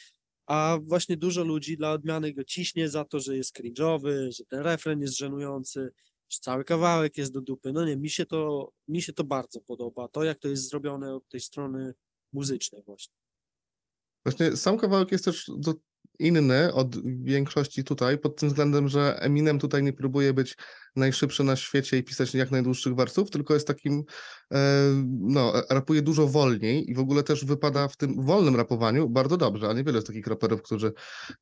a 0.47 0.79
właśnie 0.83 1.17
dużo 1.17 1.43
ludzi 1.43 1.77
dla 1.77 1.91
odmiany 1.91 2.33
go 2.33 2.43
ciśnie 2.43 2.89
za 2.89 3.05
to, 3.05 3.19
że 3.19 3.37
jest 3.37 3.59
cringe'owy, 3.59 4.31
że 4.37 4.45
ten 4.45 4.59
refren 4.59 5.01
jest 5.01 5.17
żenujący, 5.17 5.79
że 5.79 5.91
cały 6.39 6.63
kawałek 6.63 7.17
jest 7.17 7.33
do 7.33 7.41
dupy. 7.41 7.73
No 7.73 7.85
nie, 7.85 7.97
mi 7.97 8.09
się 8.09 8.25
to, 8.25 8.71
mi 8.87 9.01
się 9.01 9.13
to 9.13 9.23
bardzo 9.23 9.61
podoba. 9.61 10.07
To 10.07 10.23
jak 10.23 10.39
to 10.39 10.47
jest 10.47 10.69
zrobione 10.69 11.15
od 11.15 11.29
tej 11.29 11.39
strony 11.39 11.93
muzycznej 12.33 12.83
właśnie. 12.83 13.15
Właśnie 14.25 14.57
sam 14.57 14.77
kawałek 14.77 15.11
jest 15.11 15.25
też 15.25 15.51
do, 15.57 15.73
inny 16.21 16.73
od 16.73 17.23
większości 17.23 17.83
tutaj, 17.83 18.17
pod 18.17 18.35
tym 18.35 18.49
względem, 18.49 18.89
że 18.89 19.19
Eminem 19.21 19.59
tutaj 19.59 19.83
nie 19.83 19.93
próbuje 19.93 20.33
być 20.33 20.55
najszybszy 20.95 21.43
na 21.43 21.55
świecie 21.55 21.97
i 21.97 22.03
pisać 22.03 22.35
jak 22.35 22.51
najdłuższych 22.51 22.95
wersów, 22.95 23.31
tylko 23.31 23.53
jest 23.53 23.67
takim, 23.67 24.03
e, 24.53 24.57
no, 25.19 25.53
rapuje 25.69 26.01
dużo 26.01 26.27
wolniej 26.27 26.89
i 26.91 26.95
w 26.95 26.99
ogóle 26.99 27.23
też 27.23 27.45
wypada 27.45 27.87
w 27.87 27.97
tym 27.97 28.25
wolnym 28.25 28.55
rapowaniu 28.55 29.09
bardzo 29.09 29.37
dobrze, 29.37 29.69
a 29.69 29.73
niewiele 29.73 29.97
jest 29.97 30.07
takich 30.07 30.27
raperów, 30.27 30.61
którzy 30.61 30.93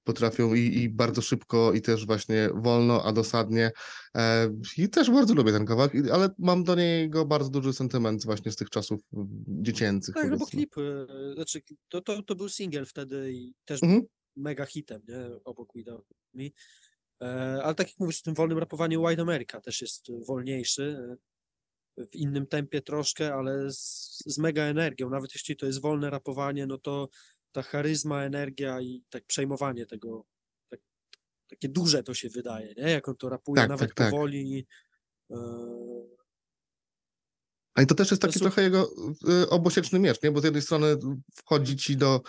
potrafią 0.03 0.53
i, 0.53 0.59
i 0.59 0.89
bardzo 0.89 1.21
szybko 1.21 1.73
i 1.73 1.81
też 1.81 2.05
właśnie 2.05 2.49
wolno, 2.53 3.03
a 3.03 3.11
dosadnie 3.11 3.71
e, 4.15 4.49
i 4.77 4.89
też 4.89 5.11
bardzo 5.11 5.33
lubię 5.33 5.51
ten 5.51 5.65
kawałek, 5.65 5.93
ale 6.11 6.29
mam 6.39 6.63
do 6.63 6.75
niego 6.75 7.25
bardzo 7.25 7.49
duży 7.49 7.73
sentyment 7.73 8.25
właśnie 8.25 8.51
z 8.51 8.55
tych 8.55 8.69
czasów 8.69 9.01
mm, 9.13 9.27
dziecięcych. 9.47 10.15
Tak, 10.15 10.23
no 10.23 10.29
bo 10.29 10.37
powiedzmy. 10.37 10.57
klip, 10.57 10.77
e, 10.77 11.33
znaczy 11.33 11.61
to, 11.89 12.01
to, 12.01 12.23
to 12.23 12.35
był 12.35 12.49
singiel 12.49 12.85
wtedy 12.85 13.31
i 13.33 13.53
też 13.65 13.83
Mhm. 13.83 14.01
Mega 14.39 14.65
hitem, 14.65 15.01
nie? 15.07 15.43
Obok 15.43 15.73
Without 15.75 16.05
Me. 16.33 16.43
Ale 17.63 17.75
tak 17.75 17.87
jak 17.87 17.99
mówisz, 17.99 18.19
w 18.19 18.23
tym 18.23 18.33
wolnym 18.33 18.57
rapowaniu 18.57 19.03
White 19.03 19.21
America 19.21 19.61
też 19.61 19.81
jest 19.81 20.11
wolniejszy, 20.27 21.17
e, 21.97 22.05
w 22.05 22.15
innym 22.15 22.47
tempie 22.47 22.81
troszkę, 22.81 23.33
ale 23.33 23.71
z, 23.71 24.23
z 24.25 24.37
mega 24.37 24.63
energią. 24.63 25.09
Nawet 25.09 25.35
jeśli 25.35 25.55
to 25.55 25.65
jest 25.65 25.81
wolne 25.81 26.09
rapowanie, 26.09 26.67
no 26.67 26.77
to 26.77 27.09
ta 27.51 27.61
charyzma, 27.61 28.23
energia 28.23 28.81
i 28.81 29.03
tak 29.09 29.25
przejmowanie 29.25 29.85
tego, 29.85 30.25
tak, 30.69 30.79
takie 31.47 31.69
duże 31.69 32.03
to 32.03 32.13
się 32.13 32.29
wydaje, 32.29 32.73
nie? 32.77 32.89
Jak 32.91 33.09
on 33.09 33.15
to 33.15 33.29
rapuje, 33.29 33.61
Tak, 33.61 33.69
nawet 33.69 33.89
tak, 33.89 33.97
tak. 33.97 34.11
powoli. 34.11 34.67
A 37.75 37.81
i 37.81 37.85
to 37.85 37.95
też 37.95 38.11
jest 38.11 38.21
To 38.21 38.27
taki 38.27 38.39
su- 38.39 38.45
trochę 38.45 38.61
jego 38.61 38.89
y, 39.43 39.49
obosieczny 39.49 39.99
miecz, 39.99 40.23
nie? 40.23 40.31
Bo 40.31 40.41
z 40.41 40.43
jednej 40.43 40.61
strony 40.61 40.97
wchodzi 41.35 41.77
ci 41.77 41.97
do 41.97 42.21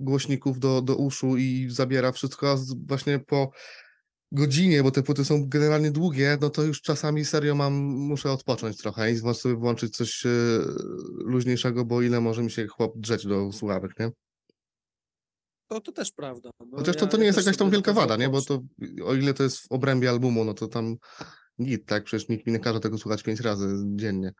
głośników, 0.00 0.58
do, 0.58 0.82
do 0.82 0.96
uszu 0.96 1.36
i 1.36 1.66
zabiera 1.70 2.12
wszystko, 2.12 2.50
a 2.52 2.56
właśnie 2.86 3.18
po 3.18 3.50
godzinie, 4.32 4.82
bo 4.82 4.90
te 4.90 5.02
płyty 5.02 5.24
są 5.24 5.48
generalnie 5.48 5.90
długie, 5.90 6.38
no 6.40 6.50
to 6.50 6.62
już 6.62 6.82
czasami 6.82 7.24
serio 7.24 7.54
mam, 7.54 7.72
muszę 7.82 8.32
odpocząć 8.32 8.76
trochę 8.76 9.12
i 9.12 9.16
sobie 9.34 9.54
włączyć 9.54 9.96
coś 9.96 10.26
y, 10.26 10.60
luźniejszego, 11.24 11.84
bo 11.84 12.02
ile 12.02 12.20
może 12.20 12.42
mi 12.42 12.50
się 12.50 12.66
chłop 12.66 12.92
drzeć 12.98 13.26
do 13.26 13.52
słuchawek, 13.52 13.98
nie? 14.00 14.10
To, 15.68 15.80
to 15.80 15.92
też 15.92 16.12
prawda. 16.12 16.50
No, 16.60 16.78
Chociaż 16.78 16.96
to, 16.96 17.04
ja- 17.04 17.10
to 17.10 17.16
nie 17.16 17.22
ja 17.22 17.26
jest 17.26 17.38
jakaś 17.38 17.56
tam 17.56 17.70
wielka 17.70 17.92
wada, 17.92 18.16
nie? 18.16 18.28
Bo 18.28 18.42
to 18.42 18.62
o 19.04 19.14
ile 19.14 19.34
to 19.34 19.42
jest 19.42 19.58
w 19.58 19.72
obrębie 19.72 20.10
albumu, 20.10 20.44
no 20.44 20.54
to 20.54 20.68
tam 20.68 20.96
git, 21.62 21.86
tak? 21.86 22.04
Przecież 22.04 22.28
nikt 22.28 22.46
mi 22.46 22.52
nie 22.52 22.58
każe 22.60 22.80
tego 22.80 22.98
słuchać 22.98 23.22
pięć 23.22 23.40
razy 23.40 23.66
dziennie. 23.86 24.32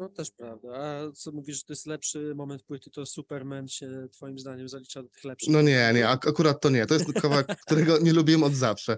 No 0.00 0.08
też 0.08 0.30
prawda. 0.30 0.68
A 0.74 1.12
co 1.12 1.32
mówisz, 1.32 1.56
że 1.56 1.62
to 1.62 1.72
jest 1.72 1.86
lepszy 1.86 2.34
moment 2.34 2.62
płyty, 2.62 2.90
to 2.90 3.06
Superman 3.06 3.68
się 3.68 4.08
twoim 4.12 4.38
zdaniem 4.38 4.68
zalicza 4.68 5.02
do 5.02 5.08
tych 5.08 5.24
lepszych? 5.24 5.52
No 5.52 5.62
nie, 5.62 5.90
nie, 5.94 6.08
ak- 6.08 6.26
akurat 6.28 6.60
to 6.60 6.70
nie. 6.70 6.86
To 6.86 6.94
jest 6.94 7.12
kawałek, 7.12 7.46
którego 7.66 7.98
nie 7.98 8.12
lubiłem 8.12 8.42
od 8.42 8.54
zawsze. 8.54 8.96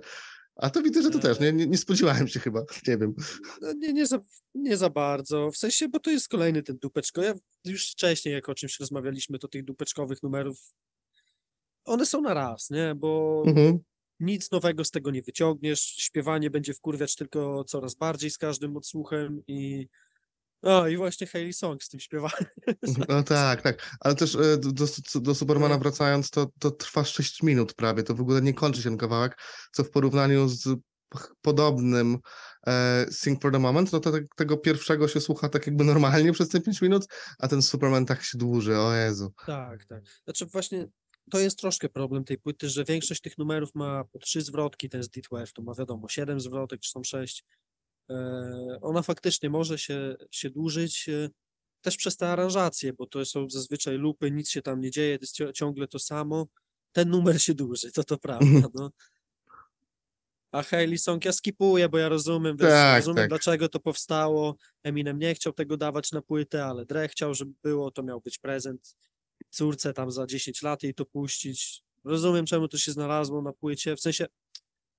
A 0.57 0.71
to 0.71 0.83
widzę, 0.83 1.03
że 1.03 1.11
to 1.11 1.19
też, 1.19 1.41
nie, 1.41 1.53
nie, 1.53 1.67
nie 1.67 1.79
spodziewałem 1.79 2.29
się 2.29 2.41
chyba, 2.41 2.61
nie 2.89 2.99
wiem. 2.99 3.15
No, 3.61 3.73
nie, 3.73 3.93
nie, 3.93 4.07
za, 4.07 4.21
nie 4.55 4.77
za 4.77 4.91
bardzo. 4.91 5.51
W 5.51 5.57
sensie, 5.57 5.89
bo 5.89 6.01
to 6.01 6.11
jest 6.11 6.29
kolejny 6.29 6.63
ten 6.63 6.79
dupeczko. 6.79 7.23
Ja 7.23 7.35
już 7.65 7.91
wcześniej, 7.91 8.35
jak 8.35 8.49
o 8.49 8.55
czymś 8.55 8.81
rozmawialiśmy, 8.81 9.39
to 9.39 9.49
tych 9.49 9.65
dupeczkowych 9.65 10.23
numerów, 10.23 10.59
one 11.85 12.07
są 12.07 12.21
na 12.21 12.35
raz, 12.35 12.71
nie? 12.71 12.95
Bo 12.97 13.43
Mhm. 13.47 13.79
nic 14.21 14.51
nowego 14.51 14.85
z 14.85 14.91
tego 14.91 15.11
nie 15.11 15.23
wyciągniesz. 15.23 15.81
Śpiewanie 15.81 16.51
będzie 16.51 16.75
wkurwiać 16.75 17.17
tylko 17.17 17.65
coraz 17.65 17.95
bardziej 17.95 18.31
z 18.31 18.39
każdym 18.39 18.77
odsłuchem 18.77 19.43
i 19.47 19.89
o, 20.63 20.89
i 20.89 20.97
właśnie 20.97 21.27
Hailey 21.27 21.53
Song 21.53 21.83
z 21.83 21.89
tym 21.89 22.01
śpiewaniem. 22.01 22.47
No 23.09 23.23
tak, 23.23 23.63
tak. 23.63 23.97
Ale 24.01 24.15
też 24.15 24.35
e, 24.35 24.57
do, 24.57 24.87
do, 25.21 25.35
Supermana 25.35 25.75
No. 25.75 25.81
wracając, 25.81 26.31
to, 26.31 26.51
to 26.59 26.71
trwa 26.71 27.05
6 27.05 27.43
minut 27.43 27.75
prawie. 27.75 28.03
To 28.03 28.15
w 28.15 28.21
ogóle 28.21 28.43
nie 28.43 28.55
kończy 28.55 28.83
się 28.83 28.89
ten 28.89 28.99
kawałek, 28.99 29.39
co 29.73 29.85
w 29.85 29.91
porównaniu 29.91 30.49
z 30.49 30.69
podobnym 31.43 32.19
e, 32.67 33.07
Sing 33.11 33.43
for 33.43 33.53
the 33.53 33.59
Moment, 33.59 33.93
no 33.93 34.01
to 34.01 34.13
te, 34.13 34.21
tego 34.37 34.57
pierwszego 34.57 35.09
się 35.09 35.21
słucha 35.21 35.49
tak 35.49 35.67
jakby 35.67 35.85
normalnie 35.85 36.33
przez 36.33 36.49
te 36.49 36.61
5 36.61 36.83
minut, 36.83 37.07
a 37.39 37.49
ten 37.49 37.63
Superman 37.63 38.07
tak 38.07 38.23
się 38.23 38.39
dłuży, 38.39 38.79
o 38.79 38.95
Jezu. 38.95 39.33
Tak, 39.47 39.85
tak. 39.85 40.03
Znaczy 40.25 40.47
właśnie 40.47 40.89
to 41.31 41.39
jest 41.39 41.59
troszkę 41.59 41.89
problem 41.89 42.25
tej 42.25 42.39
płyty, 42.39 42.69
że 42.69 42.85
większość 42.85 43.21
tych 43.21 43.39
numerów 43.39 43.75
ma 43.75 44.05
po 44.05 44.19
trzy 44.19 44.41
zwrotki, 44.41 44.89
ten 44.89 45.03
z 45.03 45.09
D12 45.09 45.53
to 45.55 45.63
ma 45.63 45.75
wiadomo 45.75 46.09
siedem 46.09 46.41
zwrotek, 46.41 46.81
czy 46.81 46.91
są 46.91 47.05
sześć. 47.05 47.45
E, 48.13 48.79
ona 48.81 49.03
faktycznie 49.03 49.51
może 49.51 49.79
się, 49.79 50.17
się 50.31 50.51
dłużyć 50.51 51.09
e, 51.09 51.29
też 51.81 51.97
przez 51.97 52.17
te 52.17 52.29
aranżacje, 52.29 52.93
bo 52.93 53.07
to 53.07 53.25
są 53.25 53.51
zazwyczaj 53.51 53.97
lupy, 53.99 54.31
nic 54.31 54.51
się 54.51 54.63
tam 54.63 54.81
nie 54.81 54.91
dzieje, 54.91 55.19
to 55.19 55.23
jest 55.23 55.57
ciągle 55.57 55.89
to 55.89 55.99
samo. 55.99 56.47
Ten 56.93 57.11
numer 57.11 57.43
się 57.43 57.55
dłuży, 57.55 57.93
to 57.93 58.05
to 58.05 58.19
prawda, 58.19 58.69
no. 58.75 58.91
A 60.53 60.63
Hailey 60.63 60.99
Song 60.99 61.25
ja 61.25 61.33
skipuję, 61.33 61.89
bo 61.89 61.99
ja 61.99 62.09
rozumiem, 62.09 62.57
wiesz, 62.57 62.69
Tak, 62.69 62.97
rozumiem 62.97 63.23
tak. 63.23 63.29
dlaczego 63.29 63.69
to 63.69 63.81
powstało. 63.81 64.57
Eminem 64.83 65.19
nie 65.19 65.35
chciał 65.35 65.53
tego 65.53 65.77
dawać 65.77 66.13
na 66.13 66.23
płytę, 66.23 66.65
ale 66.65 66.87
Dre 66.87 67.09
chciał, 67.09 67.35
żeby 67.35 67.53
było, 67.63 67.91
to 67.91 68.03
miał 68.03 68.21
być 68.21 68.39
prezent 68.39 68.97
córce 69.51 69.93
tam 69.93 70.11
za 70.11 70.27
10 70.27 70.63
lat 70.63 70.83
jej 70.83 70.95
to 70.95 71.05
puścić. 71.05 71.83
Rozumiem, 72.05 72.47
czemu 72.47 72.69
to 72.69 72.79
się 72.79 72.93
znalazło 72.93 73.43
na 73.43 73.53
płycie, 73.53 73.97
w 73.97 74.01
sensie 74.01 74.27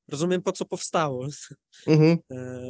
rozumiem, 0.07 0.41
po 0.41 0.51
co 0.51 0.65
powstało. 0.65 1.27
Mhm. 1.87 2.17
E, 2.31 2.63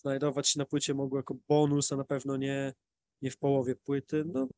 znajdować 0.00 0.48
się 0.48 0.58
na 0.58 0.64
płycie 0.64 0.94
mogło 0.94 1.18
jako 1.18 1.34
bonus, 1.48 1.92
a 1.92 1.96
na 1.96 2.04
pewno 2.04 2.36
nie, 2.36 2.72
nie 3.22 3.30
w 3.30 3.36
połowie 3.36 3.76
płyty. 3.76 4.24
No, 4.26 4.48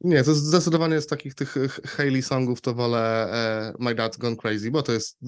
Nie, 0.00 0.24
to 0.24 0.34
zdecydowanie 0.34 1.00
z 1.00 1.06
takich 1.06 1.34
tych 1.34 1.54
Hailey 1.84 2.22
songów 2.22 2.60
to 2.60 2.74
wolę 2.74 3.32
e, 3.32 3.74
My 3.78 3.94
Dad's 3.94 4.18
Gone 4.18 4.36
Crazy, 4.36 4.70
bo 4.70 4.82
to 4.82 4.92
jest 4.92 5.18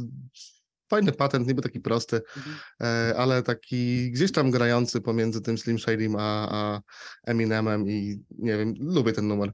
fajny 0.90 1.12
patent, 1.12 1.48
niby 1.48 1.62
taki 1.62 1.80
prosty, 1.80 2.20
mhm. 2.36 2.56
e, 2.80 3.16
ale 3.16 3.42
taki 3.42 4.10
gdzieś 4.10 4.32
tam 4.32 4.50
grający 4.50 5.00
pomiędzy 5.00 5.40
tym 5.40 5.58
Slim 5.58 5.78
Shadym 5.78 6.16
a, 6.18 6.48
a 6.50 6.80
Eminemem 7.24 7.88
i 7.88 8.24
nie 8.38 8.58
wiem, 8.58 8.74
lubię 8.78 9.12
ten 9.12 9.28
numer. 9.28 9.52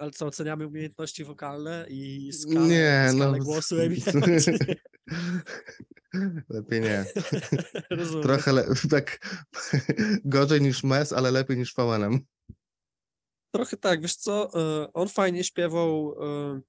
ale 0.00 0.10
co, 0.10 0.26
oceniamy 0.26 0.66
umiejętności 0.66 1.24
wokalne 1.24 1.86
i 1.88 2.32
skalę, 2.32 2.68
Nie, 2.68 3.06
skalę 3.14 3.38
no. 3.38 3.44
głosu 3.44 3.76
Eminema? 3.80 4.26
Lepiej 6.48 6.80
nie. 6.80 7.04
Rozumiem. 7.90 8.22
Trochę 8.22 8.52
le- 8.52 8.66
tak 8.90 9.18
gorzej 10.24 10.60
niż 10.60 10.84
Mes, 10.84 11.12
ale 11.12 11.30
lepiej 11.30 11.56
niż 11.56 11.74
VNM. 11.74 12.20
Trochę 13.54 13.76
tak, 13.76 14.02
wiesz 14.02 14.16
co, 14.16 14.50
e, 14.54 14.92
on 14.92 15.08
fajnie 15.08 15.44
śpiewał, 15.44 16.16
e, 16.20 16.60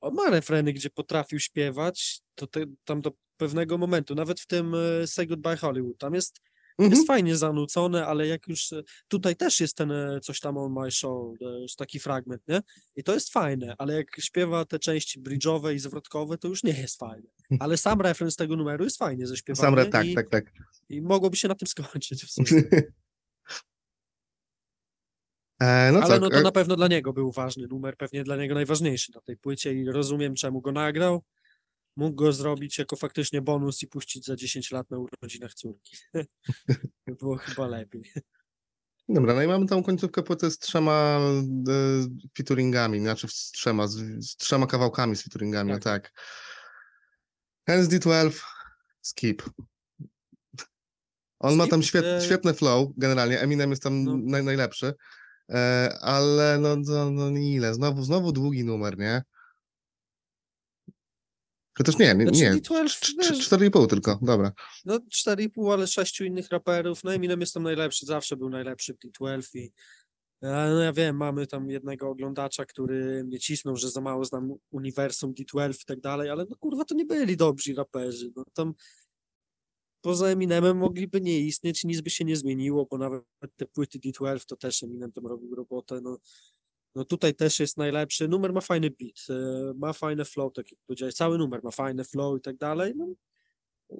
on 0.00 0.14
ma 0.14 0.30
refreny, 0.30 0.72
gdzie 0.72 0.90
potrafił 0.90 1.40
śpiewać, 1.40 2.22
to 2.34 2.46
te, 2.46 2.64
tam 2.84 3.00
do 3.00 3.12
pewnego 3.36 3.78
momentu, 3.78 4.14
nawet 4.14 4.40
w 4.40 4.46
tym 4.46 4.74
e, 4.74 5.06
Say 5.06 5.26
Goodbye 5.26 5.56
Hollywood, 5.56 5.98
tam 5.98 6.14
jest, 6.14 6.40
Mhm. 6.78 6.90
jest 6.90 7.06
fajnie 7.06 7.36
zanucone, 7.36 8.06
ale 8.06 8.26
jak 8.26 8.48
już, 8.48 8.72
e, 8.72 8.82
tutaj 9.08 9.36
też 9.36 9.60
jest 9.60 9.76
ten 9.76 9.92
e, 9.92 10.20
coś 10.20 10.40
tam 10.40 10.56
on 10.56 10.72
my 10.72 10.90
show, 10.90 11.34
e, 11.42 11.66
taki 11.78 11.98
fragment, 12.00 12.48
nie? 12.48 12.62
I 12.96 13.04
to 13.04 13.14
jest 13.14 13.32
fajne, 13.32 13.74
ale 13.78 13.94
jak 13.94 14.06
śpiewa 14.20 14.64
te 14.64 14.78
części 14.78 15.22
bridge'owe 15.22 15.74
i 15.74 15.78
zwrotkowe, 15.78 16.38
to 16.38 16.48
już 16.48 16.62
nie 16.62 16.80
jest 16.80 16.98
fajne. 16.98 17.28
Ale 17.60 17.76
sam 17.76 18.00
refren 18.00 18.30
z 18.30 18.36
tego 18.36 18.56
numeru 18.56 18.84
jest 18.84 18.98
fajnie 18.98 19.26
zaśpiewany 19.26 19.66
Sam 19.66 19.74
rap, 19.74 19.88
tak, 19.88 20.06
i, 20.06 20.14
tak, 20.14 20.28
tak. 20.28 20.52
i 20.88 21.02
mogłoby 21.02 21.36
się 21.36 21.48
na 21.48 21.54
tym 21.54 21.68
skończyć 21.74 22.24
w 22.24 22.30
sumie. 22.30 22.62
E, 25.62 25.92
no 25.92 25.98
Ale 25.98 26.08
tak, 26.08 26.20
no 26.20 26.30
to 26.30 26.40
na 26.40 26.52
pewno 26.52 26.76
dla 26.76 26.88
niego 26.88 27.12
był 27.12 27.32
ważny 27.32 27.66
numer, 27.66 27.96
pewnie 27.96 28.24
dla 28.24 28.36
niego 28.36 28.54
najważniejszy 28.54 29.12
na 29.14 29.20
tej 29.20 29.36
płycie 29.36 29.74
i 29.74 29.84
rozumiem, 29.84 30.34
czemu 30.34 30.60
go 30.60 30.72
nagrał. 30.72 31.22
Mógł 31.96 32.16
go 32.16 32.32
zrobić 32.32 32.78
jako 32.78 32.96
faktycznie 32.96 33.42
bonus 33.42 33.82
i 33.82 33.86
puścić 33.86 34.24
za 34.26 34.36
10 34.36 34.70
lat 34.70 34.90
na 34.90 34.98
urodzinach 34.98 35.54
córki. 35.54 35.96
By 37.06 37.14
Było 37.20 37.36
chyba 37.36 37.66
lepiej. 37.66 38.02
Dobra, 39.08 39.34
no 39.34 39.42
i 39.42 39.46
mamy 39.46 39.66
tą 39.66 39.82
końcówkę 39.82 40.22
płyty 40.22 40.50
z 40.50 40.58
trzema 40.58 41.20
e, 41.68 42.06
featuringami, 42.36 43.00
znaczy 43.00 43.28
z 43.28 43.50
trzema, 43.50 43.86
z, 43.86 43.96
z 44.26 44.36
trzema 44.36 44.66
kawałkami 44.66 45.16
z 45.16 45.22
featuringami, 45.22 45.72
Tak. 45.72 45.82
tak. 45.82 46.02
tak. 46.02 46.12
Hence 47.66 47.90
D12, 47.98 48.42
skip. 49.02 49.42
On 51.38 51.56
ma 51.56 51.64
Skip, 51.64 51.70
tam 51.70 51.82
świet, 51.82 52.04
e, 52.04 52.20
świetny 52.20 52.54
flow, 52.54 52.88
generalnie, 52.96 53.40
Eminem 53.40 53.70
jest 53.70 53.82
tam 53.82 54.04
No. 54.04 54.16
naj, 54.24 54.44
najlepszy, 54.44 54.94
e, 55.50 55.98
ale 56.00 56.58
no, 56.58 56.76
no, 56.76 57.10
no 57.10 57.28
ile, 57.38 57.74
znowu, 57.74 58.02
znowu 58.02 58.32
długi 58.32 58.64
numer, 58.64 58.98
nie? 58.98 59.22
Chociaż 61.78 61.98
nie, 61.98 62.14
nie, 62.14 62.22
Znaczy 62.24 62.40
nie, 62.40 62.52
D12, 62.52 62.84
cz- 62.86 63.12
wiesz- 63.18 63.48
cz- 63.48 63.58
4,5 63.58 63.86
tylko, 63.86 64.18
dobra. 64.22 64.52
No 64.84 64.98
4,5, 64.98 65.72
ale 65.72 65.86
sześciu 65.86 66.24
innych 66.24 66.48
raperów. 66.50 67.04
No 67.04 67.14
Eminem 67.14 67.40
jest 67.40 67.54
tam 67.54 67.62
najlepszy, 67.62 68.06
zawsze 68.06 68.36
był 68.36 68.50
najlepszy 68.50 68.94
w 68.94 68.98
D12 68.98 69.58
i 69.58 69.72
no 70.42 70.80
ja 70.82 70.92
wiem, 70.92 71.16
mamy 71.16 71.46
tam 71.46 71.70
jednego 71.70 72.10
oglądacza, 72.10 72.64
który 72.64 73.24
mnie 73.24 73.38
cisnął, 73.38 73.76
że 73.76 73.90
za 73.90 74.00
mało 74.00 74.24
znam 74.24 74.54
uniwersum 74.70 75.34
D12 75.34 75.82
i 75.82 75.84
tak 75.84 76.00
dalej, 76.00 76.30
ale 76.30 76.46
no 76.50 76.56
kurwa 76.56 76.84
to 76.84 76.94
nie 76.94 77.04
byli 77.04 77.36
dobrzy 77.36 77.74
raperzy. 77.74 78.32
No 78.36 78.44
tam 78.54 78.74
poza 80.00 80.26
Eminemem 80.26 80.76
mogliby 80.76 81.20
nie 81.20 81.40
istnieć, 81.40 81.84
nic 81.84 82.00
by 82.00 82.10
się 82.10 82.24
nie 82.24 82.36
zmieniło, 82.36 82.86
bo 82.90 82.98
nawet 82.98 83.22
te 83.56 83.66
płyty 83.66 83.98
D12 83.98 84.44
to 84.46 84.56
też 84.56 84.82
Eminem 84.82 85.12
tam 85.12 85.26
robił 85.26 85.54
robotę. 85.54 86.00
No, 86.00 86.18
no 86.94 87.04
tutaj 87.04 87.34
też 87.34 87.60
jest 87.60 87.76
najlepszy. 87.76 88.28
Numer 88.28 88.52
ma 88.52 88.60
fajny 88.60 88.90
beat, 88.90 89.40
e, 89.40 89.72
ma 89.76 89.92
fajne 89.92 90.24
flow, 90.24 90.52
tak 90.52 90.72
jak 90.72 90.80
powiedziałeś, 90.86 91.14
cały 91.14 91.38
numer 91.38 91.60
ma 91.64 91.70
fajne 91.70 92.04
flow 92.04 92.38
i 92.38 92.40
tak 92.40 92.56
dalej. 92.56 92.92
No, 92.96 93.06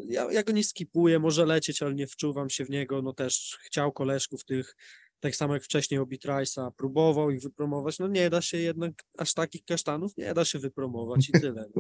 ja, 0.09 0.33
ja 0.33 0.43
go 0.43 0.53
nie 0.53 0.65
skipuję, 0.65 1.19
może 1.19 1.47
lecieć, 1.47 1.83
ale 1.83 1.95
nie 1.95 2.07
wczuwam 2.07 2.51
się 2.51 2.65
w 2.65 2.71
niego. 2.71 3.03
No 3.03 3.13
też 3.13 3.59
chciał 3.63 3.93
koleżków 3.93 4.45
tych, 4.45 4.77
tak 5.21 5.37
samo 5.37 5.55
jak 5.55 5.65
wcześniej 5.65 6.01
Obi 6.01 6.19
Trice'a, 6.19 6.71
próbował 6.77 7.31
ich 7.31 7.41
wypromować. 7.43 7.99
No 7.99 8.09
nie 8.09 8.31
da 8.31 8.43
się 8.43 8.59
jednak 8.59 8.93
aż 9.19 9.35
takich 9.35 9.65
kasztanów, 9.65 10.17
nie 10.17 10.35
da 10.35 10.45
się 10.45 10.59
wypromować 10.59 11.29
i 11.29 11.33
tyle. 11.33 11.67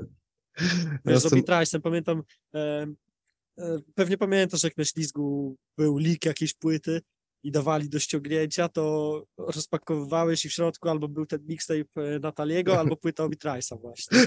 No. 1.04 1.12
Ja 1.12 1.18
z 1.18 1.22
z 1.22 1.30
tym- 1.30 1.38
Obi 1.38 1.42
Trice'em 1.48 1.80
pamiętam, 1.80 2.22
e, 2.54 2.86
e, 3.58 3.78
pewnie 3.94 4.18
pamiętasz, 4.18 4.62
jak 4.62 4.76
na 4.76 4.84
ślizgu 4.84 5.56
był 5.78 5.98
leak 5.98 6.24
jakiejś 6.24 6.54
płyty 6.54 7.00
i 7.42 7.50
dawali 7.50 7.88
do 7.88 7.98
ściągnięcia, 7.98 8.68
to 8.68 9.24
rozpakowywałeś 9.38 10.44
i 10.44 10.48
w 10.48 10.52
środku 10.52 10.88
albo 10.88 11.08
był 11.08 11.26
ten 11.26 11.46
mixtape 11.46 11.84
e, 11.96 12.18
Nataliego, 12.18 12.78
albo 12.78 12.96
płyta 12.96 13.24
Obi 13.24 13.36
Trice'a 13.36 13.80
właśnie. 13.80 14.18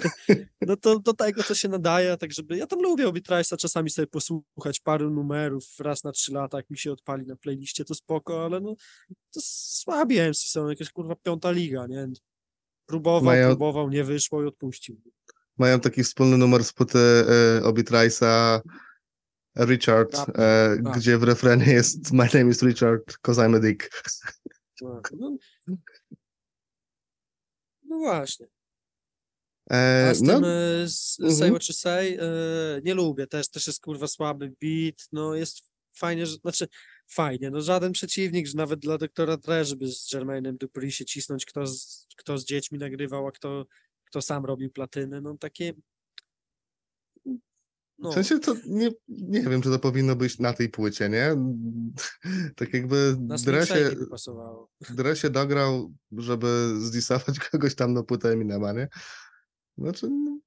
No 0.61 0.77
to 0.77 0.99
do 0.99 1.13
tego 1.13 1.43
to 1.43 1.55
się 1.55 1.67
nadaje, 1.69 2.17
tak 2.17 2.31
żeby, 2.33 2.57
ja 2.57 2.67
tam 2.67 2.81
lubię 2.81 3.07
Obi 3.07 3.21
Trice'a 3.21 3.57
czasami 3.57 3.89
sobie 3.89 4.07
posłuchać 4.07 4.79
paru 4.79 5.09
numerów 5.09 5.65
raz 5.79 6.03
na 6.03 6.11
trzy 6.11 6.33
lata, 6.33 6.57
jak 6.57 6.69
mi 6.69 6.77
się 6.77 6.91
odpali 6.91 7.25
na 7.25 7.35
playliście, 7.35 7.85
to 7.85 7.95
spoko, 7.95 8.45
ale 8.45 8.61
no 8.61 8.75
to 9.33 9.39
słabi 9.43 10.19
MC 10.19 10.49
są, 10.49 10.69
jakaś 10.69 10.89
kurwa 10.89 11.15
piąta 11.15 11.51
liga, 11.51 11.87
nie? 11.87 12.07
Próbował, 12.85 13.23
Mają- 13.23 13.47
próbował, 13.47 13.89
nie 13.89 14.03
wyszło 14.03 14.43
i 14.43 14.45
odpuścił. 14.45 15.01
Mają 15.57 15.79
taki 15.79 16.03
wspólny 16.03 16.37
numer 16.37 16.63
z 16.63 16.73
płyty 16.73 16.99
e, 16.99 17.63
Obi 17.63 17.83
Trice'a, 17.83 18.59
Richard, 19.55 20.11
Tak, 20.11 20.29
e, 20.29 20.77
tak. 20.83 20.97
gdzie 20.97 21.17
w 21.17 21.23
refrenie 21.23 21.73
jest 21.73 22.11
My 22.11 22.27
name 22.33 22.51
is 22.51 22.63
Richard, 22.63 23.17
cause 23.21 23.41
I'm 23.41 23.55
a 23.55 23.59
dick. 23.59 24.03
Tak, 24.79 25.11
No, 25.11 25.37
no 27.83 27.97
właśnie. 27.97 28.47
E, 29.71 30.07
A 30.09 30.13
z 30.13 30.21
no, 30.21 30.33
tym 30.33 30.43
e, 30.43 30.87
z 30.87 31.15
Say 31.15 31.27
mhm. 31.27 31.51
What 31.51 31.69
You 31.69 31.73
Say 31.73 32.17
e, 32.19 32.81
nie 32.83 32.93
lubię, 32.93 33.27
też, 33.27 33.49
też 33.49 33.67
jest 33.67 33.81
kurwa 33.81 34.07
słaby 34.07 34.53
beat, 34.61 35.07
no 35.11 35.35
jest 35.35 35.61
fajnie, 35.93 36.25
że, 36.25 36.35
znaczy 36.35 36.67
fajnie. 37.07 37.51
No 37.51 37.61
żaden 37.61 37.91
przeciwnik, 37.91 38.47
że 38.47 38.57
nawet 38.57 38.79
dla 38.79 38.97
doktora 38.97 39.37
Dre, 39.37 39.65
żeby 39.65 39.87
z 39.87 40.13
Jermainem 40.13 40.57
Dupri 40.57 40.91
się 40.91 41.05
cisnąć, 41.05 41.45
kto 41.45 41.67
z, 41.67 42.07
kto 42.17 42.37
z 42.37 42.45
dziećmi 42.45 42.79
nagrywał, 42.79 43.27
a 43.27 43.31
kto, 43.31 43.65
kto 44.05 44.21
sam 44.21 44.45
robił 44.45 44.69
platyny, 44.69 45.21
no 45.21 45.37
takie... 45.37 45.73
No, 47.99 48.11
W 48.11 48.13
sensie 48.13 48.39
to 48.39 48.55
nie, 48.67 48.91
nie 49.07 49.41
wiem, 49.41 49.61
czy 49.61 49.69
to 49.69 49.79
powinno 49.79 50.15
być 50.15 50.39
na 50.39 50.53
tej 50.53 50.69
płycie, 50.69 51.09
nie? 51.09 51.35
Tak 52.55 52.73
jakby 52.73 53.15
na 53.19 53.35
Dre 53.37 53.65
Slim 53.65 53.77
się, 53.77 53.85
Shady 53.85 53.95
by 53.95 54.07
pasowało. 54.07 54.69
Dre 54.97 55.15
się 55.15 55.29
dograł, 55.29 55.93
żeby 56.11 56.75
zdisować 56.79 57.39
kogoś 57.51 57.75
tam 57.75 57.93
na 57.93 58.03
płytę 58.03 58.29
Eminema, 58.29 58.73
nie? 58.73 58.87
Znaczy, 59.77 60.09
no, 60.09 60.39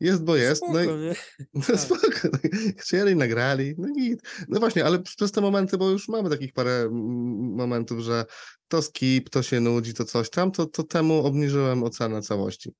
jest, 0.00 0.24
bo 0.24 0.36
jest. 0.36 0.62
no 0.72 0.80
i, 0.80 0.84
Spoko, 0.84 0.98
nie? 0.98 1.14
No 1.54 1.62
Tak. 1.66 1.80
spoko. 1.80 2.28
no 2.32 2.38
i 2.44 2.72
Chcieli, 2.78 3.16
nagrali, 3.16 3.74
no 3.78 3.88
git. 3.94 4.20
No 4.48 4.60
właśnie, 4.60 4.84
ale 4.84 5.02
przez 5.02 5.32
te 5.32 5.40
momenty, 5.40 5.78
bo 5.78 5.90
już 5.90 6.08
mamy 6.08 6.30
takich 6.30 6.52
parę 6.52 6.88
momentów, 7.56 8.00
że 8.00 8.24
to 8.68 8.82
skip, 8.82 9.30
to 9.30 9.42
się 9.42 9.60
nudzi, 9.60 9.94
to 9.94 10.04
coś 10.04 10.30
tam, 10.30 10.52
to, 10.52 10.66
to 10.66 10.82
temu 10.82 11.26
obniżyłem 11.26 11.82
ocenę 11.82 12.22
całości. 12.22 12.72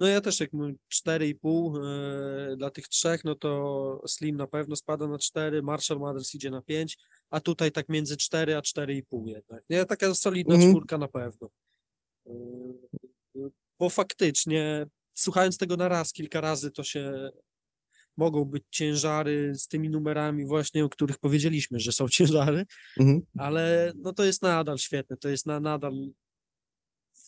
No 0.00 0.06
ja 0.06 0.20
też 0.20 0.40
jak 0.40 0.52
mówię 0.52 0.74
4,5 0.92 1.78
e, 2.52 2.56
dla 2.56 2.70
tych 2.70 2.88
trzech, 2.88 3.24
no 3.24 3.34
to 3.34 4.02
Slim 4.06 4.36
na 4.36 4.46
pewno 4.46 4.76
spada 4.76 5.08
na 5.08 5.18
4, 5.18 5.62
Marshall 5.62 5.98
Mathers 6.00 6.34
idzie 6.34 6.50
na 6.50 6.62
5, 6.62 6.98
a 7.30 7.40
tutaj 7.40 7.72
tak 7.72 7.88
między 7.88 8.16
4 8.16 8.56
a 8.56 8.60
4,5 8.60 9.28
jednak. 9.28 9.62
Nie, 9.70 9.84
taka 9.84 10.14
solidna 10.14 10.54
Mhm. 10.54 10.72
czwórka 10.72 10.98
na 10.98 11.08
pewno. 11.08 11.48
E, 12.26 12.32
Bo 13.78 13.88
faktycznie, 13.90 14.86
słuchając 15.14 15.58
tego 15.58 15.76
na 15.76 15.88
raz, 15.88 16.12
kilka 16.12 16.40
razy, 16.40 16.70
to 16.70 16.84
się 16.84 17.30
mogą 18.16 18.44
być 18.44 18.62
ciężary 18.70 19.54
z 19.54 19.68
tymi 19.68 19.90
numerami 19.90 20.46
właśnie, 20.46 20.84
o 20.84 20.88
których 20.88 21.18
powiedzieliśmy, 21.18 21.80
że 21.80 21.92
są 21.92 22.08
ciężary, 22.08 22.66
Mhm. 23.00 23.20
ale 23.38 23.92
no 23.96 24.12
to 24.12 24.24
jest 24.24 24.42
nadal 24.42 24.78
świetne, 24.78 25.16
to 25.16 25.28
jest 25.28 25.46
na, 25.46 25.60
nadal 25.60 25.92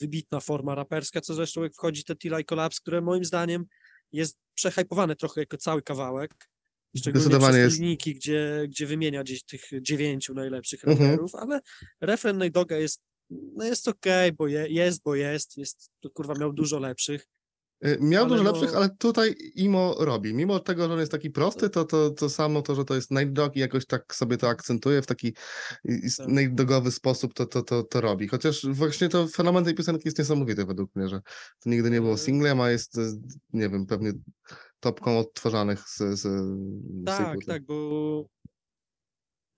wybitna 0.01 0.40
forma 0.40 0.74
raperska, 0.74 1.20
co 1.20 1.34
zresztą 1.34 1.62
jak 1.62 1.74
wchodzi 1.74 2.05
te 2.05 2.16
Tila 2.16 2.40
i 2.40 2.44
Collapse, 2.44 2.80
które 2.80 3.01
moim 3.01 3.24
zdaniem 3.24 3.64
jest 4.12 4.36
przehajpowane 4.55 5.16
trochę 5.16 5.40
jako 5.40 5.57
cały 5.57 5.82
kawałek, 5.82 6.34
szczególnie 6.97 7.38
przez 7.38 7.57
jest. 7.57 7.76
te 7.76 7.82
linijki, 7.82 8.14
gdzie, 8.14 8.66
gdzie 8.68 8.86
wymienia 8.86 9.22
gdzieś 9.22 9.44
tych 9.44 9.62
dziewięciu 9.80 10.34
najlepszych 10.34 10.84
Mhm. 10.84 11.11
raperów, 11.11 11.34
ale 11.34 11.61
refren 12.01 12.38
Nate 12.38 12.51
Dogga 12.51 12.76
jest 12.76 13.03
no 13.30 13.64
jest 13.64 13.88
okej, 13.88 14.32
bo 14.32 14.49
je, 14.49 14.68
jest, 14.68 15.03
bo 15.03 15.14
jest, 15.14 15.57
jest, 15.57 15.90
to 16.01 16.11
kurwa 16.11 16.34
miał 16.34 16.53
dużo 16.53 16.78
lepszych. 16.78 17.28
Y, 17.85 17.99
Miał 18.01 18.24
Ale 18.24 18.31
dużo 18.31 18.43
no- 18.45 18.51
lepszych, 18.53 18.77
ale 18.77 18.91
tutaj 18.99 19.35
Imo 19.55 19.95
robi. 19.99 20.35
Mimo 20.35 20.61
tego, 20.61 20.87
że 20.87 20.95
on 20.95 21.01
jest 21.01 21.12
taki 21.12 21.31
prosty, 21.31 21.70
to, 21.70 21.85
to, 21.85 22.11
to 22.11 22.31
samo 22.31 22.62
to, 22.62 22.74
że 22.74 22.85
to 22.85 22.95
jest 22.95 23.11
Night 23.11 23.33
Dog 23.33 23.57
i 23.57 23.61
jakoś 23.61 23.87
tak 23.87 24.14
sobie 24.14 24.37
to 24.37 24.49
akcentuje 24.49 25.03
w 25.03 25.07
taki 25.07 25.35
Tak. 26.16 26.29
Night 26.29 26.55
Dogowy 26.55 26.91
sposób, 26.91 27.35
to, 27.35 27.47
to, 27.47 27.62
to, 27.62 27.83
to 27.83 28.01
robi. 28.01 28.29
Chociaż 28.29 28.66
właśnie 28.66 29.09
to 29.09 29.29
fenomen 29.29 29.64
tej 29.64 29.74
piosenki 29.74 30.03
jest 30.05 30.18
niesamowity 30.18 30.64
według 30.64 30.95
mnie, 30.95 31.09
że 31.09 31.20
to 31.61 31.70
nigdy 31.70 31.91
nie 31.91 32.01
było 32.01 32.14
E, 32.14 32.18
singlem, 32.18 32.61
a 32.61 32.70
jest, 32.70 32.99
y, 32.99 33.12
nie 33.53 33.68
wiem, 33.68 33.87
pewnie 33.87 34.12
topką 34.81 35.18
odtworzanych 35.18 35.81
z, 35.89 35.97
z, 35.99 36.20
z 36.20 36.27
Tak, 37.07 37.39
tak, 37.47 37.64
bo 37.64 38.27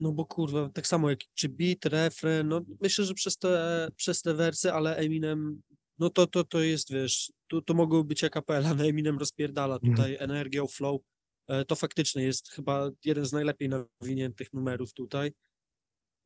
no 0.00 0.12
bo 0.12 0.24
kurwa, 0.24 0.68
tak 0.68 0.86
samo 0.86 1.10
jak 1.10 1.18
czy 1.34 1.48
beat, 1.48 1.84
refren, 1.84 2.48
no 2.48 2.60
myślę, 2.80 3.04
że 3.04 3.14
przez 3.14 3.36
te, 3.36 3.88
przez 3.96 4.22
te 4.22 4.34
wersy, 4.34 4.72
ale 4.72 4.96
Eminem, 4.96 5.62
no 5.98 6.10
to, 6.10 6.26
to, 6.26 6.44
to 6.44 6.60
jest, 6.60 6.92
wiesz, 6.92 7.32
to, 7.48 7.62
to 7.62 7.74
mogło 7.74 8.04
być 8.04 8.22
jak 8.22 8.32
kapela, 8.32 8.74
no 8.74 8.84
Eminem 8.86 9.18
rozpierdala 9.18 9.78
Mhm. 9.82 9.94
tutaj 9.96 10.16
energią, 10.20 10.66
flow, 10.66 11.00
e, 11.48 11.64
to 11.64 11.76
faktycznie 11.76 12.22
jest 12.22 12.48
chyba 12.50 12.90
jeden 13.04 13.24
z 13.26 13.32
najlepiej 13.32 13.68
nawiniętych 13.68 14.52
numerów 14.52 14.92
tutaj, 14.94 15.32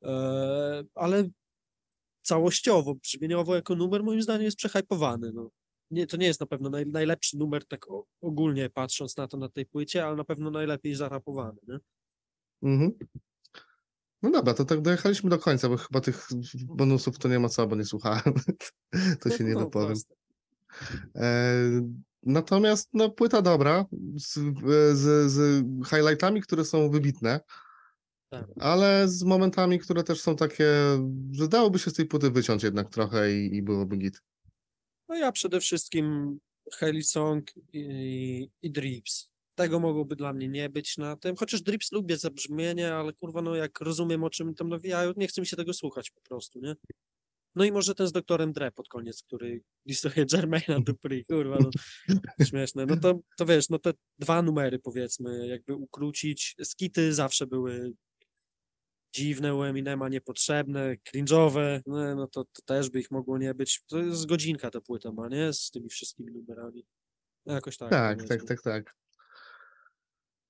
E, 0.04 0.84
ale 0.94 1.28
całościowo, 2.22 2.94
brzmieniowo 2.94 3.54
jako 3.54 3.74
numer 3.76 4.02
moim 4.04 4.22
zdaniem 4.22 4.44
jest 4.44 4.56
przehypowany, 4.56 5.32
no. 5.32 5.50
Nie, 5.90 6.06
to 6.06 6.16
nie 6.16 6.26
jest 6.26 6.40
na 6.40 6.46
pewno 6.46 6.70
naj, 6.70 6.86
najlepszy 6.86 7.38
numer, 7.38 7.64
tak 7.66 7.86
ogólnie 8.22 8.70
patrząc 8.70 9.16
na 9.16 9.28
to 9.28 9.36
na 9.36 9.48
tej 9.48 9.66
płycie, 9.66 10.06
ale 10.06 10.16
na 10.16 10.24
pewno 10.24 10.50
najlepiej 10.50 10.94
zarapowany, 10.94 11.58
nie? 11.68 11.78
Mhm. 12.62 12.92
No 14.22 14.30
dobra, 14.30 14.54
to 14.54 14.64
tak 14.64 14.80
dojechaliśmy 14.80 15.30
do 15.30 15.38
końca, 15.38 15.68
bo 15.68 15.76
chyba 15.76 16.00
tych 16.00 16.28
bonusów 16.66 17.18
to 17.18 17.28
nie 17.28 17.38
ma 17.38 17.48
co, 17.48 17.66
bo 17.66 17.76
nie 17.76 17.84
słuchałem. 17.84 18.34
to 19.20 19.30
się 19.30 19.44
nie 19.44 19.54
No, 19.54 19.60
dopowiem. 19.60 19.96
E, 21.16 21.54
natomiast 22.22 22.88
no, 22.92 23.10
płyta 23.10 23.42
dobra, 23.42 23.86
z, 24.16 24.34
z, 24.98 25.32
z 25.32 25.64
highlightami, 25.88 26.42
które 26.42 26.64
są 26.64 26.90
wybitne, 26.90 27.40
Tak. 28.30 28.46
ale 28.60 29.08
z 29.08 29.22
momentami, 29.22 29.78
które 29.78 30.04
też 30.04 30.20
są 30.20 30.36
takie, 30.36 30.72
że 31.32 31.48
dałoby 31.48 31.78
się 31.78 31.90
z 31.90 31.94
tej 31.94 32.06
płyty 32.06 32.30
wyciąć 32.30 32.62
jednak 32.62 32.90
trochę 32.90 33.32
i, 33.32 33.56
i 33.56 33.62
byłoby 33.62 33.96
git. 33.96 34.22
No 35.08 35.14
ja 35.14 35.32
przede 35.32 35.60
wszystkim 35.60 36.38
Hailey 36.72 37.02
Song 37.02 37.44
i, 37.72 38.50
i 38.62 38.70
Drips. 38.70 39.31
Tego 39.55 39.80
mogłoby 39.80 40.16
dla 40.16 40.32
mnie 40.32 40.48
nie 40.48 40.68
być 40.68 40.98
na 40.98 41.16
tym, 41.16 41.36
chociaż 41.36 41.62
Drips 41.62 41.92
lubię 41.92 42.16
za 42.16 42.30
brzmienie, 42.30 42.94
ale 42.94 43.12
kurwa, 43.12 43.42
no 43.42 43.55
jak 43.55 43.80
rozumiem 43.80 44.24
o 44.24 44.30
czym 44.30 44.55
tam 44.55 44.68
nawijają, 44.68 45.12
nie 45.16 45.26
chce 45.26 45.40
mi 45.40 45.46
się 45.46 45.57
tego 45.57 45.74
słuchać 45.74 46.11
po 46.11 46.20
prostu, 46.20 46.61
nie? 46.61 46.74
No 47.55 47.64
i 47.64 47.72
może 47.72 47.94
ten 47.94 48.07
z 48.07 48.12
doktorem 48.12 48.53
Dre 48.53 48.72
pod 48.72 48.88
koniec, 48.88 49.22
który 49.22 49.62
listuje 49.86 50.26
Jermaina 50.32 50.80
Dupri, 50.80 51.24
kurwa, 51.24 51.59
no 51.61 51.70
śmieszne. 52.48 52.86
No 52.86 52.96
to, 52.96 53.20
to 53.38 53.46
wiesz, 53.46 53.68
no 53.68 53.78
te 53.78 53.92
dwa 54.18 54.42
numery 54.42 54.78
powiedzmy, 54.78 55.46
jakby 55.46 55.74
ukrócić. 55.74 56.57
Skity 56.62 57.14
zawsze 57.14 57.46
były 57.46 57.92
dziwne 59.14 59.55
u 59.55 59.62
Eminema, 59.64 60.09
niepotrzebne, 60.09 60.96
cringe'owe, 61.09 61.80
no, 61.86 62.14
no 62.14 62.26
to, 62.26 62.44
to 62.44 62.62
też 62.64 62.90
by 62.90 63.00
ich 63.00 63.11
mogło 63.11 63.38
nie 63.38 63.55
być. 63.55 63.82
To 63.86 63.98
jest 63.98 64.26
godzinka 64.26 64.70
ta 64.70 64.80
płyta 64.80 65.12
ma, 65.12 65.28
nie? 65.28 65.53
Z 65.53 65.70
tymi 65.70 65.88
wszystkimi 65.88 66.32
numerami. 66.32 66.86
No 67.46 67.55
jakoś 67.55 67.76
tak. 67.76 67.90
Tak, 67.90 68.28
tak, 68.28 68.44
tak, 68.44 68.62
tak. 68.62 69.01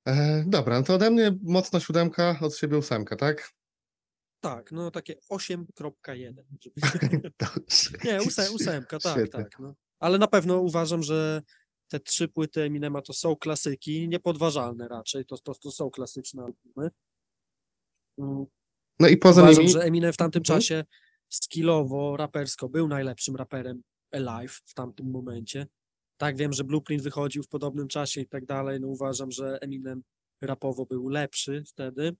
E, 0.08 0.44
dobra, 0.46 0.78
no 0.78 0.84
to 0.86 0.94
ode 0.94 1.10
mnie 1.10 1.38
mocna 1.42 1.80
siódemka, 1.80 2.38
od 2.40 2.56
siebie 2.56 2.78
ósemka, 2.78 3.16
tak? 3.16 3.50
Tak, 4.40 4.72
no 4.72 4.90
takie 4.90 5.14
8.1. 5.32 6.34
Żeby... 6.60 7.32
Nie, 8.04 8.22
ósem, 8.22 8.54
ósemka, 8.54 8.98
tak, 8.98 9.12
Świetnie. 9.12 9.44
tak. 9.44 9.58
No. 9.58 9.74
Ale 10.00 10.18
na 10.18 10.26
pewno 10.26 10.58
uważam, 10.58 11.02
że 11.02 11.42
te 11.88 12.00
trzy 12.00 12.28
płyty 12.28 12.62
Eminema 12.62 13.02
to 13.02 13.12
są 13.12 13.36
klasyki, 13.36 14.08
niepodważalne 14.08 14.88
raczej, 14.88 15.24
to, 15.24 15.38
to, 15.38 15.54
to 15.54 15.70
są 15.70 15.90
klasyczne 15.90 16.42
albumy. 16.44 16.90
No 19.00 19.08
i 19.08 19.16
poza 19.16 19.42
Uważam, 19.42 19.60
nimi, 19.62 19.72
że 19.72 19.80
Eminem 19.82 20.12
w 20.12 20.16
tamtym 20.16 20.40
Mhm. 20.40 20.60
czasie 20.60 20.84
skillowo, 21.28 22.16
rapersko 22.16 22.68
był 22.68 22.88
najlepszym 22.88 23.36
raperem 23.36 23.82
alive 24.12 24.52
w 24.66 24.74
tamtym 24.74 25.10
momencie. 25.10 25.66
Tak, 26.22 26.36
wiem, 26.36 26.52
że 26.52 26.64
Blueprint 26.64 27.02
wychodził 27.02 27.42
w 27.42 27.48
podobnym 27.48 27.88
czasie 27.88 28.20
i 28.20 28.28
tak 28.28 28.46
dalej. 28.46 28.80
No 28.80 28.88
uważam, 28.88 29.30
że 29.30 29.58
Eminem 29.60 30.02
rapowo 30.40 30.86
był 30.86 31.08
lepszy 31.08 31.62
wtedy. 31.66 32.16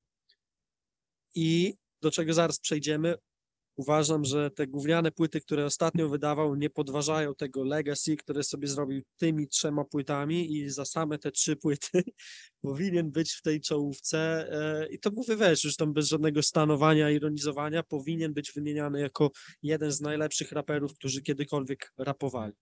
I 1.35 1.75
do 2.01 2.11
czego 2.11 2.33
zaraz 2.33 2.61
przejdziemy, 2.61 3.15
uważam, 3.77 4.25
że 4.25 4.51
te 4.51 4.67
gówniane 4.67 5.13
płyty, 5.13 5.41
które 5.41 5.65
ostatnio 5.65 6.09
wydawał, 6.09 6.55
nie 6.55 6.71
podważają 6.71 7.35
tego 7.35 7.65
legacy, 7.65 8.17
które 8.17 8.43
sobie 8.43 8.69
zrobił 8.69 9.03
tymi 9.17 9.49
trzema 9.49 9.85
płytami 9.85 10.53
i 10.53 10.71
za 10.71 10.85
same 10.85 11.19
te 11.19 11.31
trzy 11.31 11.57
płyty 11.57 12.03
powinien 12.63 13.11
być 13.11 13.33
w 13.33 13.43
tej 13.43 13.61
czołówce 13.61 14.49
e, 14.53 14.89
i 14.93 14.99
to 14.99 15.11
mówię, 15.11 15.37
wiesz, 15.37 15.65
już 15.65 15.77
tam 15.77 15.93
bez 15.93 16.09
żadnego 16.09 16.43
stanowania, 16.43 17.11
ironizowania, 17.11 17.83
powinien 17.83 18.35
być 18.35 18.53
wymieniany 18.53 19.01
jako 19.01 19.31
jeden 19.63 19.93
z 19.93 20.01
najlepszych 20.01 20.53
raperów, 20.53 20.95
którzy 20.95 21.23
kiedykolwiek 21.23 21.93
rapowali. 21.99 22.53